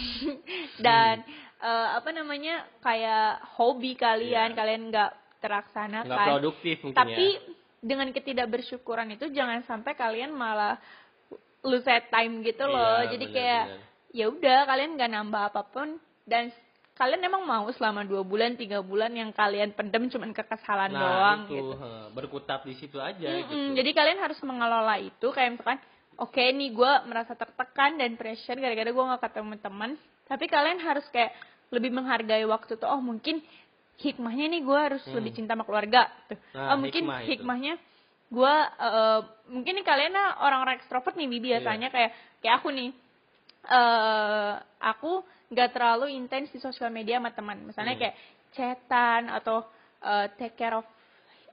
dan 0.84 1.20
eh, 1.60 1.88
apa 1.92 2.08
namanya 2.10 2.64
kayak 2.80 3.40
hobi 3.54 3.96
kalian 3.96 4.52
Iya. 4.52 4.56
kalian 4.56 4.82
nggak 4.88 5.10
terlaksanakan 5.40 6.08
Nggak 6.08 6.28
produktif 6.30 6.76
mungkin 6.80 6.96
tapi 6.96 7.28
ya. 7.30 7.40
dengan 7.80 8.08
ketidakbersyukuran 8.10 9.12
itu 9.12 9.28
jangan 9.28 9.60
sampai 9.64 9.92
kalian 9.92 10.32
malah 10.32 10.80
lose 11.60 11.84
time 12.08 12.40
gitu 12.40 12.64
loh 12.64 13.04
Iya, 13.04 13.12
jadi 13.12 13.24
benar, 13.28 13.36
kayak 13.36 13.64
ya 14.10 14.24
udah 14.30 14.58
kalian 14.64 14.90
nggak 14.96 15.12
nambah 15.12 15.42
apa 15.52 15.62
pun 15.68 15.88
dan 16.24 16.48
kalian 16.94 17.20
emang 17.20 17.42
mau 17.42 17.66
selama 17.74 18.06
dua 18.06 18.22
bulan 18.22 18.54
tiga 18.54 18.78
bulan 18.78 19.10
yang 19.10 19.30
kalian 19.30 19.74
pendem 19.74 20.06
cuman 20.06 20.30
kekesalan 20.30 20.94
Nah, 20.94 21.00
doang 21.00 21.38
itu 21.44 21.54
gitu 21.58 21.74
he, 21.74 21.90
berkutat 22.14 22.60
di 22.62 22.74
situ 22.78 22.98
aja 22.98 23.26
Mm-mm, 23.26 23.42
gitu. 23.44 23.54
Jadi 23.74 23.90
kalian 23.90 24.18
harus 24.18 24.38
mengelola 24.40 24.94
itu 24.96 25.26
kayak 25.28 25.58
misalkan, 25.58 25.82
oke 26.16 26.38
nih 26.38 26.70
gue 26.70 26.92
merasa 27.04 27.34
tertekan 27.34 27.98
dan 27.98 28.14
pressure 28.14 28.54
gara-gara 28.54 28.86
gue 28.86 29.04
gak 29.10 29.22
ketemu 29.26 29.54
teman. 29.58 29.90
Tapi 30.24 30.44
kalian 30.46 30.78
harus 30.78 31.02
kayak 31.10 31.34
lebih 31.74 31.90
menghargai 31.90 32.46
waktu 32.46 32.78
tuh. 32.78 32.86
Oh 32.86 33.02
mungkin 33.02 33.42
hikmahnya 33.98 34.46
nih 34.50 34.62
gue 34.62 34.78
harus 34.78 35.02
Hmm. 35.02 35.18
lebih 35.18 35.34
cinta 35.34 35.58
sama 35.58 35.66
keluarga. 35.66 36.06
Tuh. 36.30 36.38
Nah, 36.54 36.74
oh 36.74 36.78
mungkin 36.78 37.10
hikmah 37.10 37.20
hikmahnya 37.26 37.74
gue 38.30 38.54
eh, 38.80 39.20
mungkin 39.50 39.72
nih 39.78 39.86
kalian 39.86 40.14
lah 40.14 40.38
orang-orang 40.42 40.78
ekstrovert 40.78 41.14
nih 41.14 41.26
Iya. 41.26 41.42
biasanya 41.58 41.88
kayak 41.90 42.10
kayak 42.38 42.54
aku 42.62 42.70
nih. 42.70 42.90
Eh 43.66 44.52
aku 44.80 45.22
nggak 45.48 45.70
terlalu 45.70 46.12
intens 46.12 46.50
di 46.50 46.58
sosial 46.58 46.88
media 46.88 47.16
sama 47.16 47.30
teman. 47.30 47.58
Misalnya 47.62 47.94
Hmm. 47.94 48.02
kayak 48.02 48.16
chatan 48.50 49.22
atau 49.28 49.64
eh, 50.00 50.26
take 50.36 50.54
care 50.54 50.76
of 50.76 50.86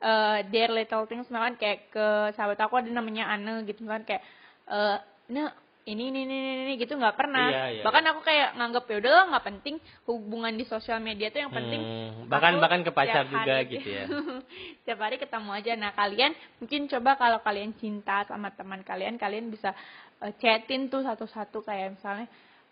eh 0.02 0.40
their 0.50 0.70
little 0.70 1.06
things. 1.06 1.30
Misalkan 1.30 1.56
kayak 1.56 1.88
ke 1.90 2.06
sahabat 2.34 2.60
aku 2.60 2.78
ada 2.78 2.90
namanya 2.90 3.30
Ane 3.30 3.64
gitu. 3.64 3.86
Kan 3.86 4.04
kayak 4.04 4.24
eh 4.68 4.98
nah 5.32 5.54
ini 5.82 6.14
ini 6.14 6.20
ini 6.24 6.36
ini, 6.38 6.52
ini," 6.68 6.74
gitu. 6.78 6.94
Nggak 6.94 7.16
pernah. 7.16 7.48
Iya, 7.48 7.64
iya, 7.74 7.82
bahkan 7.82 8.06
aku 8.06 8.22
kayak 8.22 8.54
nganggep 8.54 8.86
ya 8.86 8.98
udahlah 9.00 9.26
nggak 9.32 9.46
penting 9.48 9.76
hubungan 10.06 10.54
di 10.54 10.66
sosial 10.66 11.00
media 11.00 11.30
tuh 11.30 11.42
yang 11.42 11.50
penting 11.50 11.82
Hmm, 11.82 12.30
bahkan 12.30 12.54
aku 12.54 12.62
bahkan 12.62 12.82
ke 12.82 12.92
pacar 12.92 13.26
juga 13.26 13.42
hari- 13.56 13.70
gitu 13.72 13.90
ya. 13.90 14.06
tiap 14.86 15.00
hari 15.00 15.18
ketemu 15.18 15.50
aja. 15.52 15.72
Nah 15.76 15.92
kalian 15.92 16.32
mungkin 16.60 16.82
coba 16.88 17.12
kalau 17.16 17.40
kalian 17.40 17.72
cinta 17.76 18.26
sama 18.26 18.52
teman 18.52 18.82
kalian 18.82 19.16
kalian 19.16 19.50
bisa 19.50 19.74
eh, 20.22 20.34
chatin 20.38 20.88
tuh 20.88 21.02
satu-satu 21.02 21.62
kayak 21.62 21.98
misalnya 21.98 22.28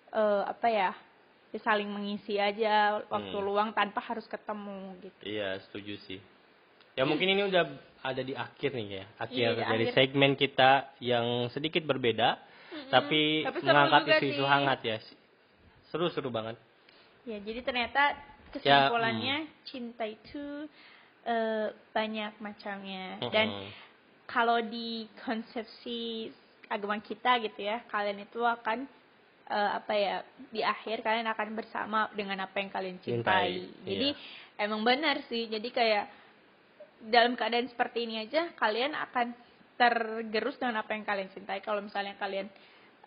eh 0.10 0.44
apa 0.46 0.68
ya 0.68 0.92
ya 1.50 1.60
saling 1.62 1.90
mengisi 1.90 2.38
aja 2.38 3.02
waktu 3.10 3.34
Hmm. 3.34 3.46
luang 3.46 3.70
tanpa 3.74 4.02
harus 4.02 4.26
ketemu 4.26 4.94
gitu 5.02 5.22
Iya, 5.26 5.58
setuju 5.66 5.98
sih. 6.06 6.20
Ya 6.94 7.06
mungkin 7.06 7.26
ini 7.26 7.42
udah 7.46 7.66
ada 8.02 8.22
di 8.22 8.38
akhir 8.38 8.74
nih 8.74 8.88
ya. 9.02 9.06
Akhir 9.18 9.50
Iya, 9.58 9.66
dari 9.66 9.86
akhir. 9.90 9.96
segmen 9.98 10.32
kita 10.36 10.94
yang 11.02 11.50
sedikit 11.50 11.82
berbeda 11.86 12.38
tapi, 12.90 13.46
Tapi 13.46 13.58
seru 13.62 13.70
mengangkat 13.70 14.02
isu-isu 14.18 14.46
hangat 14.46 14.80
ya. 14.82 14.98
Seru-seru 15.90 16.30
banget. 16.30 16.58
Ya, 17.26 17.38
jadi 17.42 17.62
ternyata 17.62 18.14
Ya, 18.14 18.90
kesimpulannya 18.90 19.36
cinta 19.66 20.06
itu 20.06 20.66
eh, 21.26 21.68
banyak 21.94 22.34
macamnya. 22.42 23.22
Dan 23.30 23.54
Mm-mm. 23.54 23.70
kalau 24.26 24.58
di 24.62 25.06
konsepsi 25.22 26.30
agama 26.70 26.96
kita 27.02 27.42
gitu 27.44 27.66
ya, 27.66 27.82
kalian 27.90 28.24
itu 28.24 28.40
akan 28.46 28.86
eh, 29.50 29.72
apa 29.76 29.94
ya 29.98 30.16
di 30.54 30.62
akhir 30.62 31.02
kalian 31.02 31.28
akan 31.34 31.48
bersama 31.58 32.08
dengan 32.14 32.46
apa 32.46 32.56
yang 32.62 32.70
kalian 32.70 32.98
cintai. 33.02 33.66
Cintai, 33.68 33.84
Jadi 33.90 34.08
iya. 34.14 34.64
emang 34.64 34.86
benar 34.86 35.26
sih. 35.28 35.50
Jadi 35.50 35.70
kayak 35.74 36.06
dalam 37.10 37.34
keadaan 37.34 37.68
seperti 37.68 38.06
ini 38.06 38.22
aja 38.24 38.54
kalian 38.56 38.94
akan 38.94 39.34
tergerus 39.80 40.60
dengan 40.62 40.86
apa 40.86 40.94
yang 40.94 41.04
kalian 41.04 41.30
cintai. 41.34 41.60
Kalau 41.66 41.82
misalnya 41.82 42.14
kalian 42.22 42.48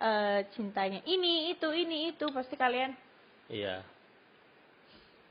eh, 0.03 0.41
cintanya 0.53 1.01
ini 1.07 1.55
itu 1.55 1.71
ini 1.71 2.11
itu 2.13 2.27
pasti 2.35 2.59
kalian 2.59 2.93
Iya. 3.53 3.85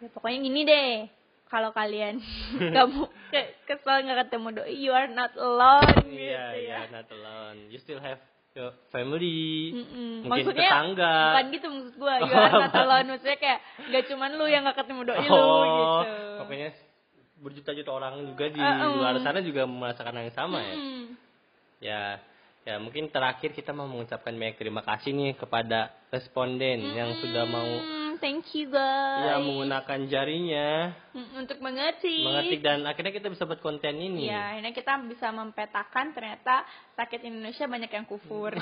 Ya, 0.01 0.07
pokoknya 0.13 0.39
gini 0.45 0.61
deh. 0.65 0.93
Kalau 1.51 1.75
kalian 1.75 2.15
kamu 2.75 3.01
ke- 3.27 3.51
kesel 3.67 4.07
nggak 4.07 4.19
ketemu 4.25 4.47
doi, 4.55 4.71
you 4.71 4.89
are 4.89 5.11
not 5.11 5.35
alone. 5.35 6.07
Iya, 6.07 6.55
gitu 6.55 6.63
iya, 6.63 6.77
ya. 6.79 6.89
not 6.89 7.07
alone. 7.11 7.67
You 7.67 7.77
still 7.77 7.99
have 7.99 8.23
your 8.51 8.71
family. 8.87 9.75
Mm-mm. 9.75 10.23
Mungkin 10.23 10.47
Maksudnya 10.47 10.69
tetangga. 10.71 11.15
bukan 11.27 11.45
gitu 11.51 11.67
maksud 11.67 11.93
gua, 11.95 12.13
you 12.19 12.31
are 12.31 12.53
not 12.57 12.73
alone. 12.87 13.07
Maksudnya 13.11 13.35
kayak 13.35 13.59
gak 13.85 14.03
cuman 14.07 14.31
lu 14.33 14.45
yang 14.47 14.63
nggak 14.63 14.79
ketemu 14.79 15.01
doi 15.03 15.19
lu 15.19 15.27
gitu. 15.27 15.35
Oh, 15.35 16.01
pokoknya 16.39 16.69
berjuta-juta 17.41 17.91
orang 17.91 18.13
juga 18.23 18.45
di 18.47 18.61
Uh-uh. 18.61 18.91
luar 18.95 19.15
sana 19.19 19.39
juga 19.41 19.65
merasakan 19.65 20.15
yang 20.15 20.31
sama 20.31 20.59
ya. 20.61 20.75
Mm. 20.77 21.03
Ya, 21.81 22.01
ya 22.61 22.75
mungkin 22.77 23.09
terakhir 23.09 23.51
kita 23.51 23.73
mau 23.73 23.89
mengucapkan 23.89 24.31
banyak 24.31 24.55
terima 24.55 24.85
kasih 24.85 25.11
nih 25.11 25.33
kepada 25.33 25.89
responden 26.07 26.93
yang 26.93 27.17
sudah 27.17 27.43
mau 27.43 27.65
Mm, 27.65 28.00
thank 28.21 28.45
you 28.53 28.69
guys. 28.69 29.25
ya 29.25 29.35
menggunakan 29.37 29.99
jarinya 30.07 30.93
Mm, 31.11 31.43
untuk 31.43 31.59
mengerti. 31.59 32.23
mengetik 32.23 32.61
dan 32.61 32.85
akhirnya 32.85 33.11
kita 33.11 33.27
bisa 33.27 33.43
buat 33.43 33.59
konten 33.59 33.97
ini. 33.97 34.31
Ya, 34.31 34.55
akhirnya 34.55 34.71
kita 34.71 34.95
bisa 35.03 35.27
mempetakan 35.29 36.13
ternyata 36.13 36.63
rakyat 36.95 37.21
Indonesia 37.25 37.67
banyak 37.67 37.91
yang 37.91 38.07
kufur. 38.07 38.55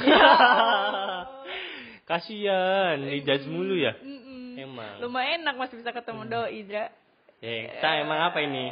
Kasian, 2.05 3.05
dijudge 3.05 3.45
mulu 3.45 3.77
ya. 3.77 3.93
Mm-mm. 3.95 4.57
Emang. 4.57 4.97
Lumayan 4.99 5.45
enak 5.45 5.55
masih 5.55 5.77
bisa 5.77 5.93
ketemu 5.93 6.25
doi, 6.25 6.59
Dra. 6.65 6.89
Ya, 7.39 7.53
kita 7.69 7.89
emang 8.01 8.19
apa 8.25 8.41
ini? 8.41 8.65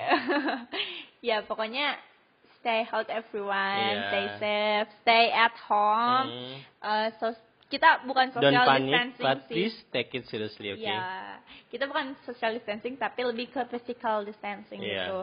ya 1.28 1.46
pokoknya 1.46 1.96
stay 2.58 2.82
healthy 2.84 3.14
everyone, 3.14 3.78
Iya. 3.94 4.10
stay 4.10 4.26
safe, 4.36 4.90
stay 5.00 5.26
at 5.30 5.56
home. 5.70 6.28
Hmm. 6.28 6.56
Uh, 6.82 7.08
so 7.16 7.32
kita 7.68 8.04
bukan 8.04 8.32
Don't 8.32 8.40
social 8.42 8.64
panic, 8.64 8.88
distancing 8.88 9.24
but 9.24 9.38
sih. 9.44 9.52
please 9.52 9.78
take 9.90 10.12
it 10.12 10.24
seriously, 10.26 10.72
oke? 10.72 10.80
Ya, 10.80 11.38
kita 11.68 11.84
bukan 11.84 12.16
social 12.24 12.52
distancing 12.52 12.96
tapi 12.96 13.22
lebih 13.22 13.48
ke 13.50 13.62
physical 13.68 14.24
distancing 14.24 14.80
Iya. 14.80 15.04
gitu. 15.04 15.18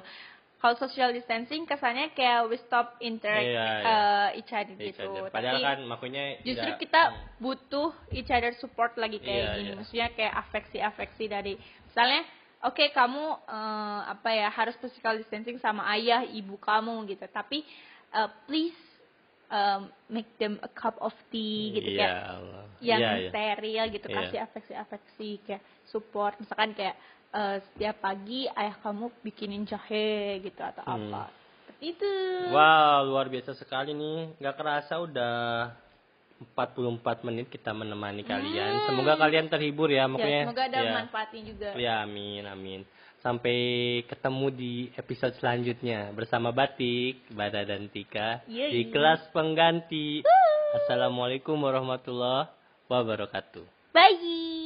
Kalau 0.56 0.76
social 0.76 1.12
distancing 1.12 1.64
kesannya 1.64 2.12
kayak 2.12 2.48
we 2.48 2.56
stop 2.58 2.96
interact 2.98 3.44
Iya, 3.44 3.64
iya. 3.64 3.84
uh, 3.84 4.28
each 4.32 4.48
other 4.48 4.72
Each 4.74 4.92
gitu. 4.92 5.04
other. 5.06 5.28
Tapi 5.28 5.34
Padahal 5.34 5.60
kan 5.60 5.78
makanya 5.84 6.24
justru 6.40 6.64
tidak- 6.64 6.80
kita 6.80 7.02
butuh 7.38 7.88
each 8.10 8.28
other 8.28 8.52
support 8.56 8.96
lagi 8.96 9.20
kayak 9.20 9.40
Iya, 9.42 9.54
gini 9.54 9.68
iya. 9.68 9.76
maksudnya 9.76 10.08
kayak 10.12 10.34
afeksi-afeksi 10.40 11.24
dari 11.26 11.54
misalnya 11.86 12.24
oke 12.60 12.84
kamu 12.90 13.24
eh, 13.46 14.00
apa 14.08 14.30
ya 14.32 14.48
harus 14.48 14.72
physical 14.80 15.16
distancing 15.16 15.56
sama 15.58 15.84
ayah 15.92 16.24
ibu 16.24 16.56
kamu 16.56 17.08
gitu 17.08 17.28
tapi 17.28 17.60
eh, 18.10 18.28
please 18.44 18.76
um, 19.48 19.80
make 20.08 20.28
them 20.36 20.56
a 20.60 20.70
cup 20.70 20.96
of 20.98 21.12
tea 21.28 21.72
gitu 21.72 21.90
Iya, 21.90 21.98
kayak 22.00 22.16
Allah. 22.30 22.64
yang 22.78 23.00
Iya, 23.00 23.12
iya. 23.16 23.28
steril 23.28 23.84
gitu 23.90 24.06
Iya. 24.06 24.16
kasih 24.18 24.38
afeksi-afeksi 24.42 25.30
kayak 25.42 25.62
support 25.84 26.34
misalkan 26.36 26.72
kayak 26.72 26.96
eh, 27.30 27.58
setiap 27.64 27.98
pagi 27.98 28.46
ayah 28.46 28.78
kamu 28.78 29.10
bikinin 29.20 29.64
jahe 29.64 30.38
gitu 30.38 30.60
atau 30.60 30.84
Hmm. 30.84 31.10
apa 31.10 31.22
tapi 31.66 31.84
Itu. 31.90 32.12
Wow, 32.48 33.04
luar 33.04 33.26
biasa 33.26 33.52
sekali 33.52 33.90
nih. 33.90 34.38
Nggak 34.38 34.54
kerasa 34.54 34.94
udah 34.96 35.72
44 36.46 36.94
menit 37.22 37.46
kita 37.48 37.70
menemani 37.70 38.22
kalian. 38.22 38.84
Semoga 38.84 39.16
kalian 39.16 39.48
terhibur 39.48 39.88
ya, 39.88 40.04
Hmm. 40.04 40.14
Ya, 40.14 40.18
makanya. 40.18 40.42
semoga 40.44 40.62
ada 40.64 40.78
ya. 40.78 40.92
manfaatnya 40.94 41.42
juga. 41.42 41.68
Ya, 41.74 41.94
amin, 42.02 42.42
amin. 42.44 42.80
Sampai 43.24 43.56
ketemu 44.04 44.46
di 44.52 44.74
episode 45.00 45.32
selanjutnya 45.40 46.12
bersama 46.12 46.52
Batik, 46.52 47.24
Bada 47.32 47.64
dan 47.64 47.88
Tika 47.88 48.44
Yeay. 48.44 48.68
di 48.68 48.82
kelas 48.92 49.32
pengganti. 49.32 50.20
Assalamualaikum 50.84 51.56
warahmatullahi 51.56 52.52
wabarakatuh. 52.84 53.64
Bye. 53.96 54.63